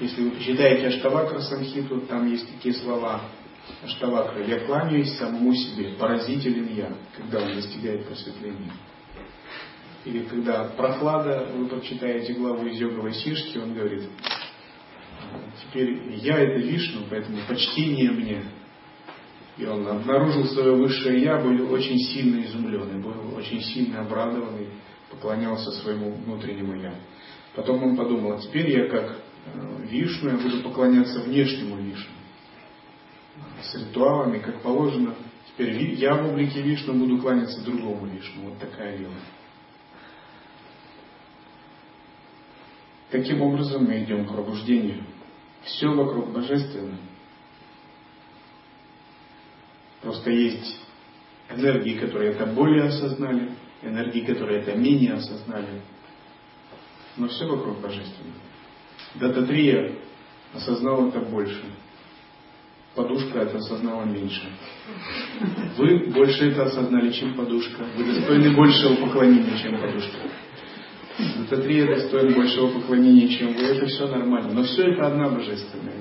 Если 0.00 0.22
вы 0.22 0.30
почитаете 0.32 0.88
Аштавакра 0.88 1.40
Самхиту, 1.40 2.00
там 2.02 2.28
есть 2.30 2.48
такие 2.50 2.74
слова 2.74 3.22
Аштавакра. 3.84 4.44
Я 4.44 4.60
кланяюсь 4.66 5.16
самому 5.16 5.54
себе, 5.54 5.90
поразителен 5.98 6.68
я, 6.74 6.92
когда 7.16 7.40
он 7.40 7.54
достигает 7.54 8.06
просветления. 8.06 8.72
Или 10.04 10.24
когда 10.24 10.64
прохлада, 10.64 11.48
вы 11.54 11.66
прочитаете 11.66 12.32
главу 12.32 12.66
из 12.66 12.80
Йога 12.80 13.00
Васишки, 13.00 13.58
он 13.58 13.74
говорит, 13.74 14.08
теперь 15.62 16.16
я 16.16 16.38
это 16.38 16.58
Вишну, 16.58 17.02
поэтому 17.08 17.38
почтение 17.46 18.10
мне. 18.10 18.42
И 19.58 19.66
он 19.66 19.86
обнаружил 19.86 20.46
свое 20.46 20.74
высшее 20.74 21.22
я, 21.22 21.38
был 21.38 21.72
очень 21.72 21.98
сильно 21.98 22.42
изумленный, 22.44 23.00
был 23.00 23.36
очень 23.36 23.62
сильно 23.62 24.00
обрадованный, 24.00 24.61
поклонялся 25.22 25.70
своему 25.72 26.10
внутреннему 26.12 26.74
я. 26.74 26.94
Потом 27.54 27.82
он 27.82 27.96
подумал, 27.96 28.32
а 28.32 28.40
теперь 28.40 28.70
я 28.70 28.88
как 28.88 29.22
Э, 29.46 29.76
Вишну, 29.84 30.30
я 30.30 30.36
буду 30.36 30.62
поклоняться 30.62 31.20
внешнему 31.20 31.76
Вишну. 31.76 32.14
С 33.62 33.74
ритуалами, 33.74 34.38
как 34.38 34.62
положено. 34.62 35.14
Теперь 35.48 35.94
я 35.94 36.14
в 36.14 36.28
облике 36.28 36.62
Вишну 36.62 36.94
буду 36.94 37.18
кланяться 37.18 37.62
другому 37.64 38.06
Вишну. 38.06 38.50
Вот 38.50 38.58
такая 38.58 38.96
вилла. 38.96 39.14
Таким 43.10 43.42
образом 43.42 43.84
мы 43.84 44.02
идем 44.02 44.26
к 44.26 44.32
пробуждению. 44.32 45.04
Все 45.64 45.88
вокруг 45.88 46.32
божественно. 46.32 46.96
Просто 50.00 50.30
есть 50.30 50.80
энергии, 51.50 51.98
которые 51.98 52.32
это 52.32 52.46
более 52.46 52.84
осознали, 52.84 53.52
энергии, 53.82 54.20
которые 54.20 54.60
это 54.60 54.74
менее 54.74 55.14
осознали. 55.14 55.82
Но 57.16 57.28
все 57.28 57.46
вокруг 57.46 57.80
божественно. 57.80 58.32
Дататрия 59.14 59.96
осознал 60.54 61.08
это 61.08 61.20
больше. 61.20 61.62
Подушка 62.94 63.40
это 63.40 63.56
осознала 63.56 64.04
меньше. 64.04 64.42
Вы 65.78 66.10
больше 66.12 66.50
это 66.50 66.64
осознали, 66.64 67.10
чем 67.12 67.34
подушка. 67.34 67.84
Вы 67.96 68.04
достойны 68.04 68.54
большего 68.54 68.94
поклонения, 68.96 69.58
чем 69.58 69.80
подушка. 69.80 70.18
Дататрия 71.38 71.86
достоин 71.86 72.34
большего 72.34 72.68
поклонения, 72.68 73.28
чем 73.28 73.54
вы. 73.54 73.62
Это 73.62 73.86
все 73.86 74.08
нормально. 74.08 74.52
Но 74.52 74.62
все 74.64 74.92
это 74.92 75.06
одна 75.06 75.30
божественная. 75.30 75.94